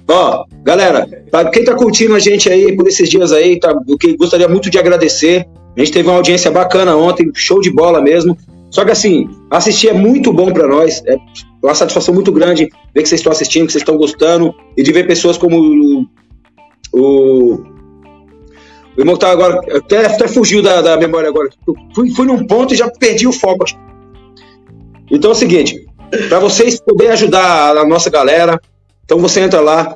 Ó, 0.07 0.45
galera, 0.63 1.05
pra 1.29 1.49
quem 1.49 1.65
tá 1.65 1.75
curtindo 1.75 2.15
a 2.15 2.19
gente 2.19 2.49
aí 2.49 2.73
por 2.73 2.87
esses 2.87 3.09
dias 3.09 3.33
aí, 3.33 3.59
tá, 3.59 3.75
o 3.85 3.97
que 3.97 4.15
gostaria 4.15 4.47
muito 4.47 4.69
de 4.69 4.77
agradecer. 4.77 5.45
A 5.75 5.79
gente 5.79 5.91
teve 5.91 6.07
uma 6.07 6.15
audiência 6.15 6.49
bacana 6.51 6.95
ontem, 6.95 7.29
show 7.33 7.59
de 7.59 7.69
bola 7.69 8.01
mesmo. 8.01 8.37
Só 8.69 8.85
que 8.85 8.91
assim, 8.91 9.27
assistir 9.51 9.89
é 9.89 9.93
muito 9.93 10.31
bom 10.31 10.53
para 10.53 10.67
nós. 10.67 11.01
É 11.05 11.17
uma 11.61 11.75
satisfação 11.75 12.13
muito 12.13 12.31
grande 12.31 12.69
ver 12.93 13.01
que 13.01 13.09
vocês 13.09 13.19
estão 13.19 13.33
assistindo, 13.33 13.65
que 13.65 13.73
vocês 13.73 13.81
estão 13.81 13.97
gostando, 13.97 14.55
e 14.77 14.83
de 14.83 14.91
ver 14.93 15.05
pessoas 15.05 15.37
como 15.37 15.57
o, 15.59 16.05
o 16.93 17.74
o 18.97 19.01
irmão 19.01 19.17
tá 19.17 19.29
agora, 19.31 19.59
até, 19.77 20.05
até 20.05 20.27
fugiu 20.27 20.61
da, 20.61 20.81
da 20.81 20.97
memória 20.97 21.29
agora. 21.29 21.49
Fui, 21.93 22.09
fui 22.11 22.25
num 22.25 22.45
ponto 22.45 22.73
e 22.73 22.77
já 22.77 22.89
perdi 22.89 23.27
o 23.27 23.33
foco. 23.33 23.65
Então 25.11 25.31
é 25.31 25.33
o 25.33 25.37
seguinte, 25.37 25.85
para 26.29 26.39
vocês 26.39 26.79
poderem 26.79 27.13
ajudar 27.13 27.77
a 27.77 27.85
nossa 27.85 28.09
galera, 28.09 28.59
então 29.03 29.19
você 29.19 29.41
entra 29.41 29.61
lá, 29.61 29.95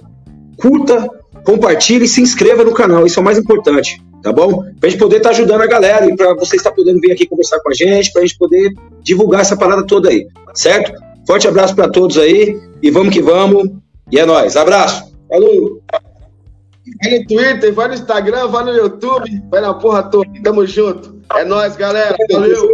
curta, 0.58 1.10
compartilhe 1.44 2.06
e 2.06 2.08
se 2.08 2.22
inscreva 2.22 2.64
no 2.64 2.74
canal, 2.74 3.06
isso 3.06 3.20
é 3.20 3.22
o 3.22 3.26
mais 3.26 3.38
importante, 3.38 4.02
tá 4.22 4.32
bom? 4.32 4.64
Pra 4.80 4.90
gente 4.90 5.00
poder 5.00 5.18
estar 5.18 5.30
tá 5.30 5.36
ajudando 5.36 5.62
a 5.62 5.68
galera 5.68 6.06
e 6.06 6.16
para 6.16 6.34
vocês 6.36 6.60
estar 6.62 6.70
tá 6.70 6.76
podendo 6.76 7.00
vir 7.00 7.12
aqui 7.12 7.26
conversar 7.26 7.60
com 7.62 7.72
a 7.72 7.74
gente, 7.74 8.12
pra 8.12 8.22
gente 8.22 8.38
poder 8.38 8.72
divulgar 9.02 9.42
essa 9.42 9.58
parada 9.58 9.86
toda 9.86 10.10
aí, 10.10 10.28
certo? 10.54 10.94
Forte 11.26 11.48
abraço 11.48 11.76
para 11.76 11.90
todos 11.90 12.18
aí 12.18 12.60
e 12.82 12.92
vamos 12.92 13.14
que 13.14 13.22
vamos. 13.22 13.70
E 14.12 14.18
é 14.18 14.26
nóis. 14.26 14.56
Abraço. 14.58 15.14
Falou! 15.30 15.79
Vai 17.02 17.20
no 17.20 17.28
Twitter, 17.28 17.74
vai 17.74 17.88
no 17.88 17.94
Instagram, 17.94 18.48
vai 18.48 18.64
no 18.66 18.72
YouTube, 18.72 19.44
vai 19.50 19.62
na 19.62 19.74
porra 19.74 20.04
toda. 20.04 20.30
Tamo 20.44 20.66
junto. 20.66 21.20
É 21.36 21.46
nóis, 21.46 21.76
galera. 21.76 22.16
Valeu. 22.32 22.70